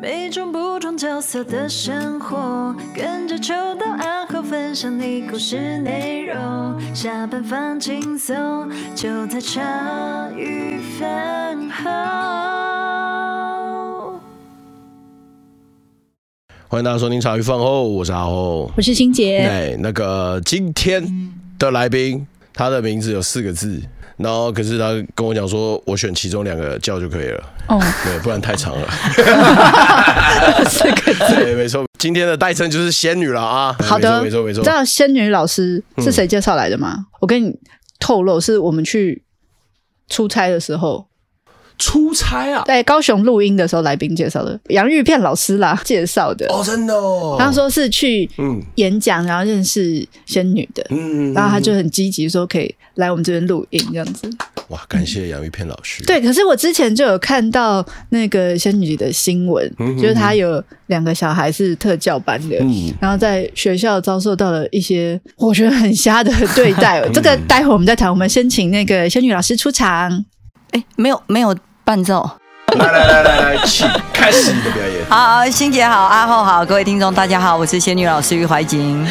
[0.00, 6.80] 每种不同角色的生活，跟着秋到暗号分享你故事内容。
[6.94, 11.90] 下班放轻松，就在茶余饭后。
[16.68, 19.40] 欢迎大家收听茶余饭后，我是阿后，我是欣洁。
[19.40, 21.02] 对，那个今天
[21.58, 23.82] 的来宾，他的名字有四个字。
[24.18, 27.42] 然后，可是他跟我讲说，我选其中两个叫就可以了。
[27.68, 28.88] 哦，对，不然太长了。
[30.68, 31.84] 四个字，对，没错。
[31.98, 33.74] 今天的代称就是仙女了啊。
[33.80, 34.62] 好的，没错，没错。
[34.62, 36.94] 知道仙女老师是谁介绍来的吗？
[36.98, 37.52] 嗯、我跟你
[37.98, 39.24] 透露，是我们去
[40.08, 41.07] 出差的时候。
[41.78, 47.36] 出差啊，在高雄录音的时候，来宾介绍的杨玉片老师啦，介绍的哦，真的哦。
[47.38, 48.28] 他说是去
[48.74, 54.28] 演讲，然后认识仙女的，嗯，然后他就很积极说可以来我们这边录音这样子。
[54.68, 56.04] 哇，感谢杨玉片老师。
[56.04, 67.00] 对，可是我之前就有看到那个仙女的新闻，嗯、就是她有两个小孩是特教班的，嗯、然后在学校遭受到了一些我觉得很瞎的对待。
[67.14, 68.10] 这个待会我们再谈。
[68.10, 70.24] 我们先请那个仙女老师出场。
[70.72, 71.56] 哎，没有，没有。
[71.88, 72.30] 伴奏，
[72.78, 75.06] 来来来来来，请开始你的表演。
[75.08, 79.08] 好，欣姐好，阿浩好，各位听众大家好，我是仙女老师于怀瑾。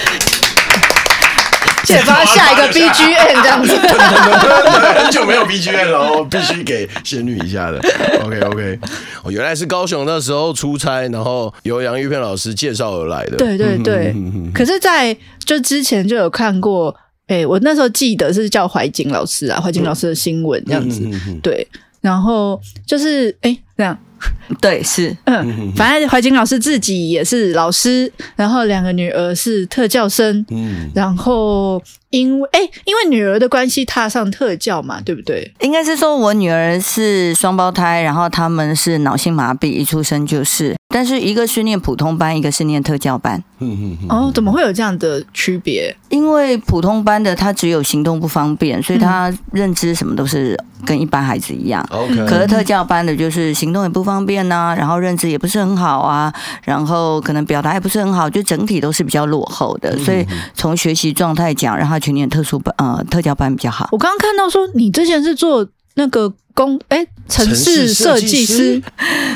[1.85, 7.79] 解发下一个 BGM 这样子，很久没有 BGM 了，我必须给仙女一下的。
[8.23, 8.79] OK OK，
[9.23, 13.37] 我原来是高雄那时候出差，然后由杨玉片老师介绍而来的。
[13.37, 14.15] 对对对，
[14.53, 21.01] 可是，在就之前就有看过，哎，我那时候记得是叫怀瑾老师啊，怀瑾老师的新闻这样子，
[21.41, 21.67] 对。
[22.01, 23.97] 然后就是哎，这样，
[24.61, 31.81] 对，是，嗯，反正怀瑾老师自己也是老师，然后两个女儿是特教生，嗯，然后。
[32.09, 35.53] 因为哎，因为女儿的关系踏上特教嘛，对不对？
[35.59, 43.43] 应该是说我女儿是双胞胎，然后他们是脑性麻痹，一出生就是，但是一个是念普通班，一个是念特教班。
[43.59, 44.07] 嗯嗯嗯。
[44.09, 45.95] 哦，怎么会有这样的区别？
[46.09, 51.85] 因为普通班的他只有行动不方便，所以他认知什么都是跟一般孩子一样。
[51.91, 52.25] OK。
[52.25, 56.33] 可是特教班的就是行动也不方便呐、啊，然后认知也不是很好啊，
[56.63, 59.97] 然后可能表达也不是很好，就整体都是比较落后的。
[59.99, 61.97] 所以从学习状态讲，让他。
[61.97, 63.89] 去念特殊班，呃，特教班比较好。
[63.91, 68.81] 我刚刚看到说，你之前是做那个工，哎，城市设计师，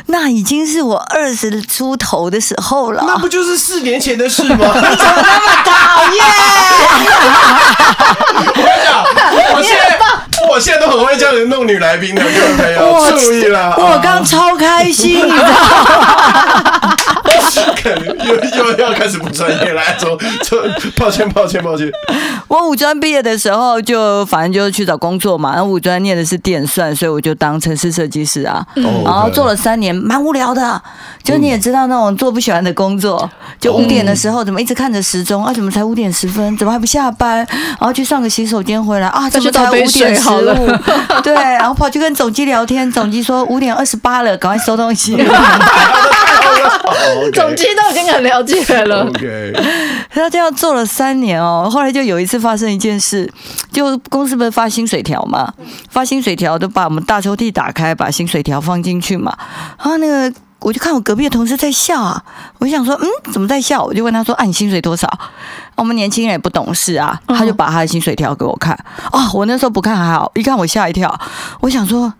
[0.07, 3.03] 那已经是我二十出头的时候了。
[3.05, 4.55] 那不就是四年前的事吗？
[4.57, 6.23] 你怎么那么讨厌？
[8.53, 9.03] 我跟你讲，
[9.55, 9.99] 我现在，
[10.49, 13.75] 我现在都很会叫人弄女来宾的，各位朋友注意了。
[13.77, 16.10] 我刚超开心，你知道吗？
[18.57, 20.63] 又又要开始不专业了，说 说
[20.97, 21.89] 抱歉抱歉抱歉。
[22.47, 30.81] 我五专毕业的时候就反正就去找工作嘛，然后五专念的是电算，所以我就当城市设计师啊，嗯、然后做了三年，蛮无聊的。
[31.23, 35.53] 就你也知道那种做不喜欢的工作，就五点的时候怎么一直看着时钟啊？
[35.53, 36.57] 怎么才五点十分？
[36.57, 37.37] 怎么还不下班？
[37.79, 39.29] 然后去上个洗手间回来啊？
[39.29, 40.67] 怎么才五点十五？
[41.23, 45.15] 对，然后跑去跟总机聊天，总机说五点二十八了，赶快收东西。
[47.33, 49.05] 总机都已经很了解了。
[49.09, 49.53] OK，
[50.09, 53.31] 他这样做了三年哦，后来就有一次发生一件事，
[53.71, 55.53] 就公司不是发薪水条嘛？
[55.89, 59.35] 发薪水条都把我们大抽屉打开，把薪水条放进去嘛。
[59.77, 62.23] 然后那个我就看我隔壁的同事在笑啊，
[62.59, 63.83] 我就想说，嗯，怎么在笑？
[63.83, 65.11] 我就问他说，啊，你薪水多少？
[65.75, 68.77] 我们年轻人也不懂事啊，他就把他的薪水条给我看。
[69.11, 71.19] 哦，我那时候不看还好，一看我吓一跳，
[71.61, 72.13] 我想说，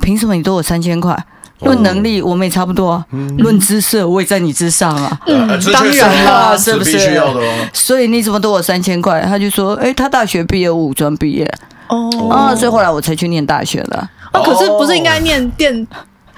[0.00, 1.26] 凭什么你多我三千块？
[1.64, 3.02] 论能力，我们也差不多；
[3.38, 5.18] 论姿色，我也在你之上啊。
[5.26, 6.92] 嗯，当然了，是不是？
[6.92, 7.52] 必须要的哦。
[7.72, 9.20] 所以你怎么多我三千块？
[9.22, 11.50] 他就说：“哎，他大学毕业，五专毕业。”
[11.88, 13.96] 哦啊，所以后来我才去念大学的。
[14.32, 15.86] 啊，可是不是应该念电？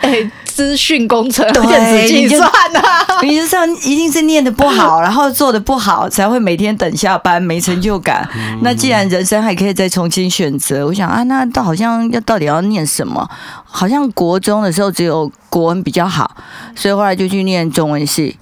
[0.05, 8.29] 哎，资讯工程、电子计算啊，你就上一定是念的不好， 然后做的不好，才会每天等下班，没成就感。
[8.61, 13.27] 那既然人生还可以再重新选择，我想啊，那到好像要到底要念什么？
[13.65, 16.37] 好像国中的时候只有国文比较好，
[16.77, 18.37] 所以后来就去念中文系，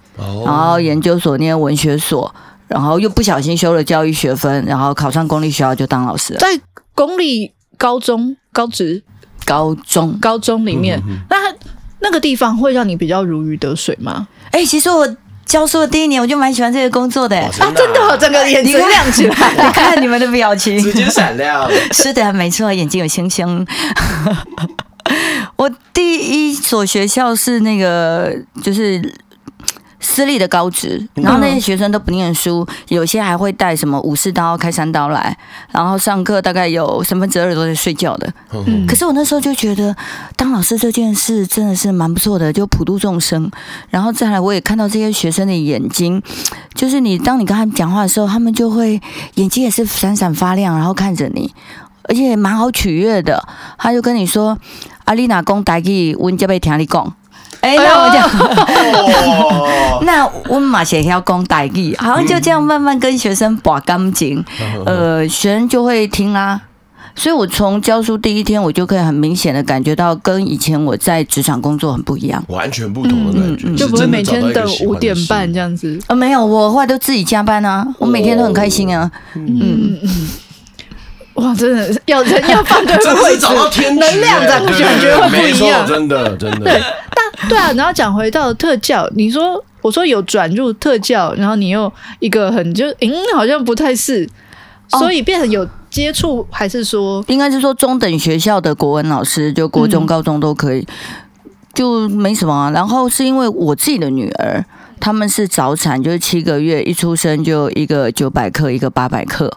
[0.45, 2.35] 然后研究所念文学所，
[2.67, 6.41] 然后又不小心修了教育学分，然后考上公立学校就当老师了。
[6.41, 6.49] 在
[6.95, 9.05] 公立高中高职。
[9.45, 11.42] 高中，高中里面，那
[12.03, 14.27] 那个地方会让你比较如鱼得水吗？
[14.51, 15.17] 哎、欸，其实我
[15.47, 17.37] 教书的第一年，我就蛮喜欢这个工作的。
[17.51, 21.71] 真的啊，啊，真的，整个眼睛亮起来， 你看你们的表情，直接闪亮。
[21.93, 23.67] 是的，没错，眼睛有星星。
[25.57, 29.01] 我第一所学校是那个，就是
[30.03, 35.35] 私立的高职，然后那些学生都不念书，有些还会带什么武士刀、开山刀来，
[35.71, 38.31] 然后上课大概有三分之二都在睡觉的。
[38.53, 39.95] 嗯，可是我那时候就觉得，
[40.37, 43.49] 当老师这件事真的是蛮不错的，就普度众生。
[43.91, 46.21] 然后再来，我也看到这些学生的眼睛，
[46.75, 49.01] 就是你当你跟他们讲话的时候，他们就会
[49.37, 51.55] 眼睛也是闪闪发亮，然后看着你，
[52.03, 53.47] 而且蛮好取悦的。
[53.79, 54.59] 他就跟你说
[55.07, 57.15] ：“阿丽娜公台语，温家被听你讲。”
[57.63, 58.29] 哎，那我讲，
[60.05, 64.45] 那我马先要讲台语，好像就这样慢慢跟学生把感情，
[64.85, 66.61] 呃，学生就会听啦。
[67.15, 76.01] 所以我从教书第一天，我就可以很明显的感觉到，跟以前我在职场工作很不一样，完全不同的感觉，就不会每天等五点半这样子。
[76.09, 79.11] 呃，没有，我后来都自己加班啊，我每天都很开心啊。
[79.35, 80.29] 嗯嗯嗯。
[81.35, 82.95] 哇，真的要人要放对
[83.25, 83.47] 位置，
[83.99, 86.65] 能量感觉感觉会不一样，真的真的。
[86.65, 86.83] 对，
[87.15, 94.29] 但对啊，然后讲回到特教，你说我说有转入特教，然后你又一个很就嗯，好像不太是，
[94.99, 100.87] 所以变成有接触，还是说应该是说中等学校的国文老师，就国中、高中都可以，
[101.73, 102.71] 就没什么啊。
[102.71, 104.63] 然后是因为我自己的女儿，
[105.01, 109.51] 他们是早产，就是七个月一出生就一个九百克，一个八百克。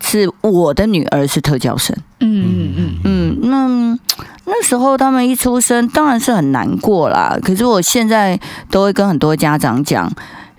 [0.00, 3.98] 是我的女儿是特教生，嗯嗯嗯嗯，那
[4.44, 7.36] 那时候他们一出生当然是很难过啦。
[7.42, 8.38] 可是我现在
[8.70, 10.10] 都会跟很多家长讲，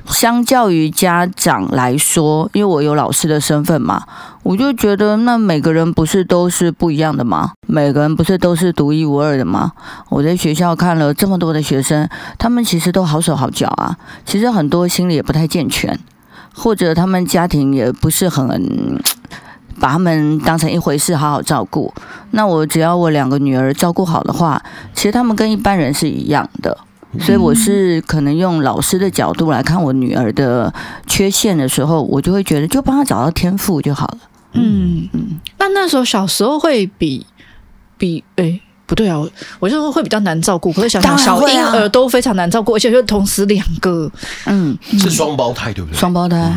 [0.05, 4.03] 相较于家长来说，因为我有老师的身份嘛，
[4.43, 7.53] 我就觉得那每个人不是都是不一样的吗？
[7.67, 9.71] 每个人不是都是独一无二的吗？
[10.09, 12.07] 我在学校看了这么多的学生，
[12.37, 15.97] 他们其实都好手好脚啊，其实很多心理也不太健全。
[16.59, 19.01] 或者他们家庭也不是很
[19.79, 21.93] 把他们当成一回事，好好照顾。
[22.31, 24.61] 那我只要我两个女儿照顾好的话，
[24.93, 26.77] 其实他们跟一般人是一样的。
[27.19, 30.71] 所以我是可能用老师的角度来看我女儿的
[31.07, 34.17] 缺陷的时候，我就会觉得就帮她找到天赋就好了。
[34.53, 35.39] 嗯嗯。
[35.57, 37.25] 那那时候小时候会比
[37.97, 38.43] 比诶。
[38.43, 40.73] 欸不对啊，我我就会比较难照顾。
[40.73, 44.11] 可是想想小婴儿都非常难照顾，而且又同时两个，
[44.47, 45.95] 嗯，是双胞胎对不对？
[45.99, 46.51] 双胞胎，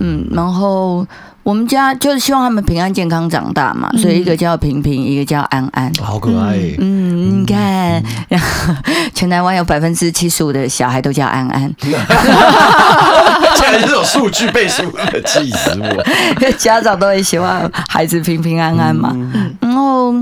[0.00, 1.06] 嗯，然后
[1.44, 6.58] 我们家就是希望他们平安健康长大嘛，所以一个叫平平，一个叫安安，好可爱。
[6.78, 8.74] 嗯，你看，然 后
[9.14, 14.82] 全台湾有百分之七十五的小孩都叫安安， 竟然这种数据背书，
[15.24, 16.50] 气死我！
[16.58, 19.14] 家长都很喜欢孩子平平安安嘛，
[19.60, 20.12] 然后。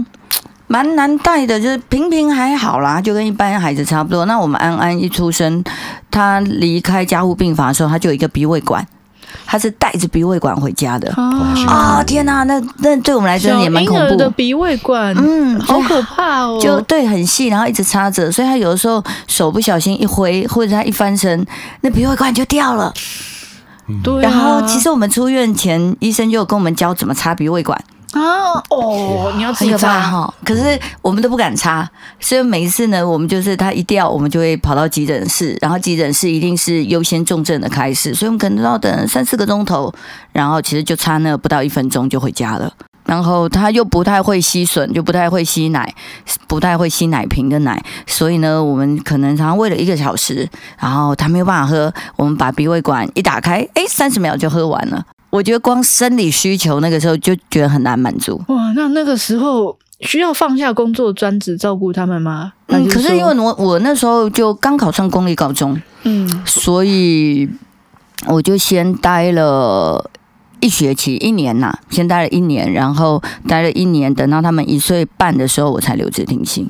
[0.68, 4.24] 蛮难带的，就是平平还好啦，就跟一般孩子差不多。
[4.24, 5.62] 那我们安安一出生，
[6.10, 8.84] 他离开加护病房的时候，他就有一个鼻胃管，
[9.46, 11.08] 他是带着鼻胃管回家的。
[11.16, 16.58] 啊、哦，天哪，那那对我们来说也蛮恐怖的鼻胃管，嗯，好可怕哦。
[16.60, 21.46] 就对，很细，然后一直插着，所以他有的时候手不小心一挥，或者他一翻身，
[21.82, 22.92] 那鼻胃管就掉了。
[24.02, 24.20] 对、啊。
[24.22, 27.80] 然后其实我们出院前，医生就有跟我们教怎么插鼻胃管。
[28.12, 31.88] 啊哦，你要自己插哈，可是我们都不敢插，
[32.20, 39.92] 所以每一次呢，我们就是他一掉，我们就会跑到急诊室，然后急诊室一定是优先重症的开始，所以我们可能都要等三四个钟头，
[40.32, 42.72] 然后其实就差那不到一分钟就回家了。
[43.04, 45.94] 然后他又不太会吸吮，就不太会吸奶，
[46.48, 50.48] 不太会吸奶瓶的奶，所以呢，我们可能常常喂了一个小时，
[50.78, 55.04] 然后他没有办法喝，我们把鼻胃管一打开，哎，三十秒就喝完了。
[55.31, 58.40] 我觉得光生理需求那个时候就觉得很难满足。
[58.49, 62.52] 哇，那那个时候需要放下工作专职照顾他们吗？
[62.69, 67.49] 嗯，可是因为我我那时候就刚考上公立高中，嗯，所以
[68.28, 70.11] 我就先待了
[70.61, 76.68] 一学期一年呐，先待了一年，然后待了一年，等到他们一岁半的时候，我才留职停薪。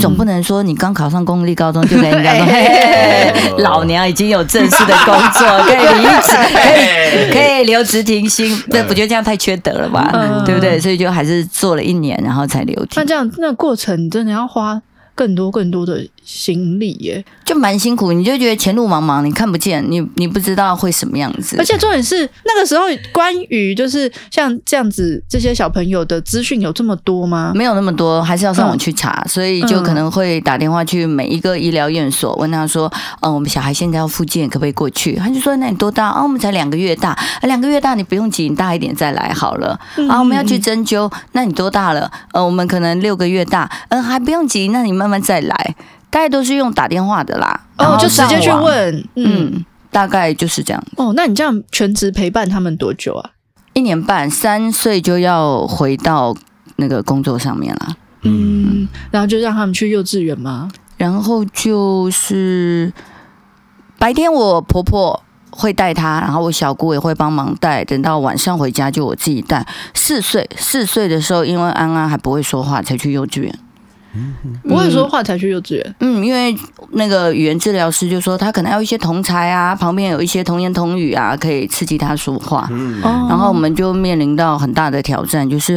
[0.00, 10.10] 总不能说你刚考上公立高中就跟人家说， 嘿嘿老娘已经有正式的工作，可以离职，可以 可以留职停薪，这不觉得这样太缺德了吧？
[10.12, 10.78] 嗯、对不对？
[10.78, 12.92] 所以就还是做了一年，然后才留职。
[12.96, 14.80] 那这样，那过程真的要花
[15.18, 18.12] 更多更多的行李耶，就蛮辛苦。
[18.12, 21.56] 你就觉得前路茫茫，你看不见，你你不知道会什么样子。
[21.58, 27.50] 而且重点是那个时候，关于就是像这样子这些小朋友的资讯有这么多吗？
[27.52, 29.20] 没有那么多，还是要上网去查。
[29.24, 32.88] 嗯、所以就可能会打电话去每一个医疗院所，问他说
[33.22, 36.10] ：“嗯，我们小孩现在要复健，可不可以过去？”他就说：“那你多大？
[36.10, 37.10] 啊，我们才两个月大。
[37.10, 39.78] 啊，两个月大你不用急，你大一点再来好了。
[40.08, 42.08] 啊，我们要去针灸，那你多大了？
[42.32, 45.74] 呃，我们可能六个月大，嗯，还不用急，那你慢慢再来。”
[46.10, 50.82] 大概都是用打电话的啦，哦，就直接去问，嗯，嗯，大概就是这样。
[50.96, 53.30] 哦，那你这样全职陪伴他们多久啊？
[53.74, 56.34] 一年半，三岁就要回到
[56.76, 57.96] 那个工作上面了。
[58.22, 60.70] 嗯，然后就让他们去幼稚园吗？
[60.96, 62.90] 然后就是
[63.98, 67.84] 白天我婆婆会带他，然后我小姑也会帮忙带。
[67.84, 69.66] 等到晚上回家就我自己带。
[69.92, 73.58] 四岁四岁的时候，因为安安还不会说话，才去幼稚园。
[74.14, 75.94] 嗯，不会说话才去幼稚园。
[76.00, 76.56] 嗯，因为
[76.92, 82.68] 那个语言治疗师就说他可能要一些同才啊，旁边有一些童言童语啊，可以刺激他说话。
[82.70, 85.74] 嗯，然后我们就面临到很大的挑战，就是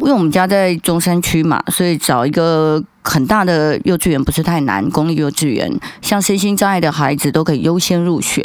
[0.00, 2.82] 因为我们家在中山区嘛，所以找一个。
[3.08, 5.72] 很大的幼稚园不是太难，公立幼稚园
[6.02, 8.44] 像身心障碍的孩子都可以优先入学，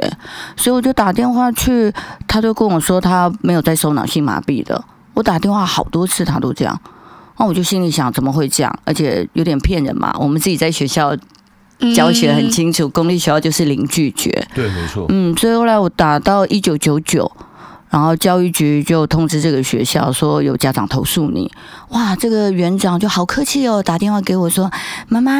[0.55, 1.91] 所以我就打电话去，
[2.27, 4.79] 他就跟我说他没有在收脑性麻痹的。
[5.15, 6.79] 我打电话好多次，他都这样，
[7.41, 8.79] 那我就心里想怎么会这样？
[8.85, 10.15] 而且有点骗人嘛。
[10.19, 11.17] 我们自己在学校
[11.95, 14.29] 教学很清楚，公立学校就是零拒绝。
[14.53, 15.07] 对，没错。
[15.09, 17.31] 嗯，所以后来我打到一九九九。
[17.91, 21.51] 然后教育局就通知这个学校说有家长投诉你，
[21.89, 24.71] 哇，这个园长就好客气哦，打电话给我说，
[25.09, 25.31] 妈妈，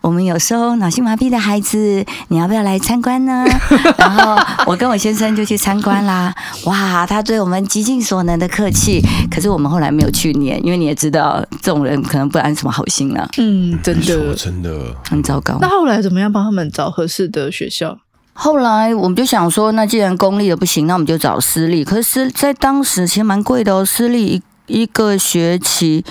[0.00, 3.44] 我们有收脑性麻痹的孩子，你要不要来参观呢？
[3.98, 6.32] 然后我跟我先生就去参观啦，
[6.64, 15.58] 哇，他对我们极尽所能的客气，可是我们后来没有去念，因为你也知道这种人可能不安什么好心了，嗯，真的真的很糟糕。
[15.60, 17.98] 那后来怎么样帮他们找合适的学校？
[18.42, 21.84] 后来我们就想说，那既然公立的不行，那我们就找私立。
[21.84, 26.02] 可是，在当时其实蛮贵的哦，私立一一个学期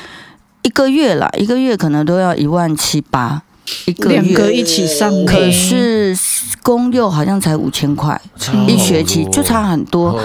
[0.62, 3.42] 一个月啦，一个月可能都要一万七八
[3.88, 5.12] 一个月，两个一起上。
[5.26, 6.16] 可是
[6.62, 8.22] 公幼好像才五千块
[8.68, 10.22] 一学期，就差很多。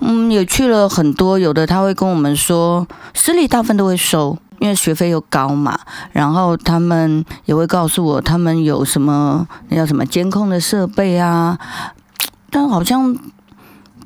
[0.00, 4.36] 嗯，也去了很多，有的他会跟我们说，私立大部分都会收。
[4.58, 5.78] 因为学费又高嘛，
[6.12, 11.58] 然后他们也会告诉我他们有什么那叫什么监控的设备啊，
[12.50, 13.16] 但好像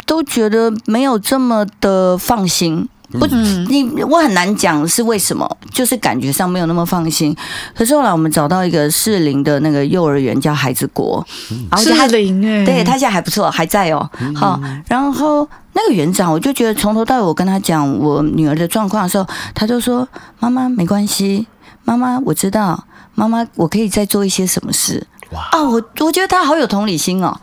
[0.06, 2.88] 都觉得没有这么的放心。
[3.12, 7.36] 不，你我很难讲是为什么，就是感觉上没有那么放心。
[7.74, 11.26] 可是后来我们找到一个适龄的那个幼儿园，叫孩子国，
[11.68, 14.08] 然后适龄哎，对他现在还不错，还在哦。
[14.32, 20.06] 好，然后那个园长，我就觉得从头到尾我跟他讲我女儿的状况的时候，他就说
[20.40, 21.46] ：“妈妈没关系，
[21.84, 22.84] 妈妈我知道，
[23.14, 27.38] 妈妈我可以再做一些什么事。”哇，啊，我我觉得他好有同理心哦。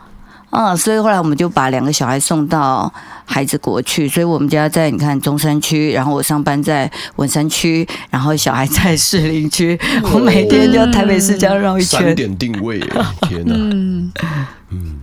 [0.50, 2.90] 啊，所以后来我们就把两个小孩送到
[3.26, 9.78] 孩子国去，所以我们家在你看中山区，然后我上班在文山区，然后小孩在士林区，
[10.10, 12.00] 我每天就台北市这样绕一圈。
[12.00, 12.80] 三点定位，
[13.28, 13.54] 天哪！
[13.54, 14.10] 嗯
[14.70, 15.00] 嗯，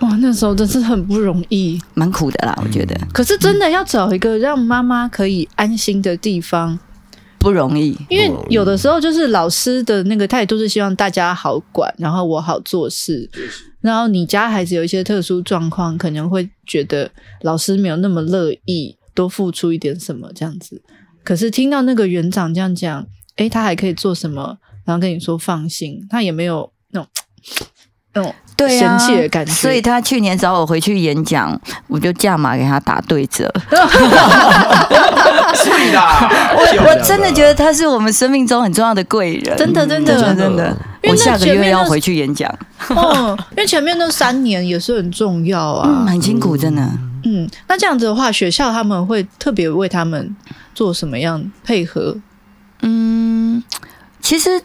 [0.00, 2.98] 哇，那时候真是很不容易，蛮苦的啦，我觉得。
[3.12, 6.78] 可是真的要找一个让妈妈可以安心的地方
[7.38, 13.28] 不容易，因为有的时候就是老师的那个态度是希望大家好管，然后我好做事。
[13.80, 17.10] 然后你家孩子有一些特殊状况，可能会觉得
[17.42, 20.82] 老师没有那么乐意多付出一点什么这样子。
[21.22, 24.58] 可是听到那个园长这样讲，诶，他还可以做什么？
[24.84, 27.08] 然后跟你说放心，他也没有那种
[28.14, 28.34] 那种
[28.66, 29.52] 对嫌弃的感觉。
[29.52, 33.50] 所以他去年找我回去演讲，我就价码给他打对折。
[35.54, 35.98] 是的，
[36.54, 40.44] 我我真的觉得他是我们生命中很重要的贵人，真的真的真的。
[40.44, 42.54] 真的我下个月要回去演讲，
[42.94, 46.82] 哦，因为前面那三年也是很重要啊，嗯，很辛苦，真的。
[47.24, 50.36] 嗯，那这样子的话，学校他们会特别为他们
[50.74, 52.16] 做什么样配合？
[52.82, 53.62] 嗯，
[54.20, 54.62] 其实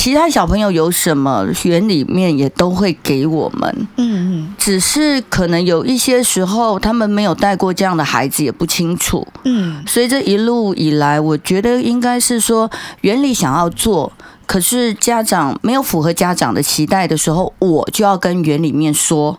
[0.00, 9.28] 其他小朋友有什么园里面也都会给我们，嗯嗯，只是可能有一些时候他们没有带过这样的孩子，也不清楚。
[9.44, 12.70] 嗯，所以这一路以来，我觉得应该是说
[13.02, 14.10] 园里想要做。
[14.46, 19.38] 可是家长没有符合家长的期待的时候，我就要跟园里面说，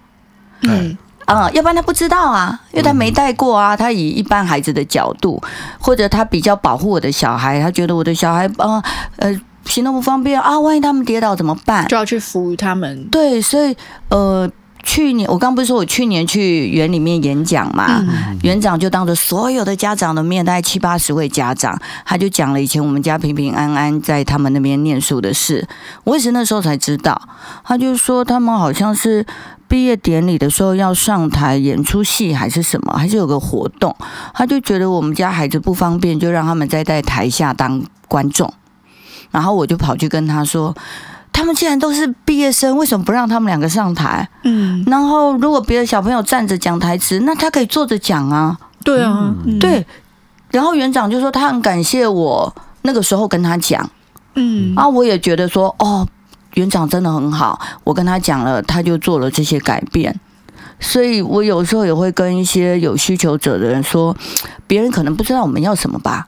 [0.61, 3.75] 嗯啊、嗯，要不然他不知道啊，因为他没带过啊。
[3.75, 5.41] 他以一般孩子的角度，
[5.79, 8.83] 或者他比较保护我的小孩，他觉得我的小孩啊
[9.17, 11.87] 呃行动不方便啊，万一他们跌倒怎么办？
[11.87, 13.07] 就要去扶他们。
[13.09, 13.75] 对，所以
[14.09, 14.49] 呃。
[14.83, 18.03] 去年我刚不是说我去年去园里面演讲嘛，
[18.41, 25.67] 园长就当着所有的家长的面，大概七八十位家长，他就讲了以前我们家平平安安在他们那边念书的事。
[26.03, 27.21] 我也是那时候才知道，
[27.63, 29.23] 他就说他们好像是
[29.67, 33.95] 毕业典礼的时候要上台演出戏还是什么，还是有个活动，
[34.33, 38.51] 他就觉得我们家孩子不方便，就让他们再在台下当观众。
[39.31, 40.75] 然后我就跑去跟他说。
[41.33, 44.29] 他们既然都是毕业生，为什么不让他们两个上台？
[44.43, 48.55] 嗯，然后如果别的小朋友站着讲台词，那他可以坐着讲啊。
[48.83, 49.83] 对啊，嗯、对。
[50.51, 53.89] 然后园长就说他很感谢我那个时候跟他讲，
[54.35, 56.05] 嗯，啊，我也觉得说哦，
[56.55, 60.19] 园长真的很好，我跟他讲了，他就做了这些改变。
[60.81, 64.15] 所以我有时候也会跟一些有需求者的人说，
[64.67, 66.27] 别人可能不知道我们要什么吧。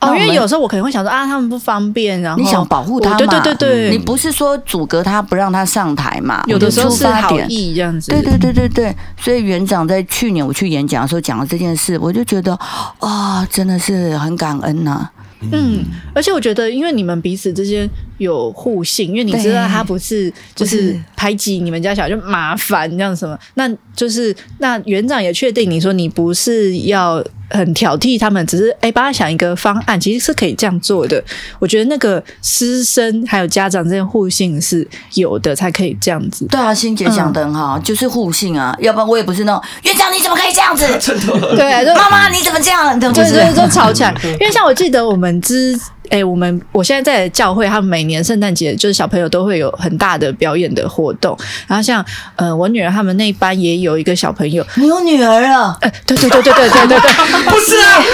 [0.00, 3.16] 哦，因为有时候我可能会想说啊，他们不方便，然后你想保护他嘛？
[3.18, 6.42] 对对对对，你不是说阻隔他不让他上台嘛？
[6.46, 8.10] 有的时候是好意这样子。
[8.10, 15.12] 对对对对对，所以园长在去年我去演讲的时候讲了这件事，我就觉得啊、哦，真的是很感恩呐、啊。
[15.52, 27.22] 嗯，而且我觉得，因为你们彼此之间有互信，因为你知道他不是就是排挤你们家小孩就麻烦这样什么，那就是那园长也确定你说你不是要。
[27.50, 31.22] 很挑剔他们，只是哎，帮他想一个方案，其实是可以这样做的。
[31.58, 36.46] 我觉得那个师生还有家长之间互信是有的，才可以这样子。
[36.46, 40.86] 对啊，欣姐讲的很好，嗯、就是互信啊，要不然我也不是那种院长你怎么可以这样子？
[41.56, 42.98] 对，妈妈你怎么这样？
[42.98, 44.14] 对对对，就吵起来。
[44.24, 45.78] 因为像我记得我们之。
[46.10, 51.36] 哎、欸，我们我现在在教会，他们每年圣诞节就是小朋友都会有很大的表演的活动。
[51.66, 52.04] 然后像
[52.36, 55.76] 呃，我女儿他们那一班也有一个小朋友，你有女儿啊？
[55.80, 57.12] 哎、欸，对对对对对对对对，
[57.50, 58.02] 不是啊！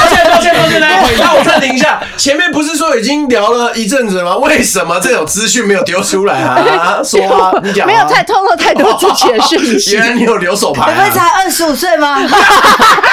[0.00, 2.02] 抱歉抱歉抱歉，来，那我暂停一下。
[2.16, 4.36] 前面不是说已经聊了一阵子了吗？
[4.38, 7.00] 为什么这种资讯没有丢出来啊？
[7.04, 9.92] 说啊，你讲、啊，没有太透露太多之前的讯息。
[9.96, 12.18] 原来你有留手牌、啊，你们才二十五岁吗？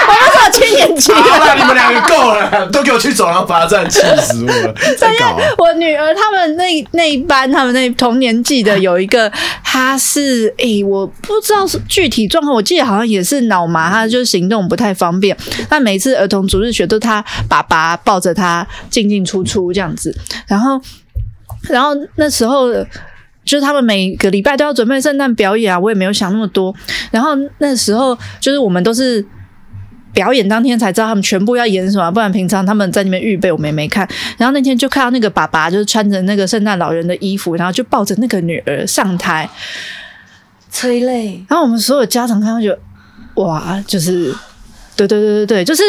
[0.07, 1.11] 我们才七年级。
[1.11, 3.87] 好了，你们两个够了， 都给我去走廊罚站。
[3.89, 4.73] 气死我了！
[5.57, 9.31] 我女儿他们那那一班，他们那同年纪的有一个，
[9.63, 15.35] 他是诶、欸，我不知道是具体状况，我记得好像也是脑麻，他就是行动不太方便。
[15.69, 20.15] 那每次儿童主日学都他爸爸抱着他进进出出这样子，
[20.47, 20.79] 然后
[21.69, 22.73] 然后那时候
[23.45, 26.73] 就是他们每个礼拜都要准备圣诞表演啊，我也没有想那么多。
[27.11, 29.25] 然后那时候就是我们都是。
[30.17, 34.07] 表演当天才知道他们全部要演什么，不然平常他们在那边预备，我们也没看。
[34.35, 39.47] 然后那天就看到那个爸爸，就是穿着那个圣诞老人的衣服，然后就抱着那个女儿上台
[40.71, 41.45] 催泪。
[41.47, 42.75] 然后我们所有家长看到就
[43.35, 44.33] 哇，就是
[44.95, 45.83] 对对对对对，就是。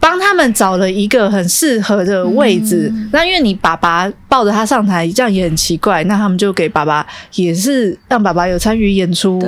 [0.00, 6.02] 帮他们找了一个很适合的位置，嗯、那因为你爸爸抱着他上台，这样也很奇怪。
[6.04, 9.38] 那他们就给爸爸，也是让爸爸有参与演出，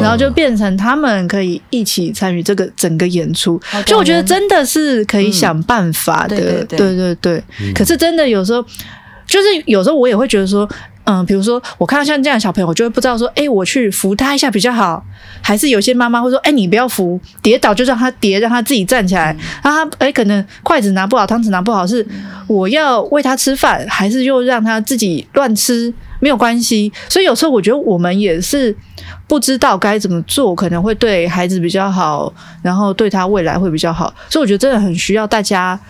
[0.00, 3.60] 然后就变成他们可以一起参与这个整个演出。
[3.84, 7.42] 就我觉得真的是可以想办法的，嗯、对对对，对对对。
[7.60, 8.64] 嗯、可是真的有时候，
[9.26, 10.68] 就是有时候我也会觉得说。
[11.10, 15.02] 嗯，比如说我看到像这样的小朋友，我就会不知道说，哎、欸，我去扶他一下比较好，
[15.40, 19.34] 还是有些妈妈会说，哎、欸，你不要扶，跌倒就让他跌，让他自己站起来。
[19.62, 22.06] 然后他，哎、欸，可能筷子拿不好，汤匙拿不好，是
[22.46, 25.90] 我要喂他吃饭，还是又让他自己乱吃？
[26.20, 26.92] 没有关系。
[27.08, 28.76] 所以有时候我觉得我们也是
[29.26, 34.12] 不知道该怎么做，可能会对孩子比较好，然后对他未来会比较好。
[34.28, 35.80] 所以我觉得真的很需要大家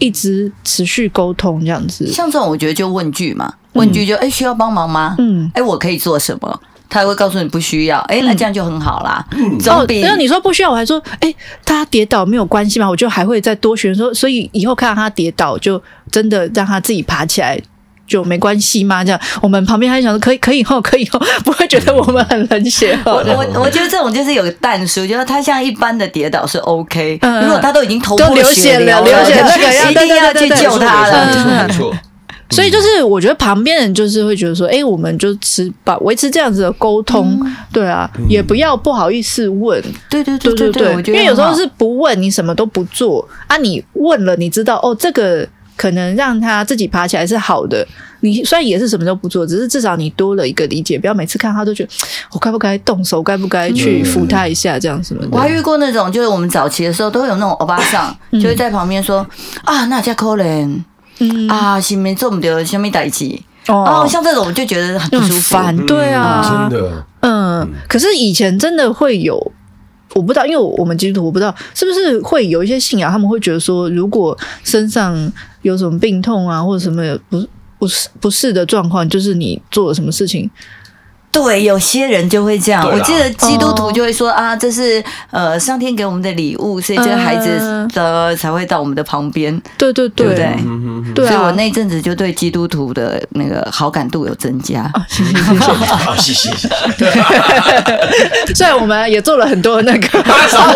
[0.00, 2.10] 一直持续沟通这样子。
[2.10, 3.54] 像这种，我觉得就问句嘛。
[3.74, 5.14] 问句就哎、欸、需要帮忙吗？
[5.18, 6.60] 嗯，哎、欸、我可以做什么？
[6.90, 7.98] 他会告诉你不需要。
[8.00, 9.24] 哎、欸，那这样就很好啦。
[9.32, 12.88] 嗯，总比那你说不需要，我还说哎、欸、他跌倒没有关系吗？
[12.88, 17.60] 我就还会再多学说，所以以后看到他跌倒，就真的让他自己爬起来
[18.06, 19.02] 就没关系吗？
[19.02, 22.96] 这样我们旁边还想说可以可以后可以后，不会觉得我们很冷血。
[23.04, 31.66] 我我我觉得这种就是有个淡书，就是他像一般的跌倒是 OK，、嗯、如果他都已经头破血流了，流血那个一定要去救他了。
[31.66, 31.92] 没错。
[32.50, 47.84] 所以就是，我觉得旁边人就是会觉得说，哎、欸，我们就持把维持这样子的沟通，嗯、对啊，嗯、也不要不好意思问，对对对对对，因为有时候是不问你什么都不做啊，你问了，你知道哦，这个可能让他自己爬起来是好的，
[48.20, 51.88] 你虽然也是什么都不做，只是至少你多了一个理解，不要每次看他都觉得
[52.30, 55.28] 我该不该动手，该不该去扶他一下这样什么的。
[55.32, 59.26] 我还遇过那种，就是我们早期的时候都会有那种欧巴桑，就会在旁边说、
[59.64, 60.78] 嗯、啊，那家可怜。
[61.18, 61.48] 嗯。
[61.48, 63.38] 啊，是没做不到什么代志。
[63.66, 69.34] 哦，像这种我就觉得很不舒服，烦，对啊，真的，嗯，可是以前真的会有，
[70.12, 77.42] 我不知道，因为我们基督徒我不知道是不是会有一些信仰，他们会觉得说，如果身上有什么病痛啊，或者什么不
[77.78, 80.50] 不是不适的状况，就是你做了什么事情。
[81.34, 82.88] 对，有些人就会这样。
[82.88, 89.60] 我记得基督徒就会说啊，这是呃上天给我们的礼物，所以这个孩子的才会到我们的旁边。
[89.76, 91.26] 对对对，对不对？
[91.26, 94.90] 所以我那阵子就对基督徒的那个好感度有增加。
[95.08, 95.44] 谢谢谢
[96.16, 96.68] 谢，谢谢 谢谢。
[98.54, 100.08] 虽然我们也做了很多那个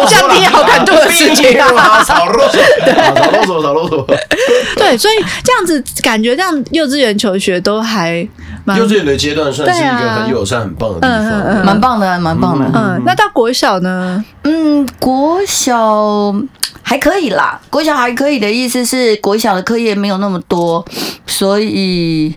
[0.08, 2.58] 降低好感度的事情啊，少啰嗦，
[3.14, 4.04] 少啰嗦，少啰嗦。
[4.76, 8.26] 对，所以这样子感觉，这样幼稚园求学都还。
[8.76, 12.66] 幼稚园的阶段算是一个很友善、很棒的地方，蛮、嗯、棒的，蛮棒的。
[12.66, 14.24] 嗯，嗯，那到国小呢？
[14.42, 16.34] 嗯，国小
[16.82, 17.60] 还可以啦。
[17.70, 20.84] 国小还可以的意思是，国小的课业没有那么多，
[21.26, 22.36] 所以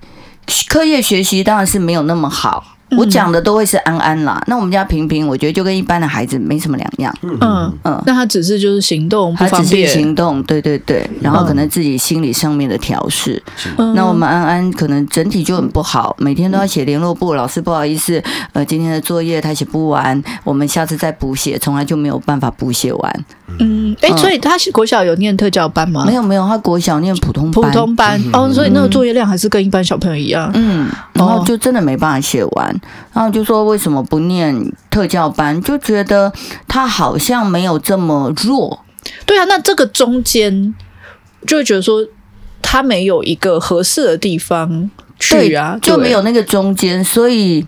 [0.70, 2.64] 课业学习当然是没有那么好。
[2.98, 4.42] 我讲的都会是安安啦。
[4.48, 7.16] 那我们家平平，我觉得就跟一般的孩子没什么两样。
[7.22, 13.42] 嗯嗯，那他只是就是行动不方便，他只是行动，对对对，然后可能自己心理上面的调试。
[13.96, 18.22] 那我们安安可能整体就很不好，每天都要写联络簿，老师不好意思，
[18.54, 23.26] 呃，今天的作业他写不完，我们下次再补写，从来就没有办法补写完。
[23.60, 26.04] 嗯，哎，所以他国小有念特教班吗？
[26.06, 30.50] 没有没有，他国小念普通普通班哦，所以那个作业量还是跟一般小朋友一样。
[30.54, 32.82] 嗯，然后就真的没办法写完，
[33.14, 35.62] 然后就说为什么不念特教班？
[35.62, 36.32] 就觉得
[36.68, 38.84] 他好像没有这么弱。
[39.26, 40.74] 对啊，那这个中间
[41.46, 42.06] 就会觉得说
[42.62, 47.66] 他没有一个合适的地方去啊，就没有那个中间，所以。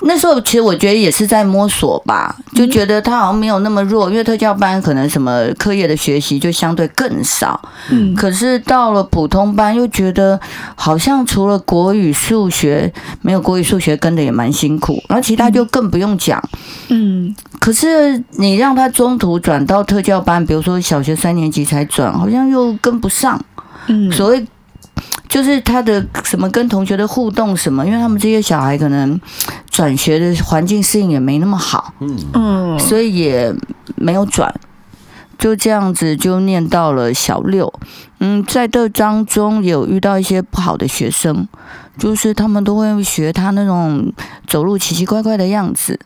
[0.00, 7.60] 那时候其实我觉得也是在摸索吧，就觉得他好像没有那么弱，因为特教班可能什么课业的学习就相对更少。
[7.90, 10.40] 嗯，可是到了普通班又觉得
[10.74, 16.42] 好像除了国语、数学，没有国语、数学跟的也蛮辛苦，然后其他就更不用讲。
[16.88, 23.40] 嗯，可是你让他中途转到特教班，比如说小学三年级才转，好像又跟不上。
[23.86, 24.44] 嗯，所谓。
[25.32, 29.18] 就是他的什么跟同学的互动什么，因为他们这些小孩可能
[29.70, 33.50] 转学的环境适应也没那么好，嗯嗯，所以也
[33.96, 34.54] 没有转，
[35.38, 37.72] 就这样子就念到了小六。
[38.20, 41.48] 嗯，在这当中有遇到一些不好的学生，
[41.96, 44.12] 就是他们都会学他那种
[44.46, 45.98] 走路奇奇怪怪的样子，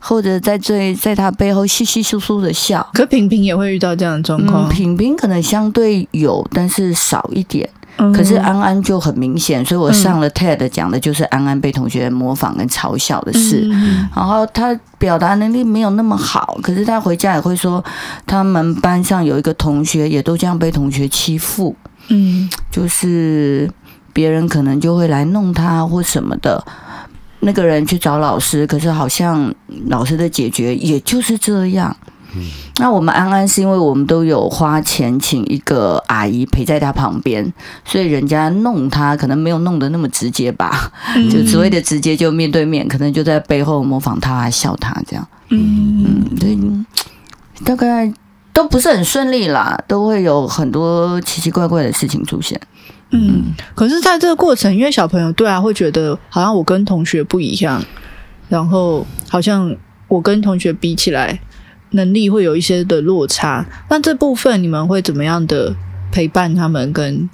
[0.00, 2.90] 或者在这在他背后稀稀疏疏的笑。
[2.92, 7.70] 可平平也会遇到这样的状况，嗯，平平可能相对有，但是少一点。
[8.14, 13.66] 可是安安就很明显，所以我上了 TED 讲的就是安安被同学模仿跟嘲笑的事。
[14.14, 17.82] 然后他表达能力没有那么好，可是他回家也会说，
[18.26, 21.74] 他们班上有一个同学也都这样被同学欺负。
[22.08, 23.70] 嗯，就是
[24.12, 26.62] 别人可能就会来弄他或什么的，
[27.40, 29.52] 那个人去找老师，可是好像
[29.88, 31.96] 老师的解决也就是这样。
[32.78, 37.52] 那我们安安是因为我们都有花钱请一个阿姨陪在他旁边，
[37.84, 45.26] 所以人家弄他可能没有弄得那么直接吧，嗯、就所谓的直接就面对面，可能就在背后模仿他、笑他这样。
[45.48, 48.12] 嗯嗯，对，大概
[48.52, 52.60] 都不是很顺利啦，都会有很多奇奇怪怪的事情出现。
[53.10, 57.82] 嗯，可是在这个过程，因为小朋友对啊会觉得好像我跟同学不一样，
[58.48, 59.74] 然后好像
[60.08, 61.40] 我跟同学比起来。
[61.90, 65.74] 能力会有一些的落差，那这部分你们会怎么样的
[66.10, 67.28] 陪伴他们跟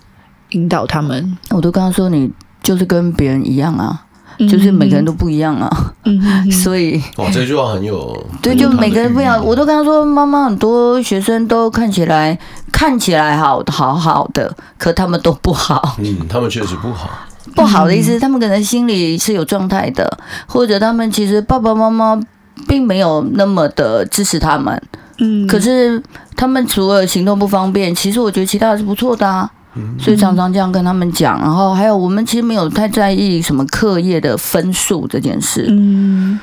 [0.51, 1.37] 引导他们？
[1.51, 2.31] 我都跟他说，你
[2.63, 4.05] 就是跟别人一样啊，
[4.39, 6.21] 嗯、就是每个人都不一样啊，嗯
[6.53, 9.43] 所以哇，这句话很有对，就每个人不一样。
[9.45, 12.39] 我都跟他说，妈妈很多学生都看起来
[12.71, 15.97] 看起来好好好的，可他们都不好。
[15.99, 17.11] 嗯，他们确实不好。
[17.57, 22.21] 不好的意思，他们可能心里是有状态的，或者他们其实爸爸妈妈。
[22.69, 24.81] 并没有那么的支持他们，
[25.19, 26.03] 嗯，可是
[26.37, 31.41] 他们除了行动不方便，其实我觉得其他的是不错的啊，嗯，所以常常这样跟他们讲。
[31.41, 36.39] 然后还有，我们其实没有太在意什么课业的分数这件事，嗯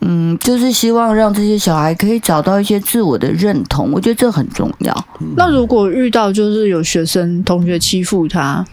[0.00, 5.04] 嗯，就是希望让这些小孩可以找到一些自我的认同，我觉得这很重要。
[5.36, 8.64] 那如果遇到就是有学生同学欺负他，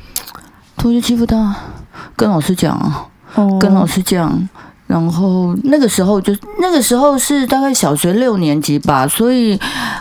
[0.75, 1.55] 同学欺负他，
[2.15, 4.49] 跟老师讲啊，哦，跟老师讲。
[4.91, 9.57] 然后那个时候就那个时候是大概小学六年级吧，所以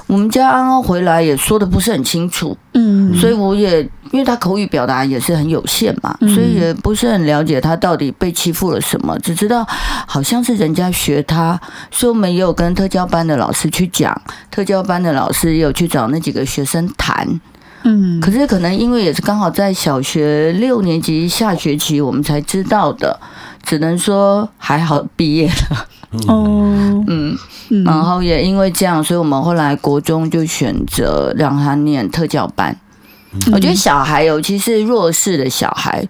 [0.09, 9.65] 我们家安安回来也说的不是很清楚，嗯，所以我也因为他口语表达也是很有限嘛，所以也不是很了解他到底被欺负了什么，只知道
[10.09, 11.61] 好像是人家学他，
[11.93, 17.41] 所以我们也有跟特教班的老师去讲，特教班的老师也有去找那几个学生谈，
[17.85, 23.21] 嗯，可是可能因为也是刚好在小学六年级下学期，我们才知道的。
[23.63, 25.87] 只能说还好毕业了，
[26.27, 27.39] 哦，嗯，
[27.85, 32.77] 然后也因为这样，所以我们后来国中就选择让他念特教班。
[33.53, 36.05] 我觉得小孩，尤其是弱势的小孩，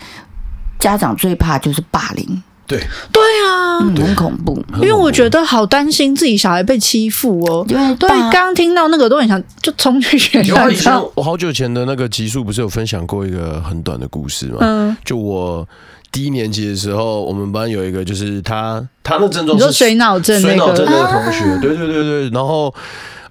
[0.78, 2.42] 家长最怕就是霸凌。
[2.66, 2.78] 对，
[3.12, 4.64] 对啊，很恐怖。
[4.76, 7.62] 因为我觉得好担心自己小孩被欺负哦。
[7.68, 11.10] 对，对，刚刚听到那个都很想就冲去学校。
[11.14, 14.58] 我好久前的那个集数不是有分享过一个很短的故事吗？
[14.60, 15.68] 嗯，就我。
[16.12, 22.30] 低年级的时候，我们班有一个，就是他，他的症状是水脑症，水脑症的同学，对对对对。
[22.30, 22.74] 然后，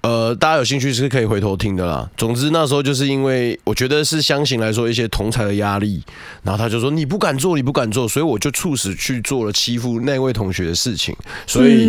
[0.02, 2.08] 呃，大家有兴趣是可以回头听的啦。
[2.16, 6.02] 总之那时候就是因为我觉得是相形来说一些同才的压力，
[6.42, 11.14] 然后他就说你不敢做，你不敢做，所以我就促使去做了欺负那位同学的事情。
[11.46, 11.86] 所以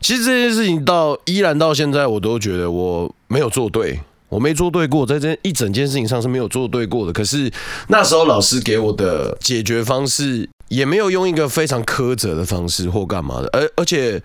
[0.00, 4.00] 其实这件事情到依然到现在，我都觉得我没有做对。
[4.30, 7.12] 我没做对过，在这一整件事情上是没有做对过的。
[7.12, 7.52] 可是
[7.88, 14.22] 那时候老师给我的解决方式，也没有用一个非常苛责的方式或干嘛的，而而且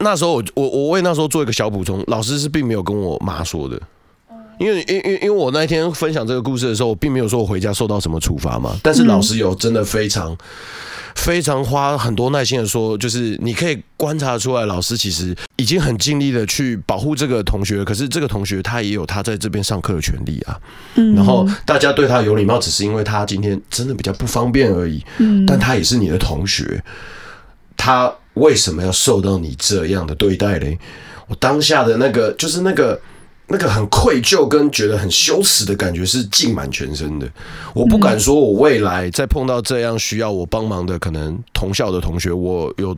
[0.00, 3.80] 那时候我我我为那时候做一个小补充，老师是并没有跟我妈说的，
[4.58, 10.36] 因为因因因为我那一天分享这个故事的时候，我并没有说我回家受到什么处罚嘛，但是老师有真的非常。
[11.16, 20.60] 非常花很多耐心的说，就是你可以观察出来，老师其实已经很尽力的去保护这个同学，可是这个同学他也有他在这边上课的权利啊。
[20.96, 25.02] 嗯，然后大家对他有礼貌，只是因为他今天真的比较不方便而已。
[25.16, 26.84] 嗯，但他也是你的同学，
[27.78, 30.78] 他为什么要受到你这样的对待嘞？
[31.28, 33.00] 我当下的那个就是那个。
[33.48, 37.30] 那个很愧疚跟觉得很羞耻的感觉是浸满全身的。
[37.74, 42.96] 我不敢说，我未来再碰到这样需要我帮忙的可能同校的同学，我有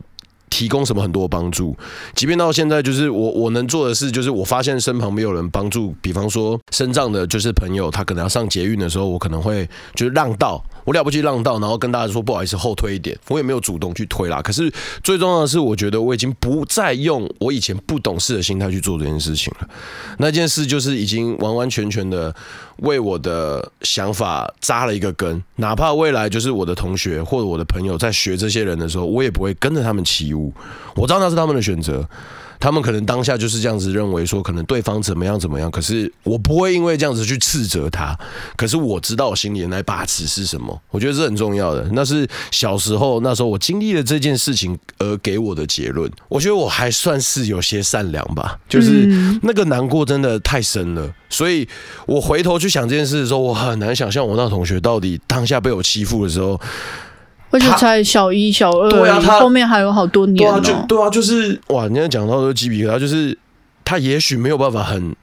[0.49, 1.77] 提供什么很多帮助。
[2.15, 10.63] 即便到现在，就是我我能做的事，就是我发现身旁没有人帮助，比方说身障的，就是朋友，他可能要上捷运的时候，我可能会就是让道。
[10.89, 13.15] 我了不起让道，然后跟大家说不好意思，后退一点。
[13.27, 14.41] 我也没有主动去推啦。
[14.41, 14.73] 可是
[15.03, 19.69] 最重要的是，我觉得我已经不再用我以前不懂事的心态去做这件事情了。
[20.17, 22.33] 那件事就是已经完完全全的
[22.77, 24.95] 为我的想法扎了。
[24.95, 25.43] 一个根。
[25.57, 30.51] 哪怕未来就是我的同学或者我的朋友在学这些人的时候，我也不会跟着他们起舞。
[30.95, 32.03] 我知道那是他们的选择。
[32.59, 38.13] 他们可能当下就是这样子认为，说可能对方怎么样怎么样，可是我不会因为这样子去斥责他。
[38.57, 41.87] 可是我知道我心里的那把尺是什么，我觉得是很重要的。
[41.93, 46.11] 那是小时候那时候我经历了这件事情而给我的结论。
[46.27, 49.05] 我觉得我还算是有些善良吧，就是
[49.41, 51.67] 那个难过真的太深了，所以
[52.05, 56.59] 我回头去想这件事的时候，我很难想象我那同学到底当下被我欺负的时候。
[57.51, 60.59] 而且才小一、小二，对啊，他后面还有好多年哦。
[60.63, 61.87] 对啊，就对啊，就是哇！
[61.87, 63.37] 你现在讲到都鸡皮疙瘩，就是
[63.83, 65.15] 他也许没有办法很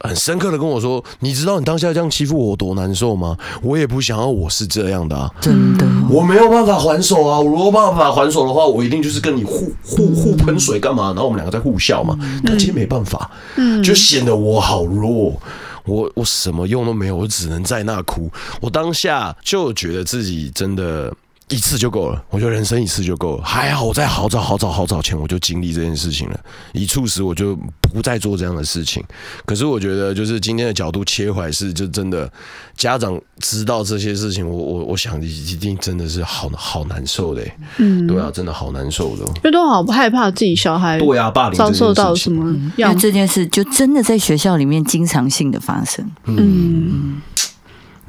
[0.00, 3.36] 很深刻的跟我说，你知道你当下这样欺负我多难受吗？
[3.62, 7.38] 我也不想要我是这样的啊，真的，我没有办法还手啊！
[7.38, 11.08] 我如果办法还手的话，我一定就是跟你互互互喷水干嘛？
[11.08, 12.18] 然后我们两个在互笑嘛。
[12.44, 15.38] 但其实没办法，嗯，就显得我好弱，
[15.84, 18.30] 我我什么用都没有，我只能在那哭。
[18.60, 21.12] 我当下就觉得自己真的。
[21.50, 23.42] 一次就够了，我觉得人生一次就够了。
[23.42, 26.40] 还好我在好早好早好早前我就经历这件事情了，
[26.72, 29.02] 一猝死我就不再做这样的事情。
[29.46, 32.30] 可是我觉得，就是今天的角度切回来是，就真的
[32.76, 37.42] 家长知道这些事情，我我我想一定真的是好好难受的。
[37.78, 46.04] 嗯，对啊，真的好难受的，就都好害怕自己小孩对啊，霸凌遭受到什么样，因为这件事就真的在学校里面经常性的发生。
[46.24, 46.36] 嗯。
[46.38, 47.22] 嗯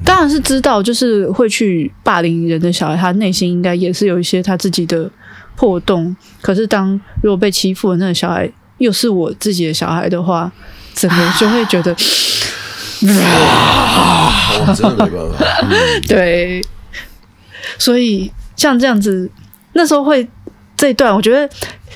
[0.04, 5.10] 当然是知道，就是会去霸凌人的小孩，他内心应该也是有一些他自己的
[5.56, 6.14] 破洞。
[6.40, 10.50] 可是，当如果被欺负的那个小孩又是我自己的小孩的话，
[10.94, 11.94] 整个就会觉得，
[13.02, 15.44] 哇，真的没办法。
[16.08, 16.64] 对，
[17.78, 19.30] 所以像这样子，
[19.74, 20.26] 那时候会
[20.80, 21.48] 这一段，我觉得。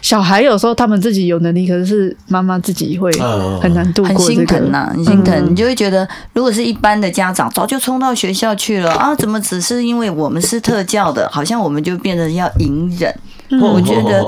[0.03, 3.11] 小孩有时候他们自己有能力，可是是妈妈自己会
[3.59, 5.51] 很难度过，这个，很心疼呐，很心疼。
[5.51, 13.15] 你就会觉得，如果是一般的家长，早就冲到学校去了啊，怎么只是因为我们是特教的，好像我们就变得要隐忍？
[13.63, 14.23] 我觉得，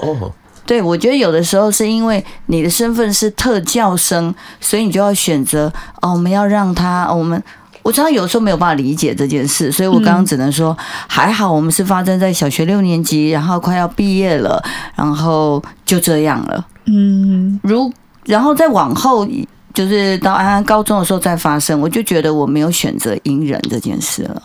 [0.64, 7.42] 对，我觉得有的时候是因为你的身份是特教生，所以你就要选择哦，我们要让他，我们。
[7.86, 14.60] 我常常有时候没有办法理解这件事，所以我刚刚只能说，还好我们是发生在小学六年级，然后快要毕业了，
[14.96, 16.66] 然后就这样了。
[16.86, 17.92] 嗯，如
[18.24, 19.24] 然后再往后，
[19.72, 24.42] 就是到安安高中的时候再发生，我就觉得我没有选择隐忍这件事了。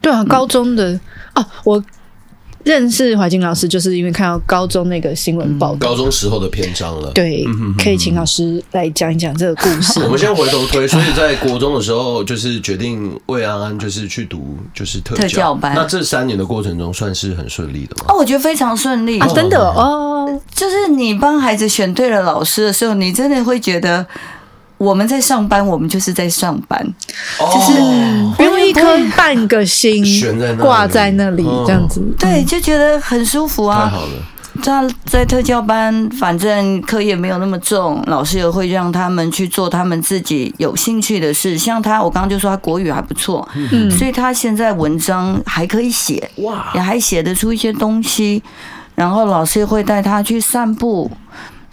[0.00, 1.00] 对啊，高中的
[1.34, 1.82] 哦，我。
[2.66, 7.12] 认识怀金老师，就是因为看到高中那个新闻报道，高中时候的篇章了。
[7.12, 7.44] 对，
[7.78, 10.00] 可以请老师来讲一讲这个故事。
[10.00, 15.74] 我们先回头推，所以在国中的时候，就是决定魏安安就是去读就是特教，特教班。
[15.76, 18.06] 那这三年的过程中，算是很顺利的吗？
[18.08, 20.40] 哦，我觉得非常顺利啊，真的哦。
[20.52, 24.04] 就是你帮孩子选对了老师的时候，你真的会觉得。
[24.78, 26.86] 我们在上班，我们就是在上班，
[27.38, 27.72] 就是
[28.36, 28.82] 不用一颗
[29.16, 30.04] 半个心
[30.58, 33.84] 挂在那里，这样子，对，就觉得很舒服啊。
[33.84, 34.12] 太好了，
[34.62, 41.56] 他在特教班，反正课业没有那么重，老师也会让他们去做他们自己有兴趣的事。
[41.56, 48.42] 像他，我刚刚就说他国语还不错，嗯，所以他现在文章还可以写，哇，也还写得出一些东西。
[48.94, 51.10] 然后老师也会带他去散步。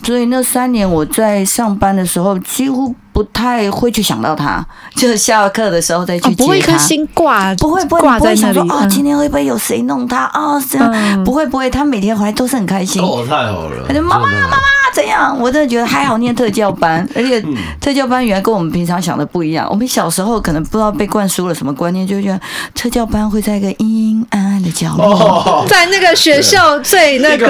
[0.03, 4.65] 所以那三年我在上班的时候，几乎不太会去想到他，
[4.97, 6.43] 就是下课的时候再去接他。
[6.43, 8.59] 哦、不会一颗心挂，不会不会挂在那里。
[8.59, 10.25] 哦，嗯、今天会不会有谁弄他？
[10.33, 13.01] 哦，这样、嗯、不会不会，他每天回来都是很开心。
[13.01, 13.85] 哦，太好了。
[13.87, 14.57] 他就妈妈妈妈
[14.93, 15.37] 怎样？
[15.39, 17.41] 我真的觉得还好，念特教班， 而且
[17.79, 19.67] 特教班原来跟我们平常想的不一样。
[19.69, 22.39] 我们小时候可能不知道被灌输了什么观念，就觉得
[22.73, 27.47] 特教班会在一个阴阴暗暗的角落，在那个学校最那个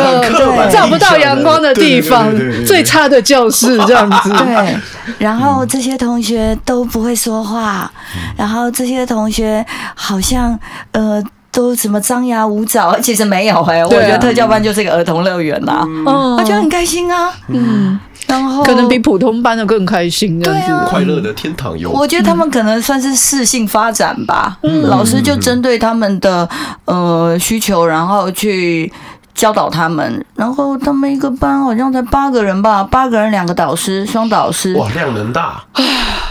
[0.71, 2.29] 照不到阳光的地方，
[2.65, 4.29] 最差的教室这样子。
[4.43, 4.77] 对，
[5.17, 7.91] 然后这些同学都不会说话，
[8.37, 10.57] 然后这些同学好像
[10.91, 11.23] 呃。
[11.55, 12.99] 都什么张牙舞爪？
[12.99, 21.91] 其实没有哎、欸，啊、我觉得特教班就是一个儿童乐园呐，嗯，我觉得很开心啊，嗯，然后可能比普通班的更开心，这样子，啊、快乐的天堂游。
[21.91, 26.49] 我觉得他们可能算是适性发展吧，嗯，老师就针对他们的
[26.85, 28.91] 呃需求，然后去。
[29.33, 34.75] 教导他们，然后他们一个班好像才八个人吧，八个人两个导师，双导师。
[34.75, 35.63] 哇，量能大。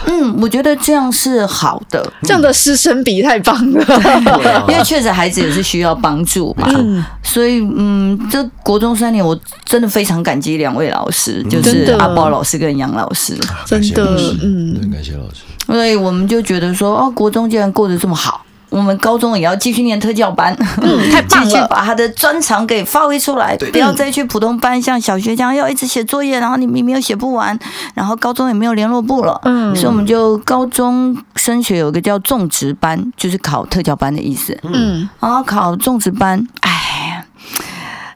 [0.05, 4.65] 嗯，我觉得这样是好的，这样的师生比太棒了。
[4.69, 14.05] 因为确实孩子也是需要帮助嘛，嗯、所以嗯，这国中三年我真的非常感激两位老师，就是阿宝老师跟杨老师，真的，
[14.43, 15.43] 嗯，很感谢老师。
[15.67, 18.45] 所以我们就觉得说，哦，国中竟然过得这么好。
[18.73, 27.57] 我们高中也要继续念特教班，嗯， 太棒了，继续把他的专长给发挥出来，不要再去普通班，像小学这样要一直写作业，然后你明明又写不完，
[27.95, 37.23] 然后高中也没有联络部了，嗯，所以我们就高中升学有一个叫种植班，就是考特教班的意思，嗯，然后考种植班，哎，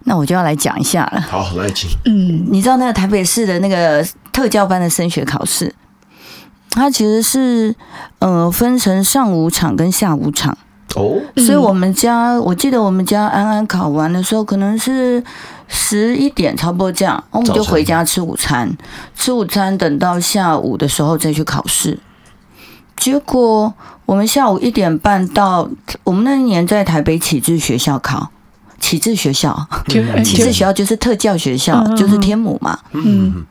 [0.04, 5.74] 那我就要来讲一下了，好，来请，嗯，你知道那个台北市的那个特教班的升学考试？
[6.76, 7.74] 它其实是
[8.18, 10.56] 呃分成上午场跟下午场
[10.94, 15.24] 哦，所以我们家我记得我们家安安考完的时候可能是
[15.66, 18.76] 十一点差不多这样，我们就回家吃午餐，
[19.16, 21.98] 吃午餐等到下午的时候再去考试。
[22.98, 23.72] 结果
[24.04, 25.68] 我们下午一点半到，
[26.04, 28.30] 我们那一年在台北启智学校考，
[28.78, 33.46] 启智学校，启智学校就是特教学校，就是天母嘛，嗯。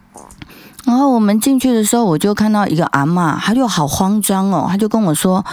[0.86, 5.44] 然后我们进去的时候，我就看到一个阿嬷，她就好慌张哦，她就跟我说：“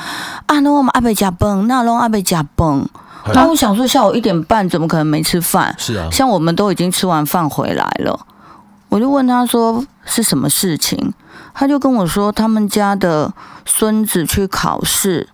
[0.47, 2.87] 啊，那我们阿伯加崩，那拢阿伯加崩。”
[3.33, 5.75] 那我想说，下午一点半怎么可能没吃饭？
[5.79, 8.27] 是啊，像我们都已经吃完饭回来了。
[8.89, 11.15] 我就问她说是什么事情，
[11.55, 13.33] 她就跟我说他们家的
[13.65, 15.29] 孙子去考试，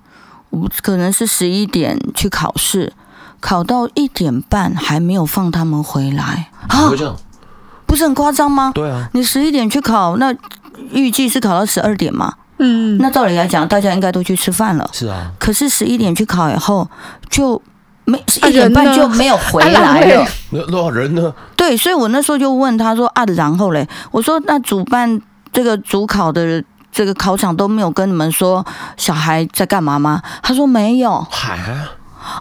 [0.51, 2.93] 我可能是十一点去考试，
[3.41, 6.51] 考到一点半还没有放他们回来。
[6.69, 6.91] 啊
[7.89, 8.71] 不是很夸张吗？
[8.75, 10.33] 对啊，你十一点去考，那
[10.93, 12.33] 预计是考到十二点嘛？
[12.59, 14.89] 嗯，那照理来讲，大家应该都去吃饭了。
[14.93, 16.89] 是啊，可是十一点去考以后，
[17.31, 17.61] 就
[18.05, 20.27] 没一点半就没有回来了。
[20.51, 21.33] 那多少人呢？
[21.57, 25.21] 对，所以我那时候就问他说啊，然后嘞，我说那主办
[25.51, 28.65] 这个主考的这个考场都没有跟你们说
[28.97, 30.21] 小孩在干嘛吗？
[30.43, 31.27] 他说没有。
[31.31, 31.59] 嗨。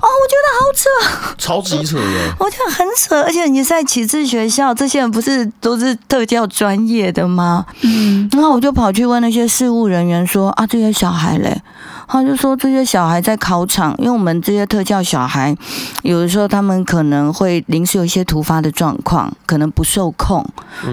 [0.02, 2.32] 哦，我觉得好扯，超级扯耶！
[2.40, 7.66] 我觉得很扯，而且你在启智学校，这些人不是都是特教专业的吗？
[7.82, 11.62] 嗯，然后我就跑去问那些事务人员说啊，这些小孩嘞。
[12.08, 15.56] 他就说这些小孩在考场，因为我们这些特教小孩，
[16.04, 20.46] 有的时候他们可能会临时有一些突发的状况，可能不受控，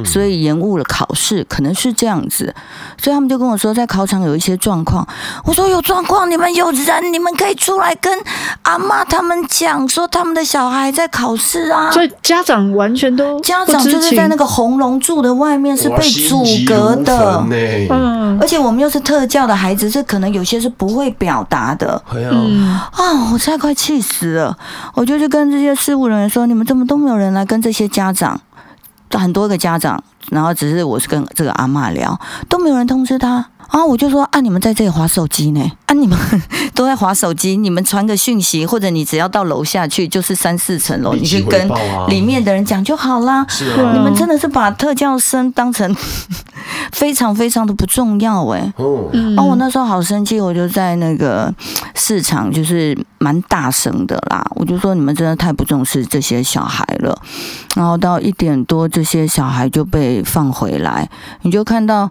[0.04, 2.52] 所以延误了考试，可能是这样子。
[2.98, 5.06] 所以他们就跟我说，在考场有一些状况。
[5.44, 8.12] 我说有状况，你们有人，你们可以出来跟
[8.62, 11.92] 阿妈他们讲，说他们的小孩在考试啊。
[11.92, 17.46] 所以家长完全都家长就是在那个红龙柱的外面是被阻隔的，
[17.90, 21.03] 嗯，而且我们又是特教的孩子，这可能有些是不会。
[21.04, 24.56] 会表达的，嗯啊，我现在快气死了！
[24.94, 28.40] 我就去跟这些事务人员说：“你们怎么都没有人来跟这些家长，
[29.10, 35.60] 很多个家长，然后只是我是跟这个阿嬷聊，都没有人通知他。”然后我就说啊，你们在这里划手机呢？
[35.86, 36.16] 啊，你们
[36.76, 41.68] 都在划手机，你们传个讯息，或者你只要到楼下去，就是三四层楼，你去跟
[42.06, 43.44] 里面的人讲就好啦。
[43.48, 45.92] 是啊，你们真的是把特教生当成
[46.92, 48.72] 非常非常的不重要哎。
[48.76, 49.10] 哦，
[49.44, 51.52] 我那时候好生气，我就在那个
[51.96, 57.20] 市场就是蛮大声的啦，我就说你们真的太不重视这些小孩了。
[57.74, 61.10] 然后到一点多，这些小孩就被放回来，
[61.42, 62.08] 你就看到。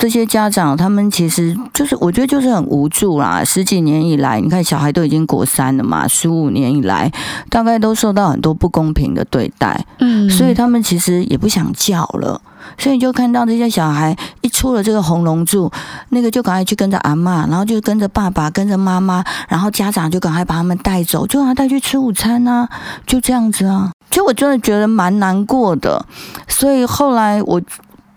[0.00, 3.44] 这些家长，他们其实就是，我觉得就是很无助啦。
[3.44, 7.12] 十几年以来，你看小孩都已经国三了嘛，十五年以来，
[7.50, 12.40] 大概都受到很多不公平的对待，嗯，所以他们其实也不想叫了。
[12.78, 15.70] 所以你就看到这些小孩一出了这个红龙柱，
[16.08, 22.66] 那个就赶快去跟着阿嬷，然后就跟着爸爸，跟着妈妈，然后家长就赶快把他们带走，就让他带去吃午餐啊，
[23.06, 23.90] 就这样子啊。
[24.10, 26.06] 其实我真的觉得蛮难过的，
[26.48, 27.60] 所以后来我。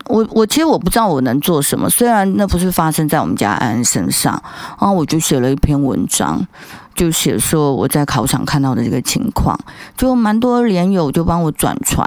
[0.06, 4.34] 我我其实我不知道我能做什么，虽然那不是发生在我们家安安身上，
[4.80, 6.46] 然后我就写了一篇文章，
[6.94, 9.58] 就写说我在考场看到的这个情况，
[9.96, 12.06] 就蛮多连友就帮我转传，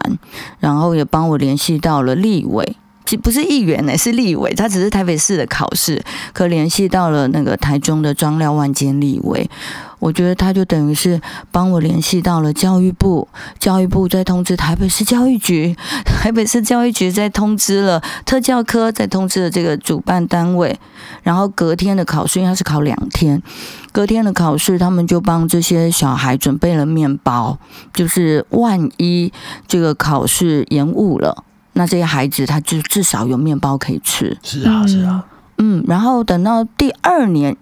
[0.61, 2.77] 然后也帮我联系到了立委。
[3.15, 4.55] 不是议员呢，是立委。
[4.55, 6.03] 他只是台北市的考试，
[6.33, 9.51] 可联系到了那个台中的庄廖万坚立委。
[9.99, 13.27] 我觉得他就等于是帮我联系到了教育部，
[13.59, 20.79] 教育部再通知台北市教育局，台北市教育局再通知了特教科，再通知了这个主办单位。
[21.23, 23.43] 然后隔天的考试，因为是考两天，
[23.91, 27.59] 隔天的考试，他们就帮这些小孩准备了面包，
[27.95, 29.33] 就是万一
[29.67, 31.45] 这个考试延误了。
[31.77, 34.37] 那这些孩子他就至少有面包可以吃。
[34.43, 35.23] 是啊，是啊，
[35.59, 37.55] 嗯，然后等到第二年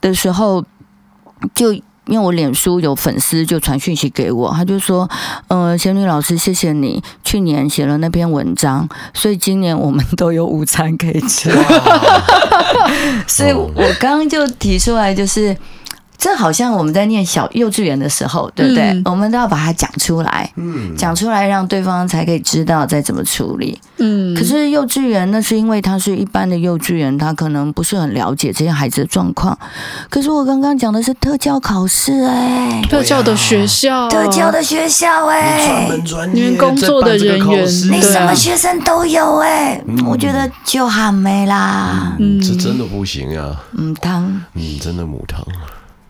[0.00, 0.64] 的时候，
[1.54, 5.10] 就因为我脸书有粉丝就传讯息给我，他就说
[5.48, 11.50] ：“呃，仙女老师，谢谢你去年写了那篇文章，所以今年我们都有午餐可以吃。”
[13.26, 15.56] 所以我刚刚就提出来，就是。
[16.20, 18.90] 这好像我们在念小幼稚园的时候，对不对？
[18.90, 23.80] 嗯、我们都要把它讲出来，嗯，讲出来让对方才可以知道再怎么处理。
[23.96, 29.58] 嗯，可是幼稚园那是因为他是一般的幼稚园，他可能不是很了解这些孩子的状况。
[30.10, 35.88] 可是我刚刚讲的是特教考试，哎，特教的学校，特教的学校，哎，
[36.34, 42.14] 你们工作的人员，你什么学生都有，哎，我觉得就喊没啦。
[42.18, 43.56] 嗯，这真的不行啊。
[43.72, 45.42] 母汤，嗯，真的母汤。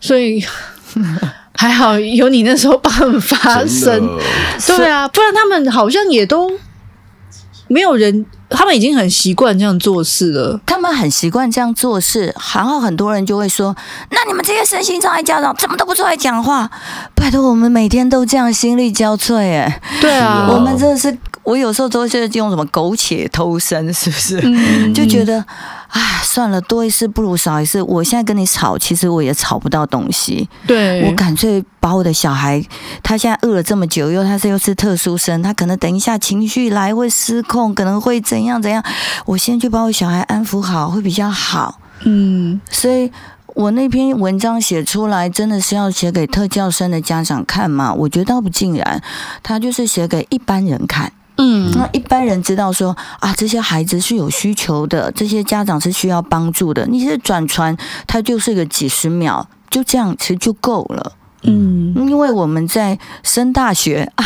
[0.01, 0.43] 所以
[1.55, 4.19] 还好有你那时候帮他们发声，
[4.67, 6.51] 对啊，不然他们好像也都
[7.69, 10.61] 没有人，他们已经很习惯这样做事了。
[10.67, 13.77] 他们很习惯这样做事，然后很多人就会说
[14.11, 16.71] ：“那你们这些身心障碍家长怎么都不出来讲话？”
[17.15, 24.41] 拜托，我们每天都这样心力交瘁，哎，对啊，我们真的是，我有时候都是用什么苟且偷生，是不是？
[24.43, 25.45] 嗯、就觉得。
[25.93, 27.83] 唉，算了，多一事不如少一事。
[27.83, 30.49] 我现在跟你吵，其实我也吵不到东西。
[30.65, 32.65] 对，我干脆把我的小孩，
[33.03, 38.81] 他现在饿了这么久，又他是又是特殊生，他可能等一下情绪来会失控，可能会怎样怎样。
[39.27, 41.81] 我先去把我小孩安抚好，会比较好。
[42.05, 43.11] 嗯，所以
[43.55, 47.93] 我那篇文章写出来，真的是要写给特教生的家长看吗？
[47.93, 49.03] 我觉得倒不尽然，
[49.43, 51.13] 他就是写给一般人看。
[51.37, 56.87] 嗯，那一般人知道说啊，这些孩子是有需求的，这些家长是需要帮助的。
[56.87, 61.13] 你是转传，他就是个几十秒，就这样其实就够了。
[61.43, 64.25] 嗯，因为我们在升大学啊，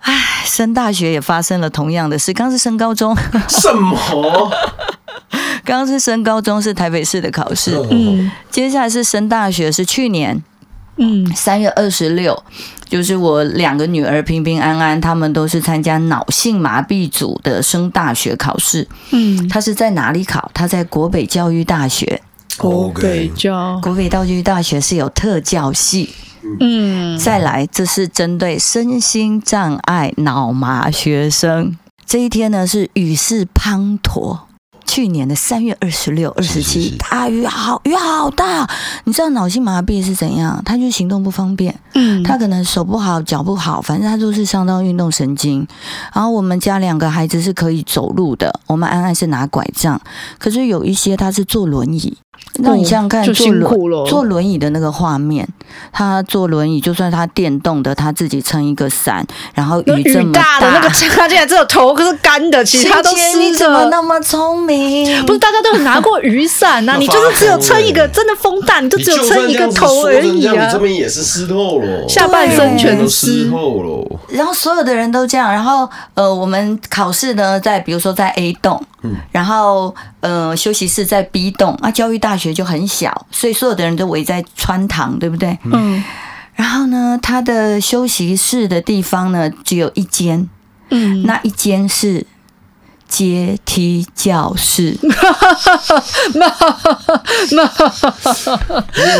[0.00, 2.32] 唉，升大学也发生了同样的事。
[2.32, 3.16] 刚是升高中，
[3.48, 3.98] 什么？
[5.64, 10.42] 刚 刚是升高中是台北市的考试，嗯，接下来是升大学，是去年，
[10.96, 12.42] 嗯，三月二十六。
[12.88, 18.88] 就是我两个女儿平平安安，他们都是参加脑性麻痹组的升大学考试。
[19.10, 20.50] 嗯，他是在哪里考？
[20.54, 22.22] 他在国北教育大学。
[22.56, 26.08] 国北教国北教育大学是有特教系。
[26.60, 31.76] 嗯，再来，这是针对身心障碍脑麻学生。
[32.06, 34.38] 这一天呢是雨势滂沱。
[34.86, 38.66] 去年的三月二十六、二十七，大雨好雨好大。
[39.04, 40.60] 你知道脑性麻痹是怎样？
[40.64, 45.64] 他就行动不方便，嗯，他可能手不好、脚不好，反正他都是伤到运动神经。
[46.14, 50.00] 然后我们家两个孩子是可以走路的，我们安安是拿拐杖，
[50.38, 52.16] 可是有一些他是坐轮椅。
[52.60, 55.46] 那你想想看，坐轮坐轮椅的那个画面，
[55.92, 59.24] 他坐轮椅，就算他电动的，他自己撑一个伞，
[59.54, 63.38] 然后雨这么大，的那个他竟然只有头可是干的，其他都湿的。
[63.38, 65.24] 你怎么那么聪明？
[65.24, 66.96] 不是大家都有拿过雨伞呐？
[66.98, 70.66] 你就是只有撑一个，真的风大，你就只有撑一个头而已啊！
[70.66, 74.18] 你这边也是湿透了，下半身全湿透了。
[74.30, 85.58] 然后所有的人都这样，然后呃，我们考试呢，在比如说在 A 栋，嗯，然后呃，休息室在 B 栋，啊，教育大学就很小，所以所有的人都围在穿堂，对不对？
[85.64, 86.02] 嗯。
[86.54, 90.48] 然后呢，他的休息室的地方呢，只有一间，
[90.90, 92.26] 嗯，那一间是。
[93.08, 94.94] 阶梯教室，
[96.34, 96.44] 那
[97.52, 97.66] 那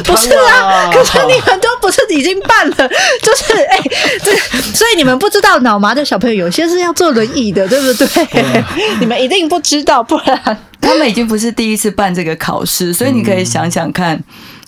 [0.02, 0.90] 不是啊？
[0.92, 3.80] 可是你们都不是已经办了，就是哎，
[4.22, 8.64] 这、欸、所以你们不知道脑麻的小朋友有些是要坐轮椅的，对不对？
[9.00, 14.22] 你们一定不知道，不然他们已经不是第一次办这个考试，所以你可以想想看，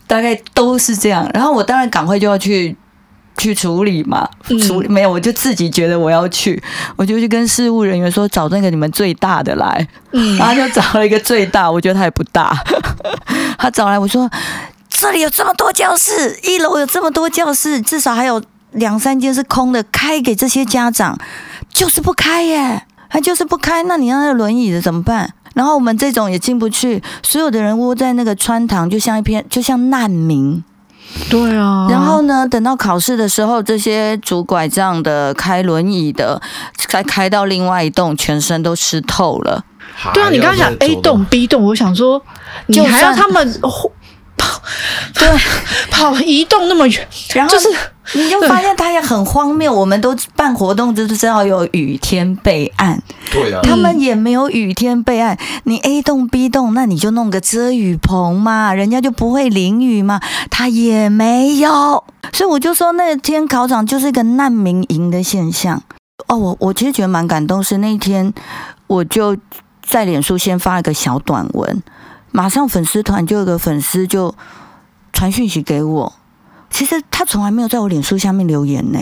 [0.08, 1.30] 大概都是这样。
[1.32, 2.76] 然后我当然赶快就要去。
[3.38, 4.28] 去处理嘛？
[4.66, 6.62] 处理没有，我就自己觉得我要去，
[6.96, 12.54] 我就去跟事务人员说，找那个你们最大的来，嗯然后就找了一个最大，我觉得他也不大，
[13.56, 14.28] 他找来我说，
[14.90, 18.42] 这里有这么多教室，一楼有这么多教室，至少还有
[18.72, 21.18] 两三间是空的，开给这些家长，
[21.72, 25.34] 就是不开耶，他就是不开，那你让那个轮椅的怎么办？
[25.54, 30.62] 然后我们这种也进不去，所有的人窝在那个穿堂，就像一片，就像难民。
[31.28, 31.88] 对啊。
[31.90, 36.40] 然后呢，等到考试的时候，这些拄拐杖的、开轮椅的，
[36.76, 39.64] 再开到另外一栋，全身都湿透了。
[40.14, 42.22] 对啊，你刚刚讲 A 栋、B 栋，我想说，
[42.66, 43.90] 你还要他们跑，
[45.14, 45.28] 对，
[45.90, 47.68] 跑移动那么远，然后就是。
[48.12, 53.00] 你就发现他也很荒谬，我们都办活动就是要有雨天备案，
[53.30, 55.38] 对啊，他们也没有雨天备案。
[55.62, 60.20] 你 A 栋 B 栋，那你就弄个遮雨棚嘛，人家就不会淋雨嘛。
[60.50, 62.02] 他也没有，
[62.32, 65.80] 所以我就说那天考场就是一个难民营的现象。
[66.26, 68.34] 哦，我我其实觉得蛮感动，是那天
[68.88, 69.36] 我就
[69.86, 71.80] 在脸书先发了个小短文，
[72.32, 74.34] 马上粉丝团就有个粉丝就
[75.12, 76.12] 传讯息给我。
[76.72, 79.00] 其实他从来没有在我脸书下面留言呢，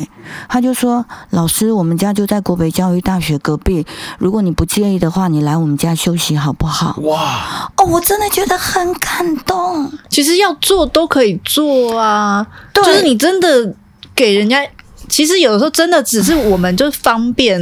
[0.48, 3.86] 他就说：“老师，我们家就在国北教育大学隔壁，
[4.18, 7.70] 如果你不介意的话，你来我们家休息好不好？”哇！
[7.76, 9.92] 哦，我真的觉得很感动。
[10.08, 13.74] 其实要做都可以做啊，就是你真的
[14.14, 14.66] 给人家，
[15.10, 17.60] 其实有的时候真的只是我们就方便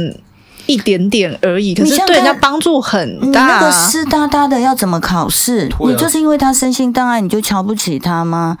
[0.67, 3.25] 一点点而已，可是对人家帮助很大。
[3.25, 5.67] 你那个湿哒哒的要怎么考试？
[5.67, 8.57] 啊、你就是因为他身心障碍，你就瞧不起他吗？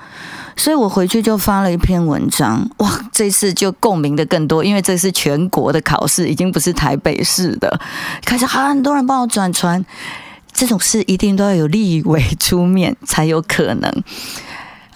[0.55, 7.79] 所以我回去就发了一篇文章，哇，这次就共鸣的更多，因为这是全国的考试，已经不是台北市的，
[8.25, 9.85] 开始很多人帮我转传，
[10.51, 14.03] 这种事一定都要有立委出面才有可能。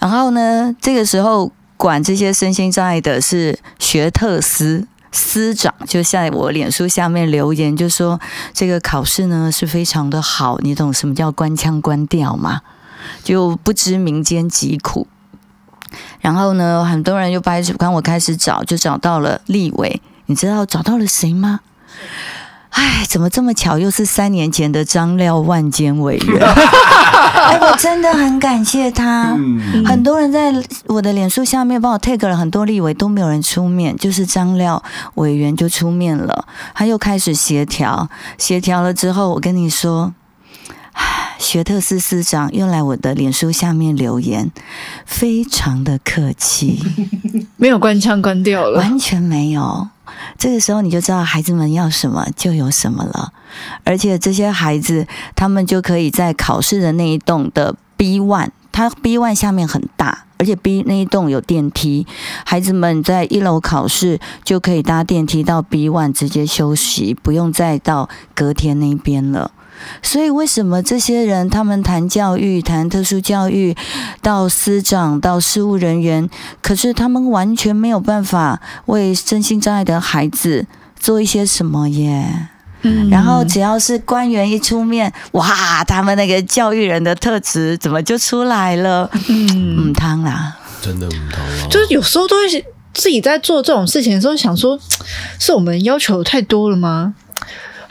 [0.00, 8.18] 然后呢，这个时候管这些身心障碍的是学特司司长，就在我脸书下面留言，就说
[8.52, 12.62] 这个考试呢是非常的好，你懂什么叫官腔官调吗？
[13.22, 15.06] 就不知民间疾苦。
[16.20, 20.00] 然后呢，很多人就开始帮我开始找，就找到了立委。
[20.26, 21.60] 你知道找到了谁吗？
[22.72, 26.40] 哎，怎么这么巧，又是三年前的张廖万坚委员。
[26.44, 29.34] 哎，我真的很感谢他。
[29.36, 30.52] 嗯、很多人在
[30.86, 34.82] 我的脸书下面帮我 tag 了很多立委，都没有人出面，就是张廖
[35.14, 36.46] 委员就出面了。
[36.74, 38.08] 他又开始协调，
[38.38, 40.14] 协调了之后，我跟你说。
[41.38, 44.52] 学特司司长又来我的脸书下面留言，
[45.06, 46.80] 非常的客气，
[47.56, 49.88] 没有关腔关掉了，完全没有。
[50.38, 53.32] 这个时候你就知道孩子们要什么就有什么了，
[53.84, 55.06] 而且这些孩子
[55.36, 62.06] 他们就可以在考试的那一栋的 B one，它 B one 下面很大，而且 B 那一栋有电梯，
[62.44, 69.52] 孩子们在一楼考试就可以搭电梯到 B one 直接休息，不用再到隔天那边了。
[70.02, 73.76] 所以，为什么这些人他们谈教育、谈特殊教育，
[74.20, 76.28] 到司长、到事务人员，
[76.60, 80.66] 可是他们完全没有办法为身心障碍的孩子
[80.98, 82.48] 做一些什么耶？
[82.82, 89.08] 嗯，然后只要是官员一出面，哇，他们那个教育人的特质怎么就出来了？
[89.28, 91.68] 嗯，嗯汤啦，真的母汤啊！
[91.70, 94.76] 就是有时候都会自己在做这种事情的时候，想说，
[95.38, 97.14] 是我们要求太多了吗？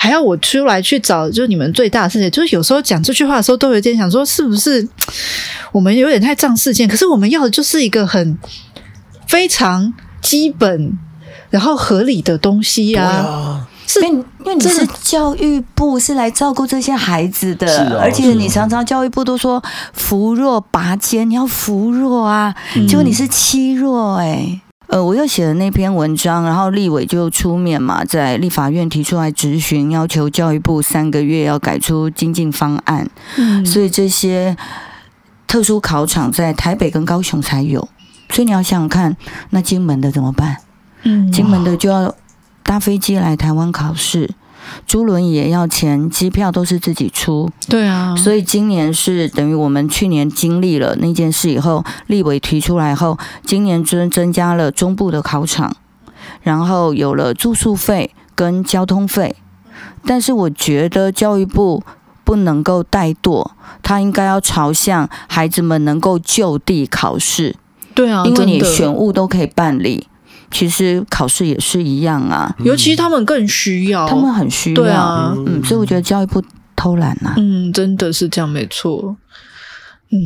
[0.02, 4.88] 还要我出来去找，就是你们最大的事情，就是有时候讲这句话的时候，都有点想说，是不是
[5.72, 6.88] 我们有点太仗世界？
[6.88, 8.36] 可是我们要的就是一个很
[9.28, 10.98] 非常基本，
[11.52, 22.56] 然后合理的东西呀、是因为因为你是教育部，是来照顾这些孩子的，啊、而且你常常教育部都说扶弱拔尖，你要扶弱啊，
[22.90, 24.62] 结果你是欺弱哎、欸。
[24.92, 33.10] 呃，我又写了那篇文章，然后立委就出面嘛，在立法院提出来质询，要求教育部三个月要改出精进方案。
[33.38, 34.58] 嗯，所以这些
[35.48, 37.88] 特殊考场在台北跟高雄才有，
[38.32, 39.16] 所以你要想想看，
[39.52, 40.58] 那金门的怎么办？
[41.04, 42.14] 嗯，金门的就要
[42.62, 44.32] 搭飞机来台湾考试。
[44.86, 47.50] 租轮也要钱，机票都是自己出。
[47.68, 55.76] 对啊，所以今年是等于我们去年经历了那件事以后，立委提出来后，今年增增加了中部的考场，
[56.42, 59.36] 然后有了住宿费跟交通费。
[60.06, 61.84] 但是我觉得教育部
[62.24, 63.52] 不能够怠惰，
[63.82, 67.56] 他应该要朝向孩子们能够就地考试。
[67.94, 70.08] 对啊，因为你选务都可以办理。
[70.52, 76.44] 其实考试也是一样啊，尤其他们更需要，他们很需要，对啊，嗯，所以我觉得教育部
[76.76, 79.16] 偷懒啊，嗯，真的是这样，没错，
[80.12, 80.18] 嗯，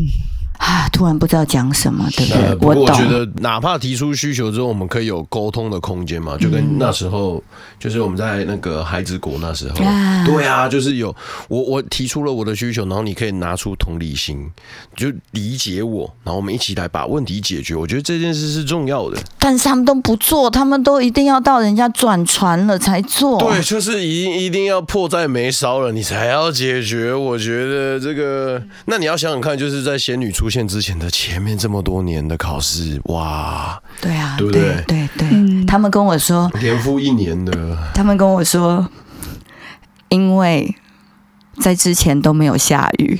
[0.57, 2.41] 啊，突然不知道讲什么，对不对？
[2.43, 7.43] 呃、不过我觉得，哪怕提出需求之后，我们可以有沟通的空间嘛，就跟那时候，嗯、
[7.79, 11.15] 就是我们在那个孩子国那时候，啊对啊，就是有
[11.47, 14.49] 我我提出了我的需求，然后你可以拿出同理心，
[14.95, 17.75] 就理解我，然后我们一起来把问题解决。
[17.75, 19.17] 我觉得这件事是重要的。
[19.39, 23.37] 但是他们都不做，他们都一定要到人家转船了才做。
[23.39, 27.13] 对，就是一定一定要迫在眉梢了，你才要解决。
[27.13, 34.83] 我觉得这个，那你要想想看，就是在仙女出现之前的前面这么多年的考试，哇，对啊，对不对？
[34.87, 38.87] 对对，对，嗯、他们跟我说，年复一年的，他们跟我说，
[40.09, 40.75] 因为
[41.61, 43.19] 在之前都没有下雨。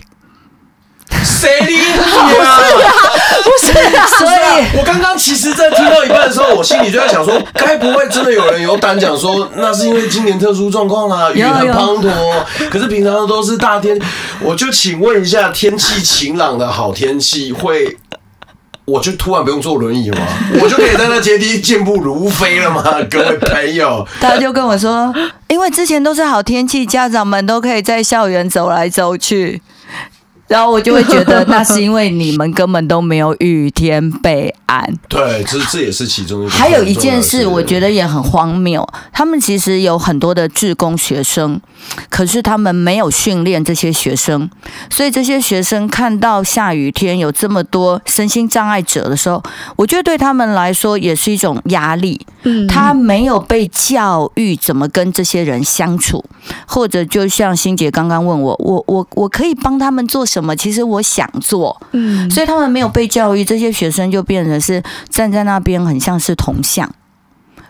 [1.23, 1.99] 谁理你
[2.43, 2.59] 啊？
[3.43, 12.11] 不是啊，所以我刚刚其实，在听到一半的时候，我心里就在想说，该不会真的有人有胆讲说，那是因为今年特殊状况啊，雨很滂沱。
[12.69, 13.99] 可是平常都是大天，
[14.41, 17.97] 我就请问一下，天气晴朗的好天气会，
[18.86, 20.17] 我就突然不用坐轮椅吗？
[20.61, 22.84] 我就可以在那阶梯健步如飞了吗？
[23.09, 25.13] 各位朋友，他就跟我说，
[25.47, 29.61] 因为之前都是好天气，家长们都可以在校园走来走去。
[30.48, 34.88] 然后我就会觉得，那是因为你们根本都没有雨天备案。
[35.10, 36.52] 对，这这也是其中一个。
[36.52, 38.88] 还有一件事，我觉得也很荒谬。
[39.12, 41.60] 他们其实有很多的志工学生，
[42.10, 44.50] 可是他们没有训练这些学生，
[44.89, 49.41] 所以这些学生看到下雨天有这么多身心障碍者的时候，
[49.76, 52.26] 我觉得对他们来说也是一种压力。
[52.43, 56.24] 嗯，他没有被教育怎么跟这些人相处，
[56.68, 60.53] 或者就像欣姐刚刚问我，我我我可以帮他们做什么？
[60.55, 66.91] 其实我想做，嗯，所以他们没有被教育，这些学生就变成是站在那边，很像是铜像，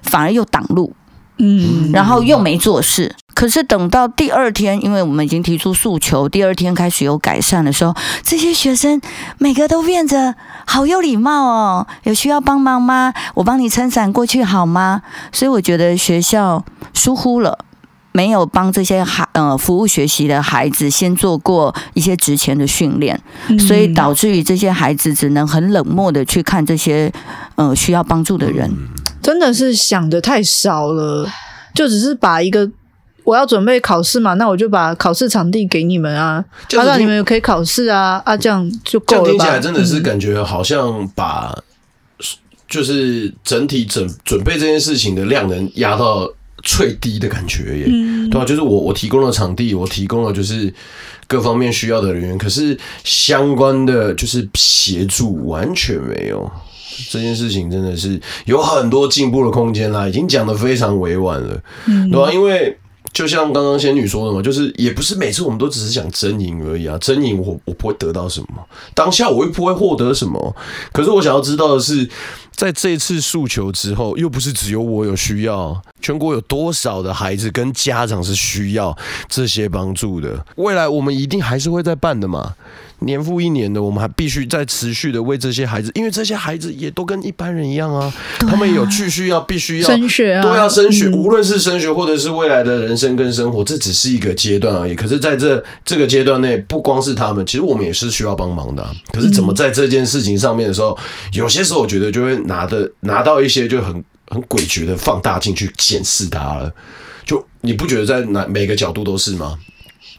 [0.01, 0.93] 反而又挡路，
[1.37, 3.15] 嗯，然后又没做事。
[3.35, 7.93] 可是等到第二天，因为我们已经提出诉求，第二天开始有改善的时候，
[8.23, 8.99] 这些学生
[9.37, 10.33] 每个都变得
[10.65, 11.85] 好有礼貌哦。
[12.03, 13.13] 有需要帮忙吗？
[13.35, 15.03] 我帮你撑伞过去好吗？
[15.31, 16.63] 所以我觉得学校
[16.93, 17.59] 疏忽了，
[18.15, 23.19] 没有帮这些孩呃服务学习的孩子先做过一些职前的训练，
[23.59, 27.11] 所以导致于这些孩子只能很冷漠的去看这些
[27.55, 28.71] 呃需要帮助的人。
[29.21, 31.29] 真的是想的太少了，
[31.73, 32.71] 就只是把一个。
[33.25, 39.29] 我要准备考试嘛，那我就把考试场地给你们啊，就让你们可以考试啊，啊，这样就够了吧？
[39.29, 41.57] 听起来真的是感觉好像把，
[42.69, 46.29] 就是整体准准备这件事情的量能压到
[46.65, 48.45] 最低的感觉耶，嗯、对吧、啊？
[48.45, 50.73] 就是我我提供了场地，我提供了就是
[51.27, 56.51] 各方面需要的人员，可是相关的就是协助完全没有。
[57.09, 62.33] 这件事情真的是有很多进步的空间啦，已经讲得非常委婉了，嗯、对吧、啊？
[62.33, 62.77] 因为。
[63.13, 68.47] 就像刚刚仙女说的嘛，就是也不是每次我们都只是想争赢而已啊，争赢我我不会得到什么，
[68.93, 70.53] 当下我又不会获得什么。
[70.91, 72.09] 可是我想要知道的是，
[72.55, 78.97] 在这次诉求之后，又不是只有我有需要，全国有多少的孩子跟家长是需要
[79.27, 80.45] 这些帮助的？
[80.55, 82.55] 未来我们一定还是会再办的嘛。
[83.05, 94.95] 年复一年的，我们还必须再持续的为这些孩子，因为这些孩子也都跟一般人一样啊，啊他们有继续要必须要升学啊，都要升学，嗯、无论是升学或者是未来的人生跟生活，这只是一个阶段而已。
[94.95, 98.91] 可是在这这个阶段内，不光是他们，其实我们也是需要帮忙的、啊。
[99.13, 100.99] 可是怎么在这件事情上面的时候，嗯、
[101.33, 106.71] 有些时候我觉得就会拿的拿到一些就很很诡谲的放大镜去检视他了。
[107.25, 109.57] 就你不觉得在哪每个角度都是吗？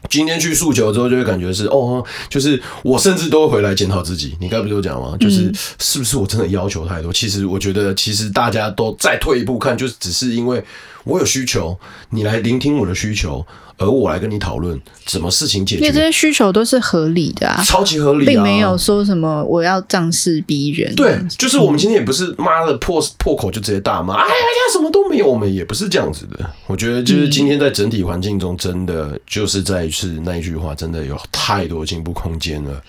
[0.09, 4.35] 今天去诉求之后，就会感觉是哦，就是我甚至都会回来检讨自己。
[4.39, 5.15] 你刚不就讲吗？
[5.19, 7.11] 就是是不是我真的要求太多？
[7.11, 10.63] 其实我觉得，其实大家都再退一步看，就是只是因为
[11.03, 11.77] 我有需求，
[12.09, 13.45] 你来聆听我的需求。
[13.77, 20.93] 而我来跟你讨论什么事情解决，因为这些需求都是合理的啊，超级合理啊，并没有说什么我要仗势逼人。
[20.95, 26.49] 对，就是我们今天也不是妈的破破口就直接大骂，哎呀呀，什么都没有，我们也不是这样子的。
[26.65, 32.81] 我觉得就是今天在整体环境中，真的就是再一次那一句话，真的有太多进步空间了。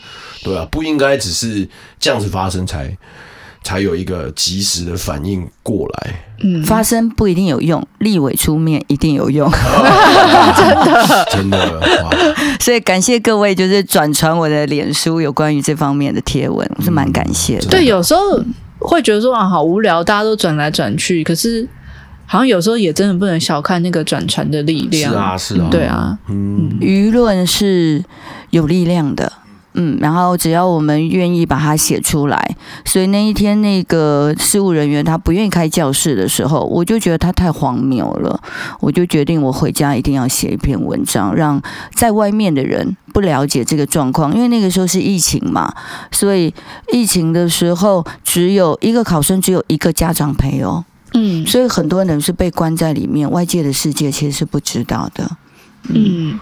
[0.42, 1.68] 对啊，不应该只是
[2.00, 2.96] 这样子发生才。
[3.62, 6.24] 才有一个及时的反应过来。
[6.40, 9.50] 嗯，发声不一定有用，立委出面一定有用。
[10.56, 11.80] 真的，真的。
[12.04, 12.10] 哇！
[12.60, 17.66] 所以感谢各位，就是转传我的脸书有关于这方面的贴文，我是蛮感谢的。
[17.66, 18.20] 对，有时候
[18.78, 21.66] 会觉得说啊，好无聊，大家都转来转去，可是
[22.24, 25.12] 好像有时候也真的不能小看那个转传的力量。
[25.12, 28.04] 是啊，是啊，对啊，嗯，舆论是
[28.50, 29.32] 有力量的。
[29.74, 38.40] 嗯，然后只要我们愿意把它写出来，所以那一天那个事务人员他不愿意开教室的时候，我就觉得他太荒谬了，
[38.80, 41.62] 我就决定我回家一定要写一篇文章，让
[41.94, 45.72] 在外面的人不了解这个状况，因为那个时候是疫情嘛，
[46.10, 46.52] 所以
[46.92, 55.30] 疫情的时候只有一个考生，只有一个家长陪哦，嗯，所以很多人是被关在里面，外界的世界其实是不知道的。
[55.88, 56.38] 嗯，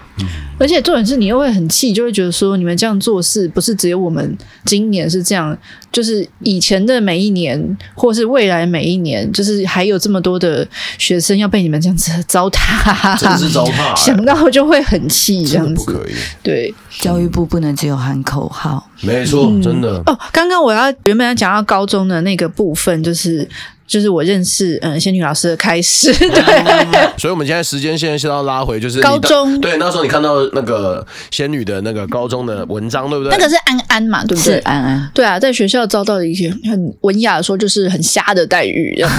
[0.59, 5.57] 而且重点是你又会很气，就会觉得说你们这样做事不是只有我们今年是这样，
[5.91, 10.67] 就是以前的每一年，或是未来每一年，就是还有这么多的
[10.97, 16.13] 学生要被你们这样子糟蹋，真的是糟蹋， 想到就会很气，这样子不可以。
[16.43, 20.01] 对，教育部不能只有喊口号，没错，真的。
[20.05, 23.47] 哦，刚刚我要原本要讲到高中的那个部分，就是。
[23.87, 26.29] 就是我认识嗯仙女老师的开始， 对，
[27.17, 33.31] 所以我们现在时间线先要拉回，就是高中，对，那时候你看到那个仙女的那个高中的文章，对不对？
[33.31, 34.59] 那个是安安嘛，对不对？
[34.59, 39.11] 安安，对啊，在学校遭到了一些很文雅的说，就是很瞎的待遇，这样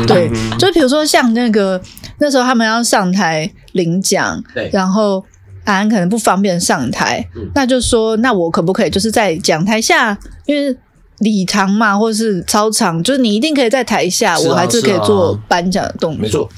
[0.00, 1.80] 子， 对，就比如说像那个
[2.20, 5.24] 那时候他们要上台领奖，对，然后
[5.64, 10.76] 安安可能不方便上台，那就说那我可不可以就是在讲台下，因为。
[11.18, 16.22] 礼堂嘛，或者是操场，就是你一定可以在台下，啊、我还是可以做颁奖的动作。
[16.22, 16.48] 没错。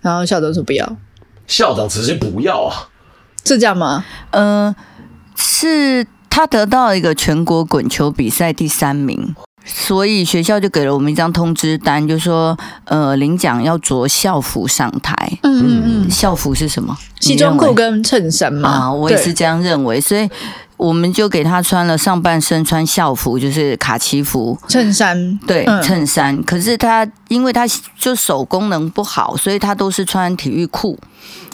[0.00, 0.96] 然后校长说不要，
[1.46, 2.88] 校长直接不要啊，
[3.44, 4.04] 是这样吗？
[4.30, 4.76] 嗯、呃，
[5.36, 9.34] 是他得到一个全国滚球比赛第三名，
[9.64, 15.14] 所以学校就给了我们一张通知单，就说呃领奖要着校服上台。
[15.42, 16.96] 嗯嗯嗯，校服是什么？
[17.20, 18.68] 西装裤跟衬衫嘛。
[18.68, 20.28] 啊，我也是这样认为，所以。
[20.76, 26.42] 我们就给他穿了上半身穿校服，就是卡其服衬衫，对，嗯、衬衫。
[26.42, 27.66] 可是他因为他
[27.98, 30.98] 就手功能不好，所以他都是穿体育裤，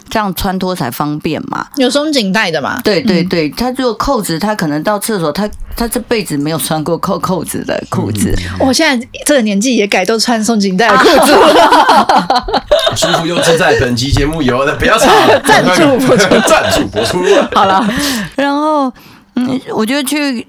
[0.09, 1.67] 这样穿脱才方便嘛。
[1.77, 2.81] 有松紧带的嘛？
[2.83, 8.37] 对对对，他如果扣子，他可能到厕所，他他这辈子没有穿过扣扣子的裤子。
[8.59, 11.33] 我、嗯哦、现在这个年纪也改都穿松紧带的裤子，
[12.97, 13.79] 舒服又自在。
[13.79, 15.07] 本期节目有的不要吵，
[15.45, 17.23] 赞助播出，赞助播出。
[17.53, 17.81] 好了，
[18.35, 18.91] 然后。
[19.35, 20.47] 嗯，我就去，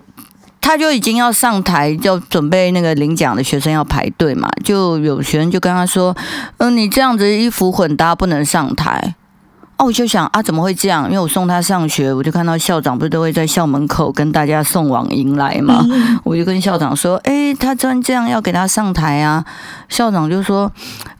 [0.60, 6.16] 他就已经要上台，就准备那个领奖的学生要排队嘛，就有学生就跟他说
[6.58, 9.14] ：“嗯，你这样子衣服混搭不能上台。”
[9.76, 11.06] 哦，我就想啊，怎么会这样？
[11.06, 15.84] 因为我送他上学，我就看到校长不是都会在校门口跟大家送往迎来嘛。
[15.90, 19.44] 嗯、我就跟校长说：“哎，他这样要给他上台啊。”
[19.90, 20.70] 校长就说：“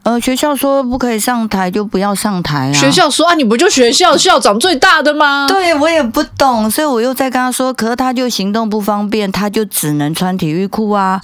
[0.03, 5.47] 呃，学校说不可以上台，就不要上台啊。”学校说啊，你不就学校校长最大的吗？
[5.49, 11.21] 对，我也不懂，所以我又在跟他说，可是他就行动不方便，他就只能穿体育裤啊。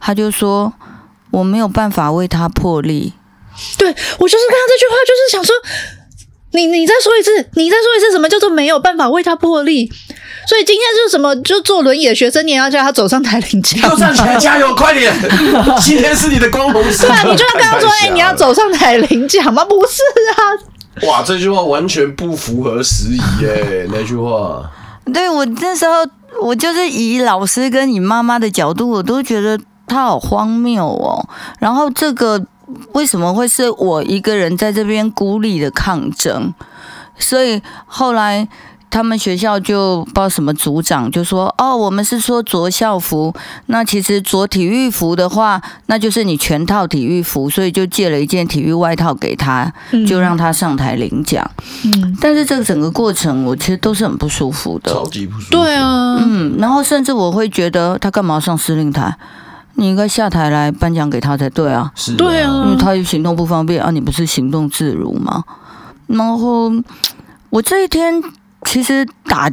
[0.00, 0.72] 他就说
[1.30, 3.12] 我没有办法为他破例。
[3.78, 5.54] 对，我就是看到这句话，就是想说。
[6.52, 9.90] 你你再说一次，你再说一次，什么叫做没有办法为他破例？
[10.46, 15.14] 所以今天就是什么，就坐轮椅的学生，你也要叫他走上台领奖，要站起来加油，快点！
[15.80, 17.08] 今天是你的光荣时刻。
[17.08, 19.64] 对啊，你就要跟他说，哎、欸，你要走上台领奖吗？
[19.64, 20.02] 不是
[20.36, 21.08] 啊！
[21.08, 24.68] 哇，这句话完全不符合时宜耶， 那句话。
[25.14, 26.04] 对，我那时候，
[26.42, 31.26] 我就是以老师跟你妈妈的角度，我都觉得他好荒谬哦。
[31.60, 32.44] 然后这个。
[32.92, 36.52] 为什么会是我一个人在这边孤立的抗争？
[37.18, 38.48] 所以后来
[38.90, 43.32] 他们学校就不知道什么组长就说：“哦，我们是说着校服，
[43.66, 49.72] 那其实着体育服的话，那就是你全套体育服，所以就借了一件体育外套给他，
[50.06, 51.48] 就让他上台领奖。
[51.84, 55.50] 嗯，但是这个整个过程，我其实都是很不舒服的，超级不舒服。
[55.52, 59.16] 对啊，嗯，然后甚至我会觉得他干嘛上司令台？
[59.74, 61.90] 你应该下台来颁奖给他才对啊！
[61.94, 65.44] 是，对啊，因为他行动不方便啊，你不是行动自如吗？
[66.06, 66.70] 然后
[67.50, 68.22] 我这一天
[68.66, 69.50] 其实打，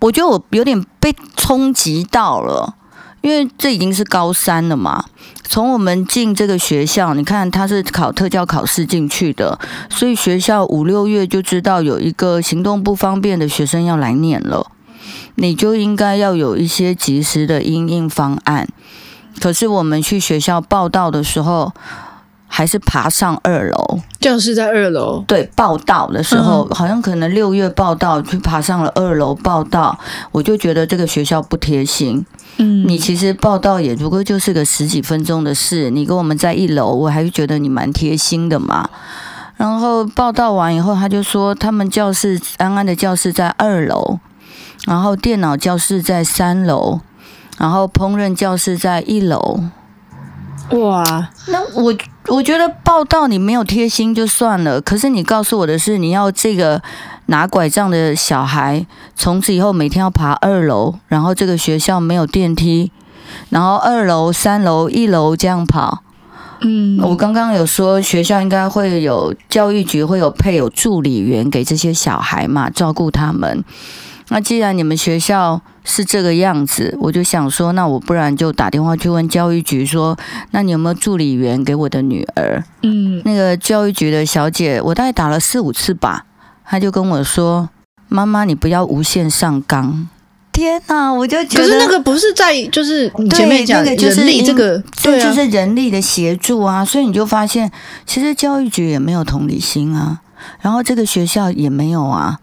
[0.00, 2.74] 我觉得我有点被冲击到了，
[3.20, 5.04] 因为这已经是高三了嘛。
[5.44, 9.58] 从我们进这个学校，你看他是考特教考试进去的，
[9.90, 14.70] 所以学校五六月就知道有一个行动不方便的学生要来念了，
[15.36, 18.68] 你就应该要有一些及时的应应方案。
[19.40, 21.72] 可是我们去学校报道的时候，
[22.46, 24.00] 还是爬上二楼。
[24.18, 25.22] 教室在二楼。
[25.26, 29.98] 对，报道的时候，嗯、好像可能六月报道，去爬上了二楼报道。
[30.32, 32.24] 我就觉得这个学校不贴心。
[32.56, 38.90] 嗯，你其实报道也不过就是个十几分钟的事，你跟我们在一楼，我还是觉得你蛮贴心的嘛。
[39.56, 44.18] 然后报道完以后，他就说他们教室安安的教室在二楼，
[44.86, 47.00] 然后电脑教室在三楼。
[47.58, 49.60] 然后烹饪教室在一楼，
[50.70, 51.28] 哇！
[51.48, 51.94] 那我
[52.28, 56.80] 我觉得报道你没有贴心就算了，可是你告诉我的是，你要这个
[57.26, 62.92] 拿拐杖的小孩从此以后每天要爬二楼，然后这个学校没有电梯，
[63.50, 66.02] 然后二楼、三楼、一楼这样跑。
[66.60, 73.64] 嗯，我刚刚有说学校应该会有教育局会有配有助理员给这些小孩嘛，照顾他们。
[74.30, 80.14] 那既然你们学校是这个样子，我就想说，那我不然就打电话去问教育局说，
[80.50, 82.62] 那你有没有助理员给我的女儿？
[82.82, 86.26] 嗯，那个教育局的小姐，我大概打了四五次吧，
[86.62, 87.70] 她就跟我说
[88.06, 90.06] ：“妈妈，你不要无限上纲。”
[90.52, 97.70] 天哪，我就觉得，可是那个不是在，就是你前面讲的人力这个，对就是人力的协助啊，所以你就发现，
[98.04, 100.20] 其实教育局也没有同理心啊，
[100.60, 102.38] 然后这个学校也没有啊。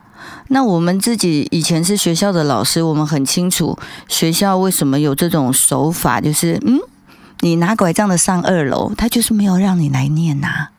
[0.49, 3.77] 那我们自己以前是学校的老师，我们很清楚
[4.07, 6.79] 学校为什么有这种手法，就是嗯，
[7.39, 10.69] 你拿拐杖的上二楼，他就是没有让你来念呐、啊，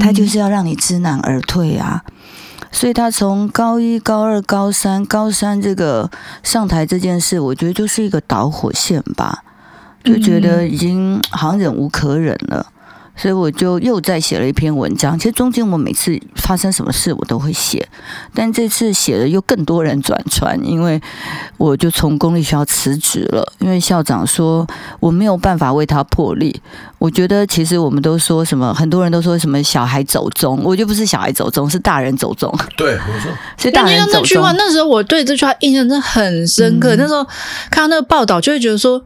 [0.00, 2.04] 他就是要让你知难而退啊。
[2.72, 6.08] 所以他从高一、高二、高三、高三这个
[6.42, 9.42] 上台这件事，我觉得就是一个导火线吧，
[10.04, 12.66] 就觉得已经好像忍无可忍了。
[13.20, 15.18] 所以我就又再写了一篇文章。
[15.18, 17.86] 其实中间我每次发生什么事我都会写，
[18.32, 20.98] 但这次写的又更多人转传，因为
[21.58, 24.66] 我就从公立学校辞职了，因为校长说
[25.00, 26.62] 我没有办法为他破例。
[26.98, 32.50] 我觉得其实我们都说什么，很多人都说什么小孩走中，我就不是小孩走中，是大人走中。
[32.76, 34.20] 对，我说，所以大人走钟。
[34.22, 36.96] 那句话，那时候我对这句话印象真的很深刻。
[36.96, 37.22] 嗯、那时候
[37.70, 39.02] 看到那个报道，就会觉得说。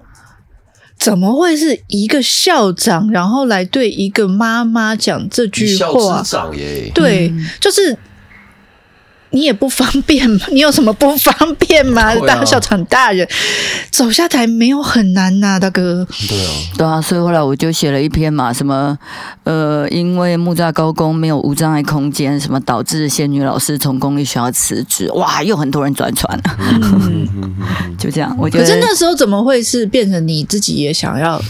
[0.99, 6.23] 怎么会是一个校长，然后来对一个妈妈讲这句话？
[6.23, 7.97] 校长耶，对，就是。
[9.35, 12.15] 你也不方便嘛， 你有什么不方便吗？
[12.27, 13.29] 当、啊、校长大人
[13.91, 16.07] 走下台没有很难呐、啊，大哥。
[16.29, 18.97] 对啊，对啊，所以后来我就写了一篇嘛，什么
[19.43, 26.41] 呃，因为木栅高工没有无障碍空间，什么导致仙女老师从公立学校辞职，哇，又很多人转传，
[27.99, 28.35] 就这样。
[28.39, 31.43] 我觉得，可是那时候怎么会是变成你自己也想要？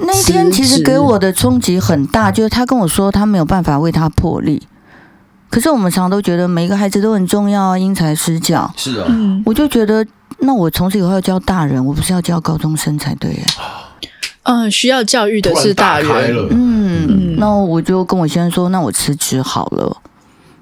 [0.00, 4.62] 那一天其实给我的冲击很大，就是他跟我说他没有办法为他破例。
[5.50, 8.70] 可是我们常常都觉得每一个孩子都很重要啊，因材施教。
[8.76, 9.06] 是啊，
[9.46, 10.06] 我就觉得，
[10.40, 13.44] 那我从此以后要教大人，我不是要教高中生才对耶。
[14.42, 16.48] 嗯，需要教育的是大人。
[16.50, 19.96] 嗯，那我就跟我先生说，那我辞职好了，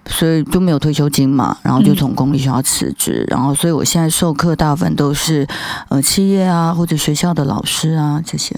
[0.07, 5.47] 所以就没有退休金嘛，然后就从公立学校辞职，然后所以我现在授课大部分都是
[5.89, 8.57] 呃企业啊或者学校的老师啊这些。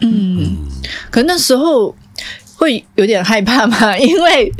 [0.00, 0.56] 嗯，
[1.10, 1.94] 可那时候。
[2.56, 3.96] 会有点害怕吗？
[3.98, 4.50] 因为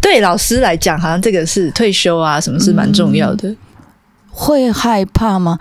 [0.00, 3.54] 对老师来讲，好像这个是退休啊，什么是蛮重要的。
[4.30, 5.58] 会害怕吗？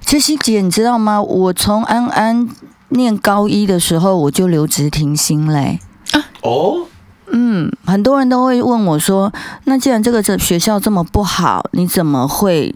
[0.00, 1.22] 其实姐，你知道吗？
[1.22, 2.48] 我从安安
[2.88, 5.78] 念高一的时候，我就留职停薪嘞。
[6.12, 6.86] 啊哦，
[7.30, 9.30] 嗯，很多人都会问我说
[9.64, 12.74] ：“那既然这个这学校这么不好，你怎么会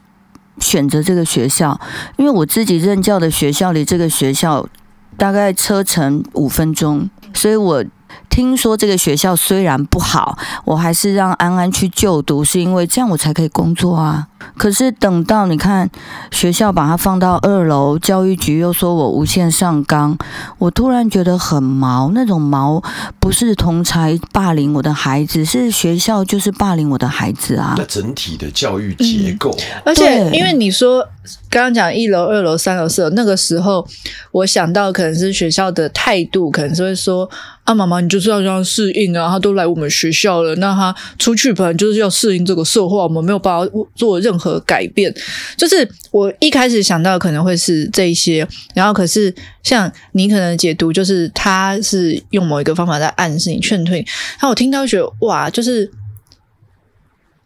[0.59, 1.81] 选择这个学校？”
[2.19, 4.69] 因为我自己任教的学校离这个学校
[5.17, 7.85] 大概车程五分钟，所以我。
[8.29, 14.29] 听说这个学校虽然不好，我还是让安安去就读，是因为这样我才可以工作啊。
[14.57, 15.89] 可是等到你看
[16.33, 20.17] 学校把它放到二楼，教育局又说我无限上纲，
[20.59, 22.11] 我突然觉得很毛。
[22.15, 22.83] 那种毛
[23.21, 27.75] 不是同才霸凌我的孩子，是学校就是霸凌我的孩子啊。
[27.79, 31.07] 那整体的教育结构，嗯、而且因为你说
[31.49, 33.87] 刚刚讲一楼、二楼、三楼、四楼，那个时候
[34.33, 37.31] 我想到可能是学校的态度，可能是会说
[37.65, 44.53] 啊，妈妈你就是要这样适应啊，他都来我们学校了，那他出去本来就是要适应这个社会，我们没有办法做任何。
[44.65, 45.13] 改变，
[45.57, 55.91] 就是我一开始想到可能会是这一些，然后可是像你可能解读，就是他是用某一个方法在暗示你劝退，然后我听到觉得哇，就是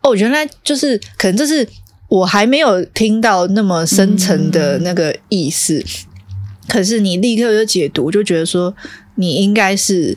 [0.02, 1.66] 哦，原来就是可能这是
[2.08, 5.82] 我还没有听到那么深层的那个意思，
[6.68, 8.72] 可是你立刻就解读，就觉得说
[9.16, 10.16] 你应该是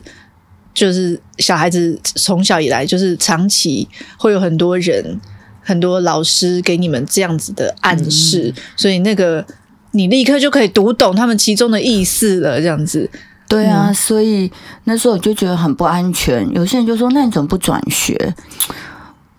[0.72, 3.86] 就是小孩子从小以来就是长期
[4.16, 5.20] 会有很多人。
[5.62, 9.44] 很多老师给你们这样子的暗示，嗯、所以那个
[9.92, 12.60] 你立刻就可以读懂他们其中的意思了。
[12.60, 13.08] 这样子，
[13.46, 14.50] 对啊，嗯、所以
[14.84, 16.48] 那时候我就觉得很不安全。
[16.54, 18.34] 有些人就说：“那你怎么不转学？”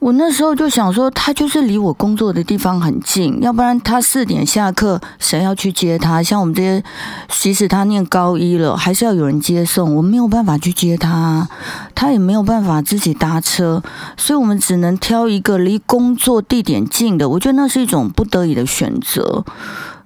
[0.02, 6.24] 我那时候就想说，他就是离我工作的地方很近，要不然他四点下课，谁要去接他？
[6.24, 6.84] 像我们这些，
[7.30, 11.48] 即使他念高一了，还是要有人接送，我没有办法去接他，
[11.94, 13.84] 他也没有办法自己搭车，
[14.18, 17.30] 所以我们只能挑一个离工作地点近的。
[17.30, 19.46] 我觉得那是一种不得已的选择。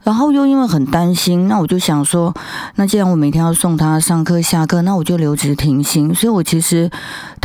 [0.04, 2.32] 然后又因为很担心，那我就想说，
[2.76, 6.14] 那既然我每天要送他上课下课，那我就留职停薪。
[6.14, 6.92] 所以我其实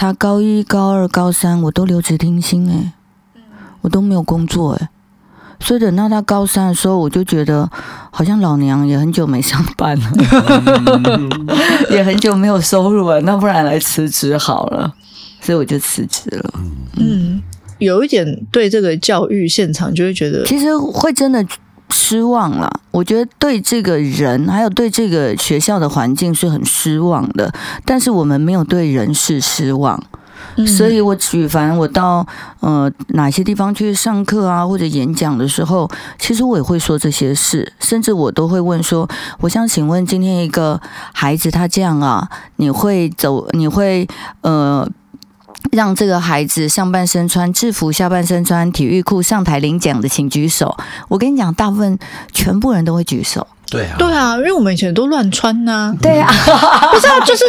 [0.01, 2.95] 他高一、高二、高三我都留职听薪，哎，
[3.83, 4.89] 我都没有工作，哎。
[5.61, 7.69] 所以等到他高三的时候，我就觉得
[8.11, 10.11] 好像老娘也很久没上班了，
[11.93, 14.91] 也很久没有收入了，那不然来辞职好了。
[15.43, 16.51] 所以我就辞职了。
[16.97, 17.43] 嗯，
[17.77, 21.47] 有一点对这个教育现场就会觉得，其实会真的。
[21.91, 27.53] 失望了，我觉得对这个人还有对这个学校的环境是很失望的，
[27.85, 30.03] 但是我们没有对人事失望，
[30.57, 32.27] 嗯、所以我举凡我到
[32.61, 39.09] 呃哪些地方去上课啊或者演讲的时候，其实我也会说这些事，甚至我都会问说，
[39.41, 40.81] 我想请问今天一个
[41.13, 44.09] 孩子他这样啊，你会走你会
[44.43, 44.89] 呃。
[45.73, 50.77] 让这个孩子上半身穿制服，下半身穿体育裤上台领奖的，请举手。
[51.09, 51.99] 我跟你讲，大部分
[52.33, 53.47] 全部人都会举手。
[53.71, 55.97] 对啊，对啊，因为我们以前都乱穿呐、啊。
[56.03, 56.29] 对啊，
[56.93, 57.45] 不是啊就是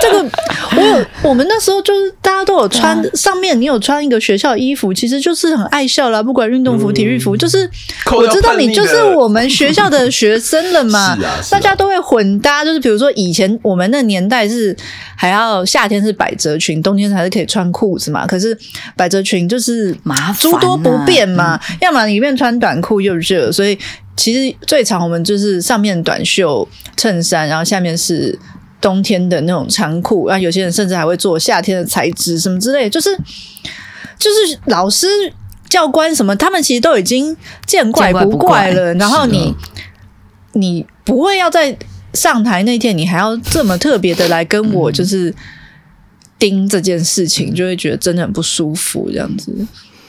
[0.00, 0.30] 这个，
[0.76, 6.22] 我有我们那时候就是大家都有穿，啊、上面你有穿一个学校衣服，其实就是很爱笑啦。
[6.22, 7.68] 不管运动服、体育服，就是
[8.12, 11.16] 我知道你就是我们学校的学生了嘛。
[11.20, 14.74] 啊，啊，大家都会混搭，就是比如说以前我们那年代是
[15.16, 18.26] 还要夏天是百褶裙，冬天还是可以穿裤子嘛。
[18.26, 18.56] 可是
[18.96, 21.60] 百褶裙就是麻烦，诸多不便嘛。
[21.70, 23.78] 嗯、要么里面穿短裤又热，所以。
[24.16, 28.38] 其实最常我们就是上面短袖衬衫，然后下面是
[28.80, 33.16] 冬天的那种长裤，然后有些人甚至还会做夏天的材质什么之类，就是
[34.18, 35.06] 就是老师
[35.68, 37.36] 教官什么，他们其实都已经
[37.66, 38.92] 见怪不怪了。
[38.94, 39.54] 然后你
[40.52, 41.76] 你不会要在
[42.12, 45.34] 上台那天，你还要这么特别的来跟我就是
[46.38, 49.66] 盯这件事情，就会觉得真的很不舒服这样子。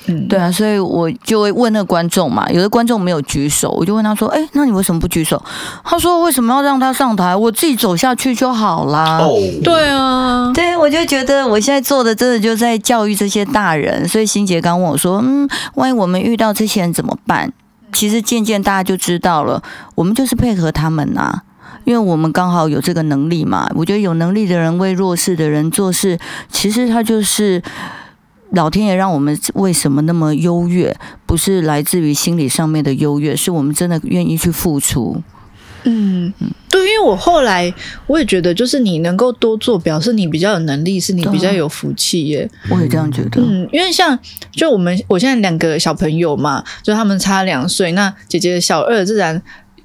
[0.07, 5.41] 嗯，对啊，所以我就会问那个观众嘛，有的观众没有举手，我就问他说：“哎，那你为什么不举手？”
[5.85, 7.33] 他说：“为什么要让他上台？
[7.33, 9.33] 我自己走下去就好啦。”哦，
[9.63, 14.05] 对啊，对，我就觉得我现在做的真的就在教育这些大人。
[14.07, 17.53] 所以心杰刚问我说：“嗯，万一我们遇到这些人怎么办？”
[17.93, 19.63] 其实渐渐大家就知道了，
[19.95, 21.41] 我们就是配合他们呐，
[21.85, 23.69] 因为我们刚好有这个能力嘛。
[23.75, 26.19] 我觉得有能力的人为弱势的人做事，
[26.51, 27.63] 其实他就是。
[28.53, 30.95] 老天爷让我们为什么那么优越？
[31.25, 35.21] 不是来自于心理上面的优越，是我们真的愿意去付出。
[35.85, 36.31] 嗯，
[36.69, 37.73] 对，因为我后来
[38.07, 42.49] 我也觉得，就是你能够多做，表示你比较有能力，是你比较有福气耶。
[42.69, 43.41] 我也这样觉得。
[43.41, 44.17] 嗯，因为像
[44.51, 49.41] 就我们我现在两个小朋友嘛，就他们差两岁，那姐姐小二自然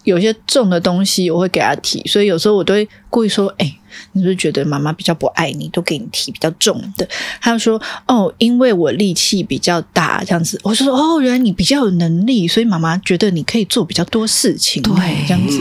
[0.08, 3.74] 有些重的东西我会给他提，所以有时候我都会故意说，哎。
[4.12, 7.08] 你是不是觉得妈妈比较不爱你，都给你提比较重的？
[7.40, 14.94] 他就说：“哦，因为我力气比较大，这样子。”我就说：“哦，原来你比较有能力，所以妈妈觉得你可以做比较多事情。”对，
[15.26, 15.60] 这样子，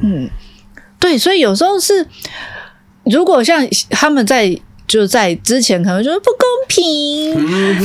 [0.00, 0.30] 嗯，
[0.98, 2.06] 对，所以有时候是，
[3.04, 4.58] 如果像他们在。
[4.86, 7.34] 就在之前可能说不公平，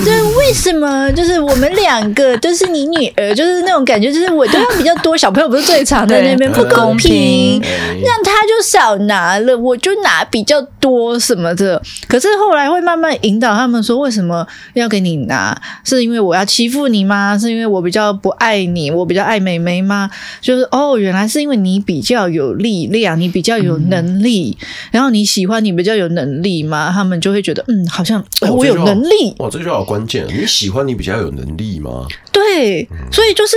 [0.06, 1.12] 就是为什么？
[1.12, 11.82] 就是我们两个都是你女儿，就是那种感觉，就是我都要比较多，小朋友不是最常在那边 不公平，让他就少拿了，我就拿比较多什么的。
[12.08, 15.60] 可是后来会慢慢引导他们说，为什么要给你拿？
[15.84, 17.38] 是因为我要欺负你吗？
[17.38, 20.10] 是因为我比较不爱你，我比较爱妹妹吗？
[20.40, 24.58] 就是哦，原来是因为你比较有力量，你比较有能力，
[24.92, 26.91] 然后你喜欢你比较有能力吗？
[26.92, 29.36] 他们就会觉得，嗯，好像我有能力。
[29.40, 30.28] 哇，这句话好关键！
[30.28, 32.06] 你喜欢你比较有能力吗？
[32.32, 33.56] 对，所以就是。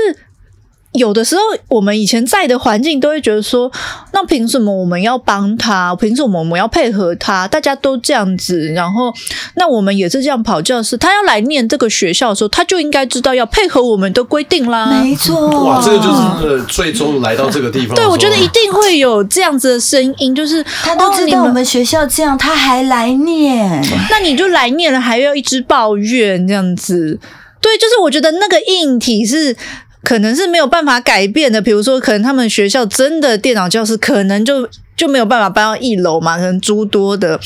[0.95, 3.71] 有的时候，我们以前在的环境都会觉得说，
[4.13, 5.95] 那凭什么我们要帮他？
[5.97, 7.49] 凭什么我们要配合他？
[7.49, 9.13] 大家都这样子，然后
[9.57, 10.97] 那我们也是这样跑教室。
[10.97, 14.87] 他要来念这个学校的时候，他就应该知道要配合我们的规定啦。
[15.03, 17.97] 没错，哇，这个就是最终来到这个地方。
[17.97, 27.19] 对，我觉得一定会有这样子的声音，就是他都知道我们学校这样，他还来念， 那你就来念了，还要一直抱怨这样子。
[27.61, 29.57] 对，就是我觉得那个硬体是。
[30.05, 37.41] 可能是没有办法改变的，比如说，可能他们学校真的电脑教室可能就就没有办法搬到一楼嘛，可能诸多的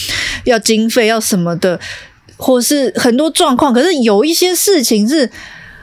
[0.44, 1.78] 要经费要什么的，
[2.36, 3.72] 或是很多状况。
[3.72, 5.30] 可是有一些事情是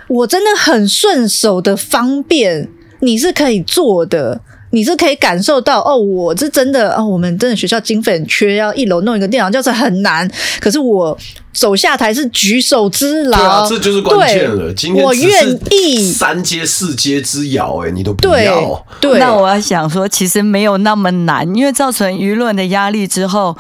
[0.10, 2.68] 我真的很顺手的方便，
[3.00, 4.42] 你是可以做的。
[4.72, 10.30] 你是可以感受到哦，我是真的哦，我们真的学校经费很缺，要一楼弄一个电脑教室很难。
[10.60, 11.18] 可是我
[11.54, 14.74] 走下台是举手之劳，对啊，这就是关键了。
[14.74, 18.86] 今天我愿意三阶四阶之遥，哎，你都不要。
[19.00, 23.56] 对，对，那我要想说，其实没有那么难，因为造成舆论的压力之后，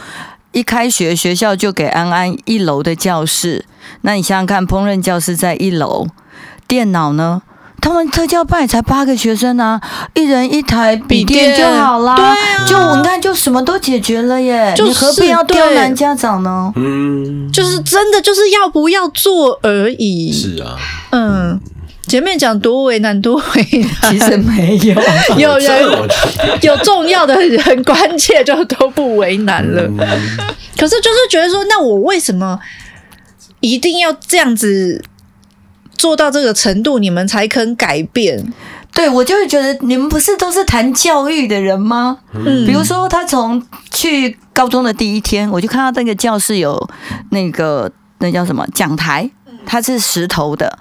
[0.52, 3.64] 一开学学校就给安安一楼的教室。
[4.02, 6.08] 那你想想看，烹饪教室在一楼，
[6.68, 7.44] 电脑呢？
[7.86, 9.80] 他们特教班也才八个学生啊，
[10.16, 12.16] 一人一台笔电就好啦。
[12.16, 14.74] 对啊，就你看，就什么都解决了耶。
[14.76, 16.74] 就是、你何必要刁难家长呢？
[16.78, 20.32] 嗯，就是真的就是要不要做而已。
[20.34, 20.76] 是啊，
[21.12, 21.62] 嗯。
[22.08, 24.96] 前面讲多为难，多为难，其实没有，
[25.38, 25.84] 有人
[26.62, 29.82] 有重要的人，很关切，就都不为难了。
[30.78, 32.60] 可是就是觉得说，那我为什么
[33.60, 35.04] 一定要这样子
[35.98, 38.54] 做到这个程度，你们才肯改变？
[38.94, 42.18] 对，我就会觉得你们不是都是谈教育的人吗？
[42.34, 46.90] 嗯，比如说他从去高中的第一天，我就看到那个教室有
[47.32, 49.30] 那个那叫什么讲台，
[49.66, 50.80] 它是石头的。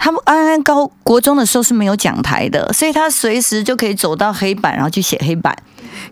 [0.00, 5.54] 他们安安高国中的时候是没有讲台的，所以他随时就可以走到黑板，然后去写黑板。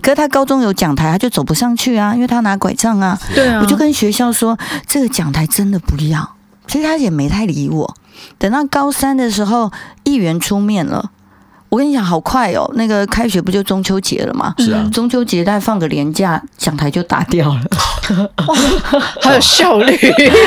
[0.03, 3.19] 可是他高中有讲台，他就走不上去啊，因为他拿拐杖啊。
[3.35, 6.36] 对啊，我就跟学校说，这个讲台真的不要。
[6.67, 7.97] 其实他也没太理我。
[8.39, 9.71] 等到高三的时候，
[10.05, 11.11] 议员出面了。
[11.69, 12.71] 我跟你讲，好快哦！
[12.75, 14.55] 那个开学不就中秋节了吗？
[14.59, 17.61] 是啊，中秋节再放个年假，讲台就打掉了，
[18.47, 18.55] 哇，
[19.21, 19.85] 好有效率！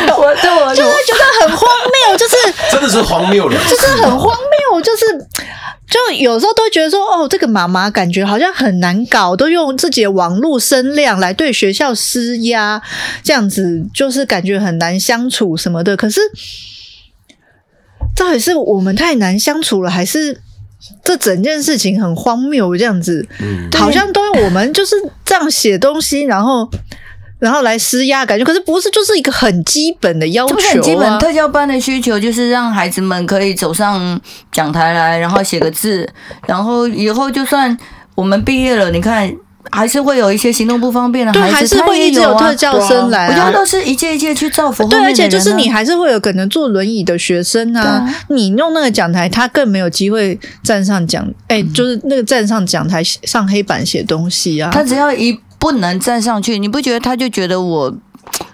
[0.09, 0.35] 我我
[0.75, 1.69] 就会觉得很荒
[2.07, 2.35] 谬，就是
[2.71, 4.33] 真的是荒谬了，就是很荒
[4.71, 5.05] 谬，就是
[5.89, 12.81] 就有时候都会觉得说，哦，这个妈妈感觉好像很难搞，都用自己的网络声量来对学校施压，
[13.23, 15.97] 这样子就是感觉很难相处什么的。
[15.97, 16.21] 可是
[18.15, 20.41] 到底是我们太难相处了，还是？
[21.03, 26.69] 这整件事情很荒谬，这样子，嗯，好像都要我们就是这样写东西，然后
[27.39, 30.57] 然后来施压，感觉可是不是，就是一个很基本的要求啊。
[30.73, 34.19] 很基本特教班的需求就是让孩子们可以走上
[34.51, 36.07] 讲台来，然后写个字，
[36.47, 37.77] 然后以后就算
[38.15, 39.31] 我们毕业了，你看。
[39.71, 43.29] 还是会有一些行动不方便的孩子，对，还是会一直有特教生来、啊。
[43.29, 44.87] 我觉得都是一届一届去造福。
[44.87, 54.69] 对，而且就是你还是会有可能坐轮椅的学生啊，啊你用那个讲台，他更没有机会站上讲，哎、欸，就是那个站上讲台上黑板写东西啊。
[54.73, 57.93] 他只要一不能站上去，你不觉得他就觉得我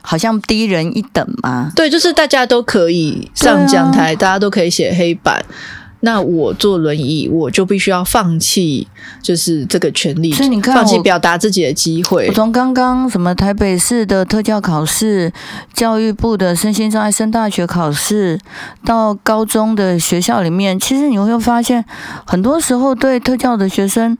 [0.01, 1.71] 好像低人一等吗？
[1.75, 5.43] 对，就是大家都可以上讲台，啊、大家都可以写黑板。
[6.01, 8.87] 那我坐轮椅，我就必须要放弃，
[9.21, 10.31] 就是这个权利。
[10.31, 12.27] 所以你看，放弃表达自己的机会。
[12.27, 15.31] 我从刚刚什么台北市的特教考试、
[15.73, 18.39] 教育部的身心障碍升大学考试，
[18.85, 21.83] 到高中的学校里面，其实你会发现，
[22.25, 24.17] 很多时候对特教的学生。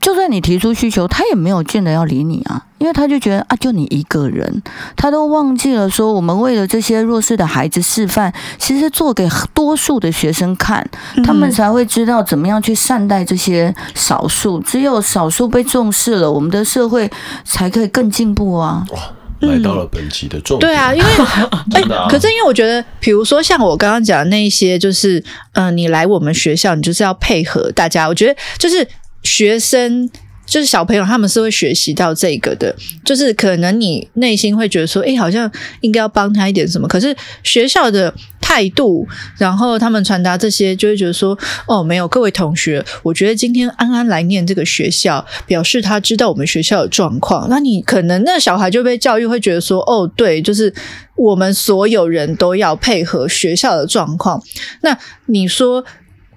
[0.00, 4.62] 就算你提出需求，他也没有见得要理你啊，因为他就觉得啊，就你一个人，
[4.96, 10.88] 他都忘记了说，我们为了这些弱势的孩子示范，其实做给多数的学生看，
[11.24, 14.60] 他们才会知道怎么样去善待这些少数。
[14.60, 17.10] 只有少数被重视了，我们的社会
[17.44, 18.84] 才可以更进步啊！
[18.92, 18.98] 哇，
[19.40, 20.70] 来到了本期的重点。
[20.70, 21.06] 对啊，因为
[21.74, 25.18] 哎，可是因为我觉得，比如说像我刚刚讲的那些，就是
[25.54, 28.06] 嗯、呃，你来我们学校，你就是要配合大家。
[28.06, 28.86] 我觉得就是。
[29.28, 30.08] 学生
[30.46, 32.74] 就是小朋友，他们是会学习到这个的。
[33.04, 35.50] 就是可能你内心会觉得说，哎，好像
[35.82, 36.88] 应该要帮他一点什么。
[36.88, 39.06] 可是学校的态度，
[39.36, 47.46] 然后他们传达这些，就会觉得说，哦，没有，各位同学，我觉得今天安安来念这个学校，表示他知道我们学校的状况。
[47.50, 50.72] 那你可能那小孩就被教育会觉得说，哦，对，就是
[51.16, 54.42] 我们所有人都要配合学校的状况。
[54.80, 55.84] 那你说？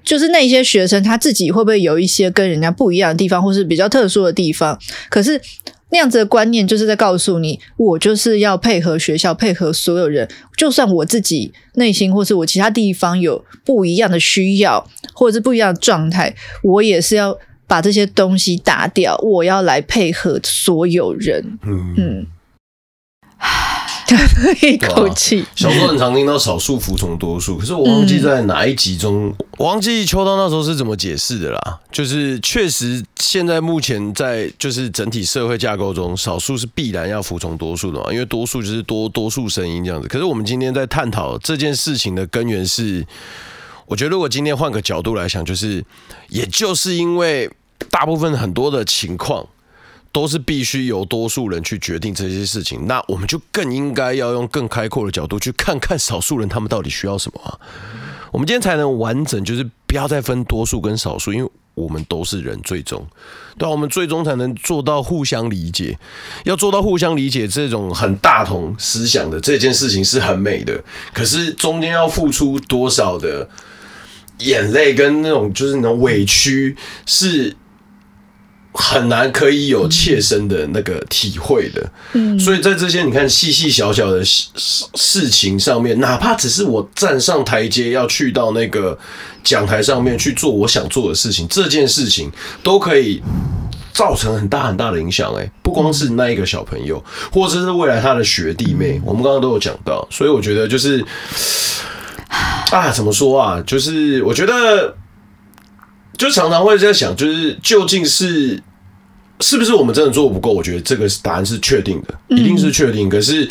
[0.03, 4.77] 就是那些学生他自己会不会有一些跟人家不一样的地方，或是比较特殊的地方？
[5.09, 5.39] 可是
[5.89, 10.27] 那样子的观念就是在告诉你，我就是要配合学校，配合所有人。
[10.55, 16.33] 就算我自己内心或是我其他地方有不一样的需要，或者是不一样的状态，
[16.63, 17.37] 我也是要
[17.67, 19.17] 把这些东西打掉。
[19.17, 21.59] 我要来配合所有人。
[21.65, 22.25] 嗯。
[24.61, 25.45] 一口气。
[25.55, 31.79] 小时候很常听到少数服从多数，可是我忘记在哪一集中，嗯、我忘记秋刀那时候是怎么解释的啦。
[31.91, 40.07] 就是确实，现在目前在就是整体社会架构中，少数是必然要服从多数的嘛，因为多数就是多多数声音这样子。
[40.07, 43.05] 可是我们今天在探讨这件事情的根源是，
[43.85, 45.83] 我觉得如果今天换个角度来想，就是
[46.29, 47.49] 也就是因为
[47.89, 49.45] 大部分很多的情况。
[50.11, 57.57] 都是必须由多数人去决定这些事情，那我们就更应该要用更开阔的角度去看看少数人他们到底需要什么啊？
[58.31, 63.07] 我们今天才能完整，就是不要再分多数跟少数，因为我们都是人，最终，
[63.57, 65.97] 对啊，我们最终才能做到互相理解。
[66.43, 70.83] 要做到互相理解这种很大同思想的这件事情是很美的，
[71.13, 73.47] 可是中间要付出多少的
[74.39, 77.55] 眼泪跟那种就是那种委屈是。
[78.73, 81.91] 很难可以有切身的那个体会的。
[82.13, 84.49] 嗯，所以在这些你看细细小小的事
[84.95, 88.97] 事情上面，哪怕只是我站上台阶要去到那个
[89.43, 92.31] 讲台上面去做我想做的事情，这件事情
[92.63, 93.21] 都可以。
[93.93, 101.05] 造成很大很大的影响，哎，不光是那一个小朋友，或者是未来他的学弟妹，我们刚刚都有讲到，所以我觉得就是
[102.71, 103.61] 啊，怎么说啊？
[103.67, 104.95] 就是我觉得，
[106.17, 108.63] 就常常会在想，就是究竟是
[109.41, 110.53] 是不是我们真的做不够？
[110.53, 113.09] 我觉得这个答案是确定的，一定是确定。
[113.09, 113.49] 可是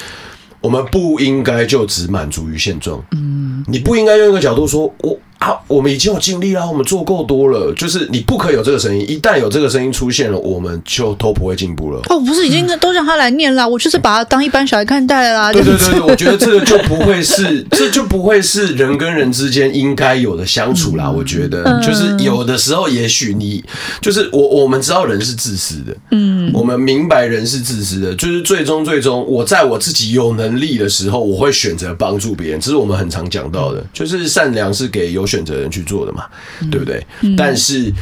[0.61, 5.19] 我们不应该就只满足于现状，嗯，你不应该用一个角度说，我。
[5.41, 7.73] 啊，我们已经有尽力啦，我们做够多了。
[7.75, 12.01] 就是你不可以有这个声音，一旦有这个声音出现了，我们就都不会进步了。
[12.11, 15.51] 哦，不是，已经都让他来念了，我就是把他当一般小孩看待啦。
[15.51, 21.11] 对对对对，我觉得这个就不会是， 这就不会是人跟人之间应该有的相处啦。
[21.11, 23.65] 我觉得，就是有的时候，也许你
[24.03, 32.60] 就是我，我们知道人是自私的，嗯，我们明白人是自私的，就是最终最终，我在我自己有能力的时候，我会选择帮助别人。
[32.60, 35.31] 这是我们很常讲到的，就是善良是给有。
[35.31, 36.24] 选择人去做的嘛，
[36.72, 37.06] 对不对？
[37.20, 37.94] 嗯、但是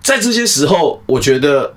[0.00, 1.74] 在这些时候，我觉得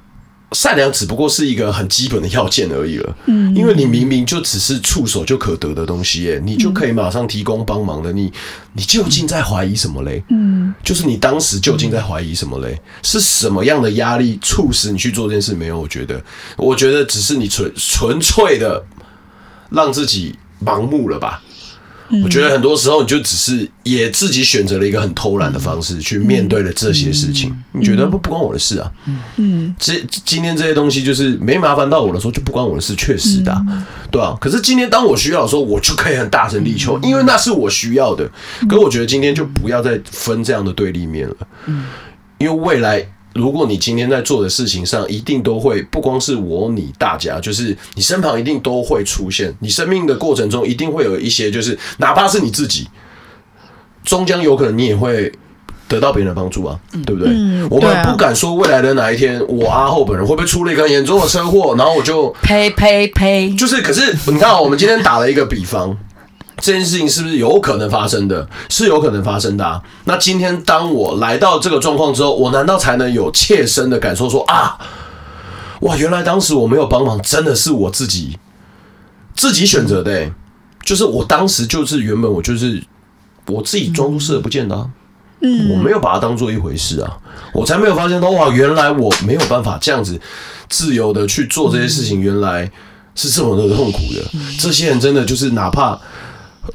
[0.51, 3.15] 善良只不过是一个很基本的要件而已了。
[3.27, 8.11] 嗯，因为你明明就只是触手就可得的东西，耶，你就可以马上提供帮忙的。
[8.11, 8.33] 你，
[8.73, 10.23] 你究竟在怀疑什么嘞？
[10.29, 12.81] 嗯，就是你当时究竟在怀疑什么嘞？
[13.03, 15.53] 是什么样的压力促使你去做这件事？
[15.53, 16.19] 没有，我觉得，
[16.57, 18.83] 我觉得只是你纯纯粹的
[19.69, 20.35] 让自己
[20.65, 21.43] 盲目了吧。
[22.23, 27.55] 我觉得很多时候你就只是也自己选择了一个很偷懒的方式去面对了这些事情。
[27.73, 28.91] 你觉得不不关我的事啊？
[29.37, 29.93] 嗯，这
[30.25, 33.55] 今天这些东西就是没麻烦到我的时候就不关我的事，确实的，
[34.09, 34.35] 对啊。
[34.41, 38.29] 可是今天当我需要的时候，我就可以很大声力求，因为那是我需要的。
[38.67, 41.35] 可是我觉得今天就不要再分这样的对立面了，
[42.37, 43.05] 因为未来。
[43.33, 49.55] 如果你今天在做的事情上，一定都会不光是我、你、大家，就是你身旁一定都会出现。
[49.59, 52.87] 你生命的过程中，一定会有一些，就是哪怕是你自己，
[54.03, 55.31] 终将有可能你也会
[55.87, 57.31] 得到别人的帮助啊，对不对？
[57.31, 65.95] 嗯、我们不敢说未来的哪一天，我阿后本人会不会出了一个严重的车祸，然后我就呸呸呸，就是，可是你看，我们今天打了一个比方。
[66.61, 68.47] 这件事情是不是有可能发生的？
[68.69, 69.81] 是有可能发生的啊。
[70.03, 74.77] 那今天当我来到这个状况之后，我难道才能有切身的感受说啊，
[75.81, 78.37] 哇，原来当时我没有帮忙，真的是我自己
[79.35, 80.33] 自己选择的欸。
[80.83, 82.83] 就是我当时就是原本我就是
[83.47, 84.89] 我自己装作视而不见的啊，
[85.41, 87.17] 嗯，我没有把它当做一回事啊，
[87.53, 90.19] 我才没有发现到哇，原来我没有办法这样子
[90.67, 92.69] 自由的去做这些事情，原来
[93.15, 94.21] 是这么的痛苦的。
[94.59, 95.99] 这些人真的就是哪怕。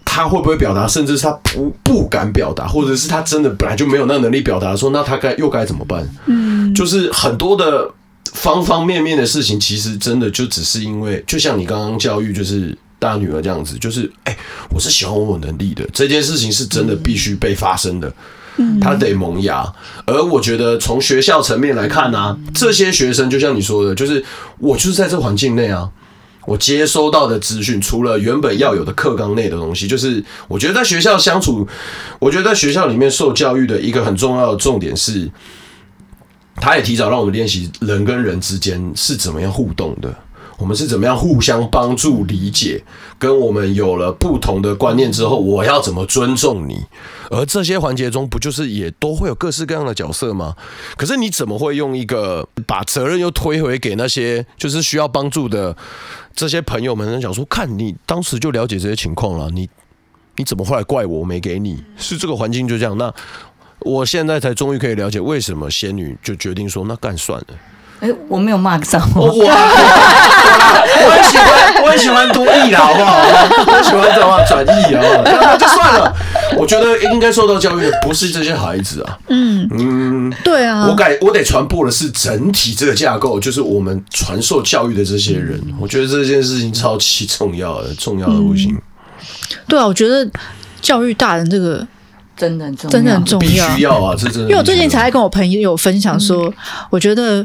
[0.05, 6.09] 他会不会表达，甚至是他不不敢表达，或者是他真的本来就没有那能力表达的时候，那他该又该怎么办？
[6.27, 7.91] 嗯，就是很多的
[8.33, 14.39] 方方面面的事情，其实真的就只是因为，就像你刚刚教育就是大女儿这样子，就是哎、欸，
[14.71, 18.12] 我是喜欢我有能力的这件事情是真的必须被发生的，
[18.57, 19.65] 嗯，他得萌芽。
[20.07, 24.25] 而我觉得从学校层面来看呢、啊，这些学生就像你说的，就是
[24.59, 25.91] 我就是在这环境内啊。
[26.47, 31.66] 我接收到的资讯，除了原本要有的课纲内的东西，就是我觉得在学校相处，
[32.19, 35.31] 我觉得在学校里面受教育的一个很重要的重点是，
[36.57, 40.15] 他也提早让我们练习人跟人之间是怎么样互动的。
[40.57, 42.81] 我们是怎么样互相帮助、理解，
[43.19, 46.81] 跟我们有了不同的观念之后，我要怎么尊重你？
[47.29, 50.55] 而这些环节中，不就是也都会有各式各样的角色吗？
[50.97, 55.77] 可是你怎么会用一个把责任又推回给那些就是需要帮助的
[56.35, 57.20] 这些朋友们？
[57.20, 59.69] 想说，看你当时就了解这些情况了，你
[60.36, 61.82] 你怎么后来怪我没给你？
[61.97, 62.98] 是这个环境就这样？
[62.98, 63.15] 那
[63.81, 67.47] 我现在才终于可以了解为什么仙女就决定说，那干算了。
[68.05, 69.22] 哎，我没有骂脏话。
[71.06, 73.16] 我很喜欢，我很喜欢多义的，好不好？
[73.66, 76.14] 我很喜欢这种话转译啊，那就算了。
[76.55, 79.18] 我觉得应该受到教育的不是这些孩子啊。
[79.28, 80.86] 嗯嗯，对啊。
[80.86, 85.59] 我改，我得传播的是整体这个架构，就是我们传授教育的这些人。
[85.81, 88.78] 我觉得这件事情超级重要的，重要的不行。
[89.66, 90.28] 对啊，我觉得
[90.82, 91.86] 教育大人这个
[92.36, 94.14] 真的很重要，真的很重要，必须要啊！
[94.16, 96.52] 这真的，因为我最近才跟我朋友分享说，
[96.90, 97.44] 我觉得。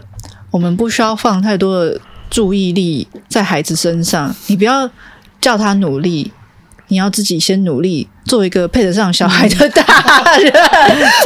[0.52, 2.00] 我们不需要放太多的
[2.30, 4.90] 注意力在孩子身上，你不要
[5.40, 6.32] 叫他努力，
[6.88, 10.52] 你要自己先努力，做一个配得上小孩的大人。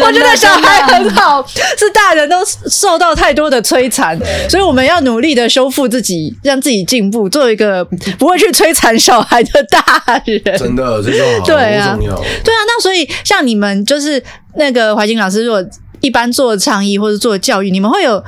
[0.02, 2.38] 我觉得小孩很好，是大人都
[2.70, 4.18] 受到太多的摧残，
[4.50, 7.84] 所以我们要努力的修复自己，让自己进步，做一个
[8.18, 10.58] 不会去摧残小孩的大人。
[10.58, 12.16] 真的，这就好，对啊，重要。
[12.44, 14.22] 对啊，那所以像你们就是
[14.56, 15.66] 那个怀瑾老师，如果
[16.02, 18.24] 一般做倡议或者做教育，你们会有。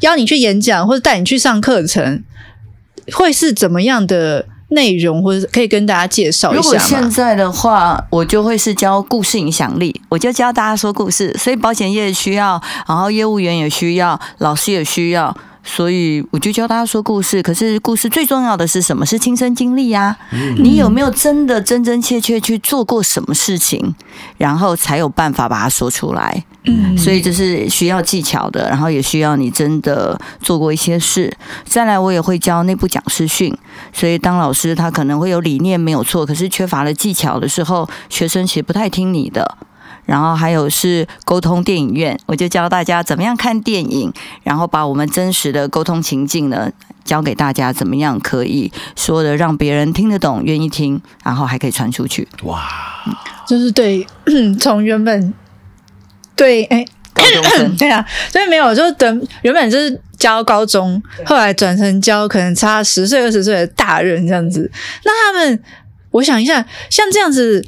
[0.00, 2.22] 邀你去演讲，或者带你去上课程，
[3.12, 6.62] 会是怎么样的内容，或者可以跟大家介绍一下？
[6.62, 15.36] 如果现在的话，我就会是教故事影响力，我就教大家说故事，所以保险业需要，然后业务员也需要，老师也需要。
[15.62, 19.04] 所以我就教大家说故事，可是故事最重要的是什么？
[19.04, 20.16] 是亲身经历呀。
[20.58, 23.94] 你有没有真的真真切切去做过什么事情，
[24.38, 26.44] 然后才有办法把它说出来？
[26.64, 31.34] 嗯，所以这是需要技巧的，然后也需要你真的做过一些事。
[31.64, 33.56] 再来，我也会教内部讲师训，
[33.92, 39.56] 所以当老师他可能会有理念没有错，可是缺乏了技巧的时候，学生其实不太听你的。
[40.10, 44.12] 然后还有是沟通电影院，我就教大家怎么样看电影，
[44.42, 46.68] 然后把我们真实的沟通情境呢
[47.04, 52.26] 教给大家，怎么样可以说的让别人听得懂、愿意听，然后还可以传出去。
[52.42, 52.68] 哇，
[53.46, 54.04] 就是对，
[54.58, 55.32] 从原本
[56.34, 56.84] 对哎
[57.14, 64.68] 高中生 对啊，所以没有，就是等原本就是教高中，后来转成教可能差十岁二十岁的大人这样子。
[65.04, 65.62] 那他们，
[66.10, 67.64] 我想一下，像这样子。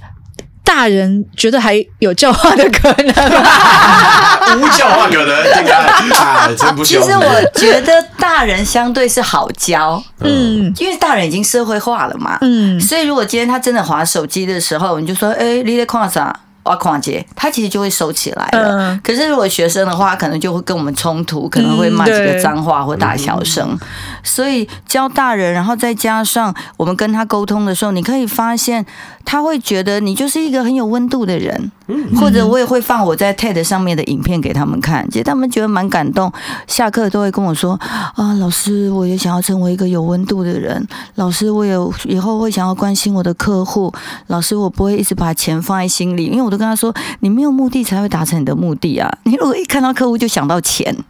[0.74, 4.56] 大人觉得还有教化的可能吗？
[4.56, 5.76] 无教化可能，这个
[6.16, 6.82] 啊，真不。
[6.82, 16.34] 其实我觉得大人相对是好教，嗯，因为大人已经社会化了嘛，嗯，所以如果今天他真的划手机的时候，你就说，哎，你在看啥？
[16.64, 18.78] 挖矿节，他其实就会收起来了。
[18.78, 23.66] 嗯、可是如果学生的话，可能就会跟我们冲突，可能会骂几个脏话或大小声。
[23.72, 23.78] 嗯、
[24.22, 28.86] 所以教大人，然后再加上我们跟他沟通的时候，你可以发现
[29.24, 31.70] 他会觉得你就是一个很有温度的人。
[31.88, 36.32] 嗯、或者我也会放我在 TED 上面的影片给他们看，其实他们觉得蛮感动。
[36.66, 37.78] 下课都会跟我说
[38.14, 40.86] ：“啊，老师，我也想要成为一个有温度的人。
[41.16, 41.74] 老师，我也
[42.04, 43.92] 以后会想要关心我的客户。
[44.28, 49.12] 老师，我不会一直把钱放在心里，因为我都跟他说，你没有目的才会达成你的目的啊。
[49.24, 50.96] 你如果一看到客户就想到钱。”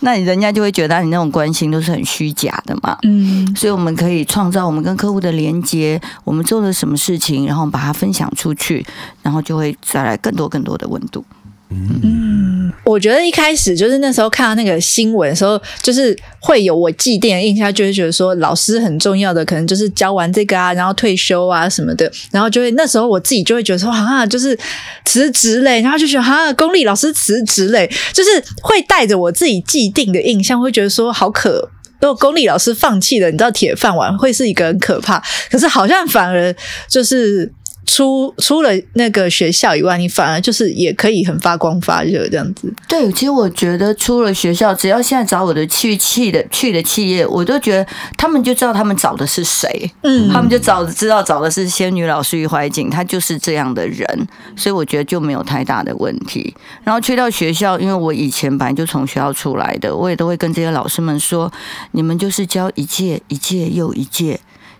[0.00, 8.84] 那你人家就会觉得你那种关心都是很虚假的嘛，嗯，所以我们可以创造我们跟客户的连接，我们做了什么事情，然后把它分享出去，
[9.22, 11.24] 然后就会带来更多更多的温度。
[11.70, 24.58] 嗯，我觉得一开始就是那时候看到那个新闻的时候，就是会有我既定的印象，就会觉得说老师很重要的，可能就是教完这个啊，然后退休啊什么的，然后就会那时候我自己就会觉得说，啊，就是
[25.04, 28.30] 辞职嘞，然后就觉得啊，公立老师辞职嘞，就是
[28.62, 31.70] 会带着我自己既定的印象，会觉得说好可，
[32.00, 36.54] 如果公立老师放弃了，你知道铁饭碗会是一个很可怕，可是好像反而
[36.88, 37.52] 就是。
[37.88, 42.70] 出出了那个学校以外，你反而就是也可以很发光发热这样子。
[42.86, 47.86] 对，其实我觉得出了学校，只要现在找我的去去的去的企业，我都觉得
[48.18, 56.54] 他们就知道他们找的是谁，嗯，他们就找知道找的是仙女老师于怀瑾，她就是这样的人，所以我觉得就没有太大的问题。
[56.84, 61.50] 然后去到学校，因为我以前本来就从学校出来的，我也都会跟这些老师们说，
[61.92, 64.38] 你们就是教一届一届又一届。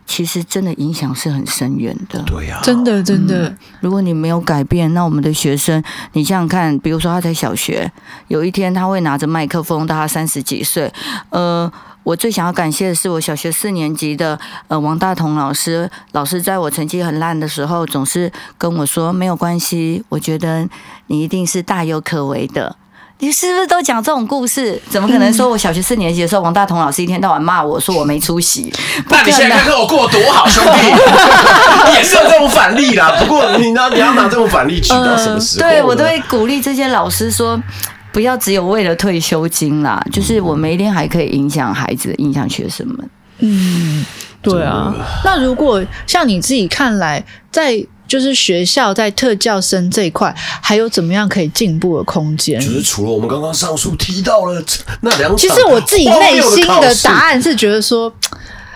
[0.09, 3.55] 其实真的影响是很深远的，对呀，真的真的。
[3.81, 5.81] 如果你没有改变，那我们的学生，
[6.15, 7.93] 你想想看，比如说他在小学，
[8.29, 10.91] 有一天他会拿着麦克风，到他三十几岁，
[11.29, 11.71] 呃，
[12.05, 20.67] 我最想要感谢的是我小学四年级的呃王大同老师，老师在我成绩很烂的时候，总是跟我说没有关系，我觉得
[21.09, 22.75] 你一定是大有可为的。
[23.21, 24.81] 你是不是都讲这种故事？
[24.89, 28.73] 怎么可能说我小学四年级的时候，王大同老师一天到晚骂我说我没出息？
[29.11, 30.71] 那你现在看看我过得多好，兄弟，
[31.89, 33.17] 你 也是有这种反例啦。
[33.19, 35.69] 不过你拿你要拿这种反例举到什么时候？
[35.69, 37.61] 对，我都会鼓励这些老师说，
[38.13, 43.11] 不要只有为了退休金啦，就是我每一天还可以影响孩子，影响学生们。
[43.41, 44.05] 嗯，
[44.41, 44.95] 对啊。
[45.25, 52.59] 那如果像你自己看来，在就是学校在特教生这一块，还有怎么样可以进步的空间？
[52.61, 54.65] 就是除了我们刚刚上述提到了
[55.03, 58.13] 那两场，其实我自己内心的答案是觉得说，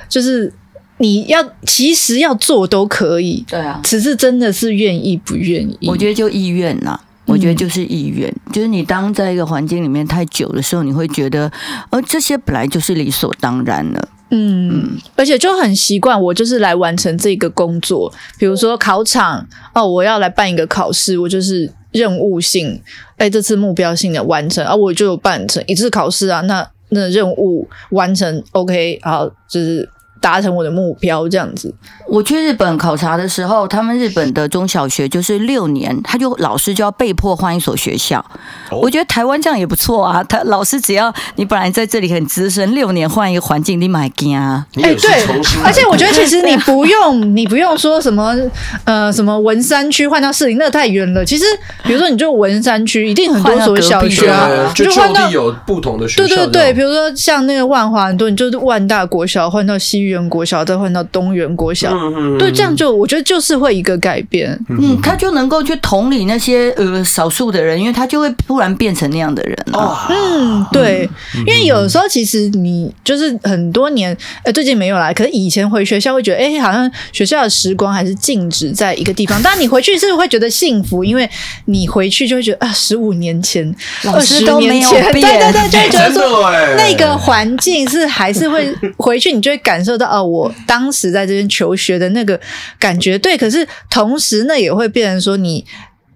[0.09, 0.53] 就是
[0.99, 5.89] 你要其实要做都可以，对啊，只是真的是愿意不愿意。
[5.89, 11.51] 我觉得就意愿呐，我觉得就是意愿，嗯、就是你当在一个环境里面太久的时候，你会觉得，
[11.91, 14.09] 而这些本来就是理所当然了。
[14.35, 18.11] 嗯，而且就很习惯，我就是来完成这个工作。
[18.39, 22.81] 比如说考场，哦，我要来办一个考试，我就是任务性，
[23.19, 26.41] 哎，这次目标性的完成，啊，我就有办成一次考试啊。
[26.43, 29.89] 那那任务完成，OK，好，就是
[30.23, 31.75] 达成我的目标这样子。
[32.09, 38.25] 我去日本考察的时候，他们日本的中小学就是六年，他就老师就要被迫换一所学校。
[38.71, 44.65] 我觉得台湾这样也不错啊，他老师只要你本来在这里很资深，六年换一个环境，你买惊啊！
[44.77, 45.27] 哎，对，
[45.65, 48.35] 而且我觉得其实你不用， 你不用说什么
[48.85, 51.25] 呃什么文山区换到市里，那太远了。
[51.25, 51.45] 其实
[51.83, 56.29] 比如说你就文山区，一定很多所小学啊，就换到有不同的学校。
[56.29, 61.91] 对对对，比如说像那个万华很多，你就是万大国小换到西园国小，再换到东园国小。
[61.93, 71.09] 嗯，对，这样就我觉得就是会一个改变，嗯，他就能够去同理那些呃少数的人，因为他就会突然变成那样的人哦，嗯，对，
[71.47, 79.41] 因为有时候其实你就是很多年，呃，最近没有来，可是以前回学校会觉得，哎，好像学校的时光还是静止在一个地方。
[79.43, 81.29] 但你回去是会觉得幸福，因为
[81.65, 83.75] 你回去就会觉得啊，十五年前、
[84.13, 92.41] 二十年前，对对对，就会觉得说那个环境是还是会 回去，你就会感受到哦，我当时在这边求学的那个
[92.79, 93.19] 感觉。
[93.19, 95.65] 对，可是同时呢，也会变成说你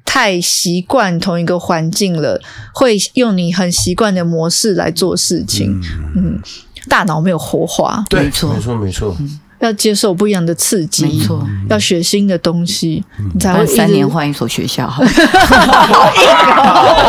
[0.05, 2.41] 太习惯同一个环境了，
[2.73, 5.81] 会用你很习惯的模式来做事情。
[6.15, 6.41] 嗯，嗯，
[6.89, 9.17] 大脑没有活化，对，没错，没错，没错。
[9.59, 15.03] 要接受不一样的刺激，没错，要学新的东西，嗯、你才会三年换一所学校， 好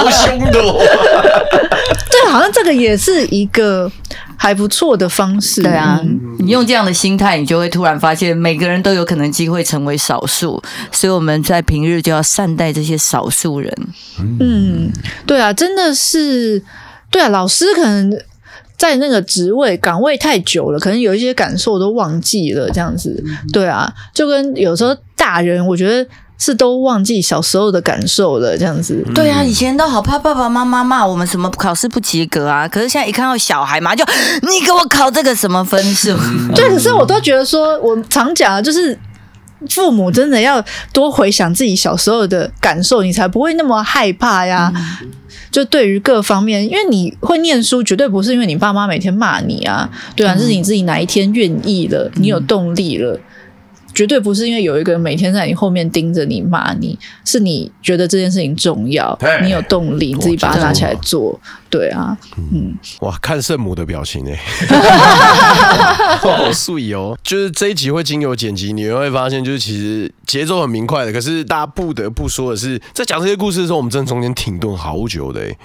[0.09, 0.57] 凶的。
[0.61, 0.79] 哦
[2.09, 3.91] 对，好像这个也是一个
[4.37, 5.61] 还不错的方式。
[5.61, 5.99] 对啊，
[6.39, 13.73] 你用这样的心态，你就会突然发现，每个人都有可能机会成为少数，所以我们在平日就要善待这些少数人。
[14.39, 14.89] 嗯，
[15.25, 16.63] 对啊，真的是，
[17.09, 18.17] 对啊，老师可能。
[18.77, 26.07] 在那个职位岗位太久了，可能有一些感受都忘记了，这样子，对啊，就跟有时候大人，我觉得
[26.37, 29.03] 是都忘记小时候的感受了，这样子。
[29.13, 34.03] 对啊，以前都好怕爸爸妈妈骂我们什么考试不及格啊，可是现在一看到小孩嘛，就
[34.41, 36.15] 你给我考这个什么分数？
[36.55, 38.97] 对，可是我都觉得说，我常讲啊就是。
[39.71, 44.71] 父母真的要多回想自己小时候的感受，你才不会那么害怕呀。
[44.75, 45.09] 嗯、
[45.49, 53.19] 就对于各方面，因为你会念书，绝对不是因为你爸妈每天骂你啊，对啊，嗯、是你自己哪一天愿意了，你有动力了。
[53.97, 56.95] 嗯绝对不是因为有一个人每天在你后面盯着你骂你，
[57.25, 61.39] 是你觉得这件事情重要，你有动力，你自己把它拿起来做。
[61.69, 62.15] 对啊，
[62.53, 64.39] 嗯，哇，看圣母的表情 哎，
[66.19, 67.17] 好碎哦。
[67.23, 71.11] 就是这一集会经由剪辑，你会发现，就是其实节奏很明快的。
[71.11, 75.57] 可是大家不得不说的是，在讲这些故事的时候，我们真的中间停顿好久的哎。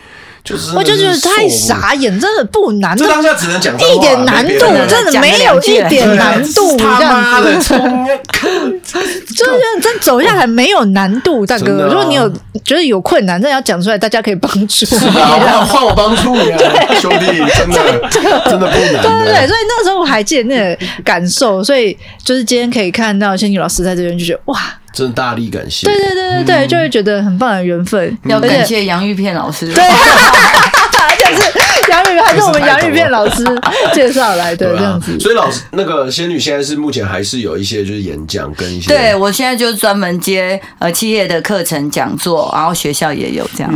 [0.44, 2.96] 就是我就觉得太傻眼，真的不难。
[2.96, 6.76] 这当下只能讲一点难度，真的没有一点难度。
[6.76, 11.86] 他妈的，就是真走下来没有难度，大哥。
[11.86, 12.28] 如果你有
[12.64, 14.84] 觉得有困难，真的要讲出来，大家可以帮助。
[15.06, 16.58] 换我帮助你啊，
[17.00, 19.00] 兄弟，真的 真的不难。
[19.00, 24.58] 对对对，所以那时候我还记得那个感受，所以就是今天可以看到仙女老师在这边，就觉得哇。
[24.92, 25.86] 真的大力感谢！
[25.86, 28.18] 对对对对对，嗯、就会觉得很棒的缘分。
[28.24, 29.72] 要感谢洋芋片老师。
[29.72, 29.82] 对，
[31.08, 33.44] 而且是洋芋，还是我们洋芋片老师
[33.92, 35.18] 介绍来的这样子。
[35.18, 38.88] 所以老师，那个仙女现在是目前还是有一些就是演讲跟一些。
[38.88, 43.72] 对，我现在就专门接呃企业的课程讲座，然后学校也有这样。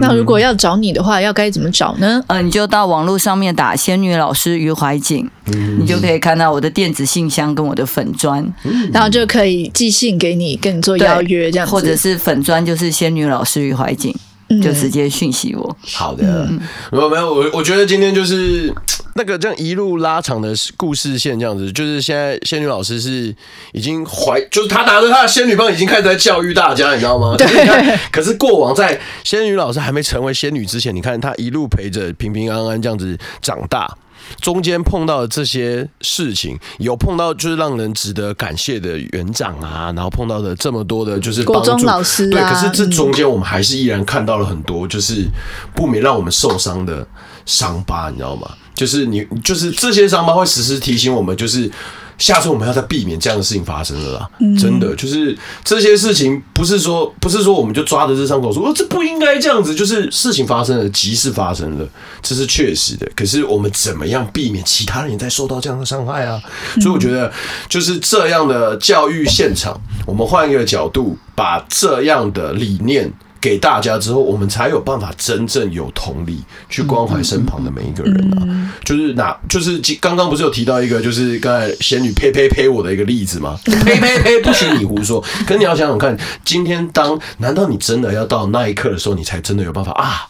[0.00, 2.22] 那如果要找你的话，要该怎么找呢？
[2.26, 10.56] 呃，你就到网络上面打“仙女老师于怀瑾”，嗯、你就可以看到我的电子信箱跟我的粉专，嗯、然后就可以寄信给你。
[10.56, 14.20] 跟你做邀约这样子，或者是粉砖，就是仙女老师于怀瑾，嗯、
[14.62, 15.76] 就直接讯息我。
[15.94, 16.48] 好的，
[16.92, 18.72] 没有没有，我我觉得今天就是
[19.14, 23.34] 那个这样一路拉长的故事线，这样子，就是现在仙女老师是
[23.72, 27.34] 已经怀，就是她拿着她的仙女棒，已经开始在教育大家，你知道吗？
[27.36, 27.98] 对。
[28.12, 33.96] 可是过往在仙女老师还没成为仙女之前，你看她一路陪着平平安安这样子长大。
[34.40, 45.26] 中间碰到的这些事情，有碰到就是让人值得感谢的园长啊，然后碰到的这么多的就是国中老师、啊，对，可是这中间我们还是依然看到了很多就是
[45.74, 47.06] 不免让我们受伤的
[47.44, 48.50] 伤疤，你知道吗？
[48.74, 51.70] 就是你就是这些伤疤会时时提醒我们，就是。
[52.18, 54.30] 下次我们要再避免这样的事情发生了啦！
[54.40, 59.74] 嗯、真的，就是这些事情不是说不是说我们就抓着这伤口说，哦，这不应该这样子。
[59.74, 61.86] 就是事情发生了，急事发生了，
[62.22, 63.06] 这是确实的。
[63.14, 66.40] 可是我们怎么样避免其他人也在受到这样的伤害啊？
[66.80, 67.30] 所以我觉得
[67.68, 73.12] 就是这样的教育现场，我们换一个角度，把这样的理念。
[73.46, 78.42] 给大家之后，我们才有办法真正有同理去关怀身旁的每一个人啊！
[78.42, 83.56] 嗯、就是哪，就是刚刚不是有提到一个，就是刚才仙女呸呸呸我的一个例子吗？
[83.64, 85.22] 呸呸呸，不许你胡说！
[85.46, 90.26] 可是你要想想看，今天当难道你真的要到那一刻的时候，你才真的有办法啊？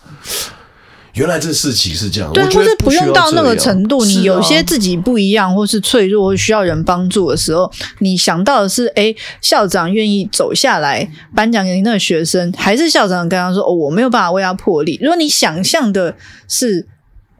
[1.16, 7.70] 原来这事情是这样，对，或是不用到那个程度，啊、你有些自己不一样，或是脆弱，或需要人帮助的时候，
[8.01, 14.98] 你想到的是，哎，校长愿意走下来颁奖给那个学生，还是校长跟他说，哦，我没有办法为他破例。
[15.01, 16.14] 如果你想象的
[16.47, 16.86] 是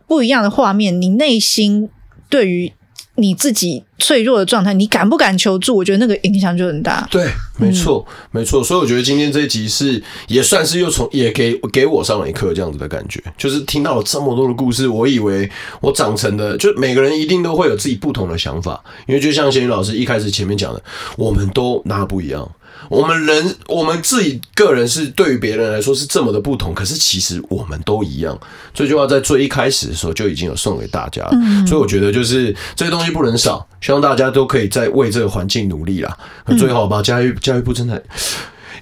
[0.09, 1.89] 不一样的画面，你内心
[2.29, 2.73] 对于。
[3.17, 5.77] 你自己脆弱的状态，你敢不敢求助？
[5.77, 7.07] 我觉得那个影响就很大。
[7.11, 8.63] 对，没错，嗯、没错。
[8.63, 13.23] 所以我觉得今天这一集是也算是又从也给给我上了一课，这样子的感觉。
[13.39, 18.83] 就是听到了这么多的故事，我以为我长成的，就每个人一定都会有自己不同的想法。
[19.07, 20.83] 因为就像贤宇老师一开始前面讲的，
[21.17, 22.49] 我们都那不一样。
[22.89, 28.39] 我们人，我们自己个人是对于别人来说是这么的不同，可是其实我们都一样。
[28.73, 36.17] 这句话在最一开始的时候就已经有送给大家了，嗯、所以我觉得就是这些东西不能少，希望大家都可以在为这个环境努力啦。
[36.59, 38.03] 最好吧，教育教育部真的。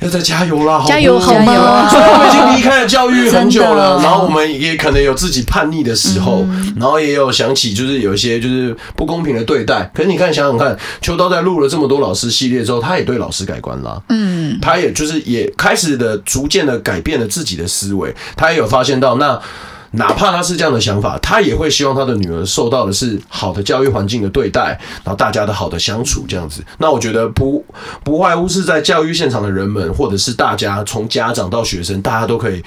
[0.05, 0.85] 要再加油啦！
[0.87, 1.89] 加油好吗？
[1.89, 9.91] 虽然我们已经离开了教育很久了，然后我们也可能有自己叛逆的时候，然后也有想起就是有一些就是不公平的对待。
[9.95, 14.03] 可是你看，想想看，秋刀在录了这么多老师系列之后，他也对老师改观了。
[14.11, 19.41] 嗯，他也就是也开始的逐渐的改变了自己的思维，他也有发现到那。
[19.97, 26.63] 哪怕他是这样的想法，他也会希望他的女儿受到的是好的教育环境的对待，然后大家的好的相处这样子。
[26.79, 27.65] 那我觉得不
[28.03, 32.63] 不外乎是在教育现场的人们，或者是大家从家长到学生，大家都可以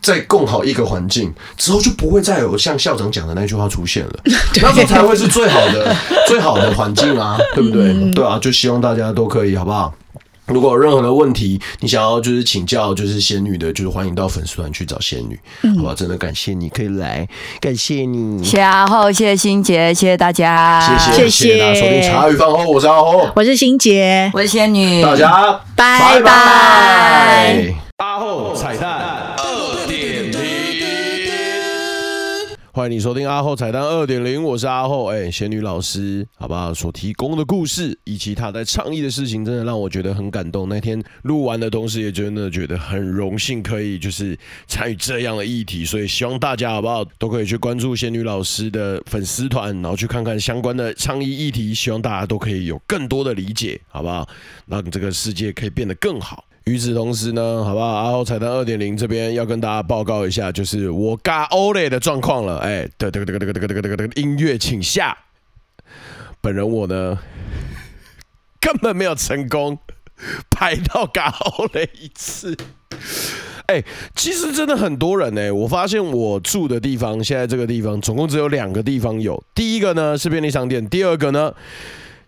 [0.00, 4.12] 在共好一个环境之后，就不会再有像校长讲的那句话出现了。
[4.62, 5.94] 那时候才会是最好的
[6.26, 8.12] 最好的环境啊，对不对？
[8.12, 9.94] 对啊，就希望大家都可以，好不好？
[10.46, 15.94] 如果有任何的问题，你想要就是请教，就是仙女的，就是欢迎到粉丝团去找仙女，嗯、好吧？
[15.94, 17.26] 真的感谢你可以来，
[17.60, 26.20] 感谢你，谢谢阿后，谢谢心杰，谢谢大家，谢谢谢谢，谢谢大家收听茶余饭后，我是阿后，我是心杰，我是仙女，大家拜拜。
[26.20, 27.74] 拜拜。
[27.98, 29.35] 阿后彩蛋。
[32.76, 36.74] 欢迎你收听阿后彩蛋二点零，我是阿后，哎，仙女老师，好不好？
[36.74, 40.68] 所提供的故事以及他在倡议的事情，真的让我觉得很感动。
[40.68, 45.86] 那天录完的同时，也真的觉得很荣幸，可以就是参与这样的议题。
[45.86, 51.72] 所以希望大家好不好，都可以去关注仙女老师的粉丝团，然后去看看相关的倡议议题。
[51.72, 54.28] 希望大家都可以有更多的理解，好不好？
[54.66, 56.44] 让这个世界可以变得更好。
[56.66, 58.02] 与此同时呢，好不好？
[58.02, 62.58] 然后彩蛋二点零这边要跟大家报告一下，就是我嘎欧雷的状况了。
[62.58, 65.16] 哎，的、的、个、的、个、的、个、的、个、音乐，请下。
[66.40, 67.20] 本人我呢
[68.60, 69.78] 根本没有成功
[70.50, 72.56] 拍到嘎欧雷一次。
[73.66, 73.84] 哎，
[74.16, 79.40] 其实真的很多人呢，我发现我住的地方，现在这个地方总共只有两个地方有。
[79.54, 81.54] 第一个呢是便利商店，第二个呢。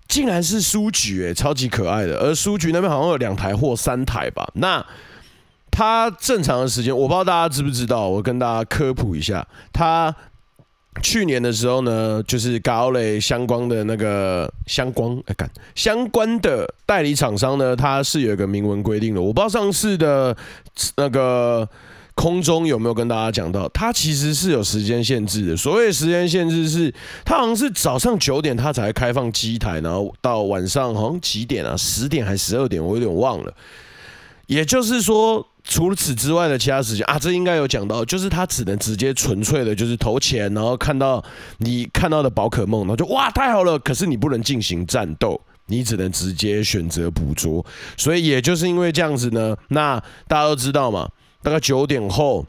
[0.09, 2.17] 竟然是书局诶，超级可爱的。
[2.17, 4.51] 而书局那边好像有两台或三台吧。
[4.55, 4.85] 那
[5.71, 8.09] 它正常的时间，我不知道大家知不知道。
[8.09, 10.13] 我跟大家科普一下，它
[11.03, 19.21] 去年的时候呢，就是高磊相关的那个相关哎干相关的代理厂商呢，它是有一个明文规定的。
[19.21, 20.37] 我不知道上次的
[20.97, 21.69] 那个。
[22.19, 23.69] 空中有没有跟大家讲到？
[23.69, 25.57] 它其实是有时间限制的。
[25.57, 26.93] 所谓时间限制是，
[27.25, 31.77] 它好像是早上九点它才开放机台，然后到晚上好像几点啊？
[31.77, 32.85] 十点还十二点？
[32.85, 33.55] 我有点忘了。
[34.47, 41.25] 也就是说，除了此之外的其他时间啊，这应该有讲到，就是它只能直接纯粹的，就是投钱，然后看到
[41.59, 43.79] 你看到的宝可梦，然后就哇太好了。
[43.79, 47.65] 可是你不能进行战斗，你只能直接选择捕捉。
[47.97, 51.09] 所以也就是因为这样子呢，那大家都知道嘛。
[51.43, 52.47] 大概九点后，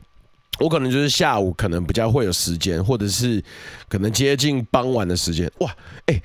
[0.60, 3.44] 我可能就是下午，可能比较会有时间，或者是
[3.88, 5.52] 可能接近傍晚的时间。
[5.60, 5.76] 哇，
[6.08, 6.22] 哎、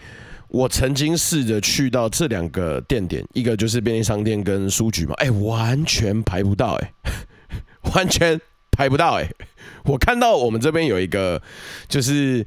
[0.49, 7.13] 我曾经试着去到这两个店点，一个就是便利商店跟书局嘛，哎、完全排不到、欸，哎，
[7.95, 9.47] 完全排不到、欸，哎，
[9.85, 11.41] 我看到我们这边有一个，
[11.89, 12.47] 就是。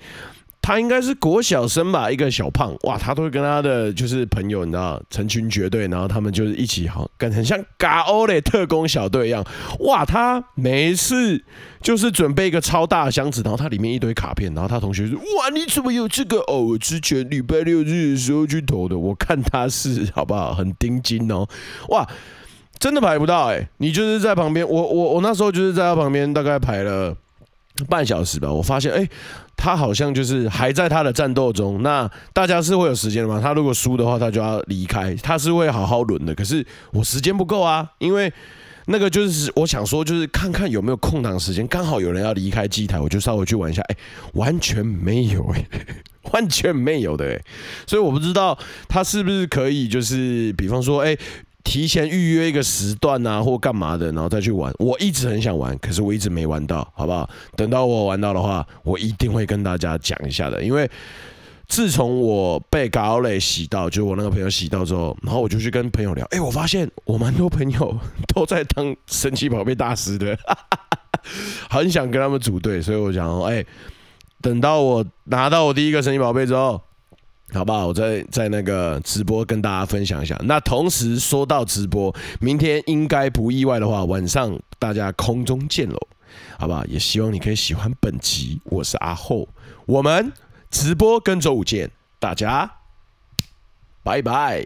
[0.68, 9.42] 他应该是国小生吧，一个小胖，哇，他都会跟他的就是朋友，你知道，成群结队，然后他们就是一起，好，跟很像嘎欧的特工小队一样，
[9.80, 11.42] 哇，他每一次
[11.82, 16.40] 就是准备一个超大的箱子，然后它里面一堆卡片，然后他同学说，哇，你怎么有这个？
[16.40, 21.48] 哦，我之前礼拜六日的时候去投的，我看他是好不好，很盯紧哦，
[21.88, 22.06] 哇，
[22.78, 27.16] 真的排不到哎、你就是在旁边，我我我那时候就是在他旁边，大概排了
[27.86, 29.08] 半小时吧，我发现哎。
[29.60, 33.42] 他好像就是还在他的战斗中，那大家是会有时间的吗？
[33.42, 36.36] 他如果输的话，他就要离开，他是会好好轮的。
[36.36, 38.32] 可是我时间不够啊，因为
[38.86, 43.82] 那个就是我想说，就是看看有没有空档时间，刚好有人要离开机台，我就稍微去玩一下。
[43.90, 43.96] 哎、
[44.34, 45.66] 完全没有哎、
[46.34, 47.42] 完全没有的哎、
[47.88, 48.56] 所以我不知道
[48.88, 51.18] 他是不是可以，就是比方说，哎、
[51.68, 54.74] 提前预约一个时段啊，或干嘛的，然后再去玩。
[54.80, 57.30] 我一直很想玩，可是我一直没玩到，好不好？
[57.58, 60.64] 等到我玩到的话，我一定会跟大家讲一下的。
[60.64, 60.90] 因为
[61.68, 68.00] 自从我被高磊洗到，就我那个朋友洗到之后，然后我就去跟朋友聊，哎、我发现我蛮多朋友
[68.34, 70.40] 都在当神奇宝贝大师的，
[71.70, 73.64] 很想跟他们组队，所以我想说，哎、
[74.40, 76.82] 等到我拿到我第一个神奇宝贝之后。
[77.54, 77.88] 好不好？
[77.88, 80.38] 我在在那个直播跟大家分享一下。
[80.44, 85.98] 那同时说到直播，明天应该不意外的话，晚上大家空中见喽，
[86.60, 86.84] 好不好？
[86.86, 88.60] 也希望你可以喜欢本集。
[88.66, 89.48] 我是阿厚，
[89.86, 90.32] 我们
[90.70, 92.70] 直播跟周五见，大家
[94.04, 94.66] 拜拜。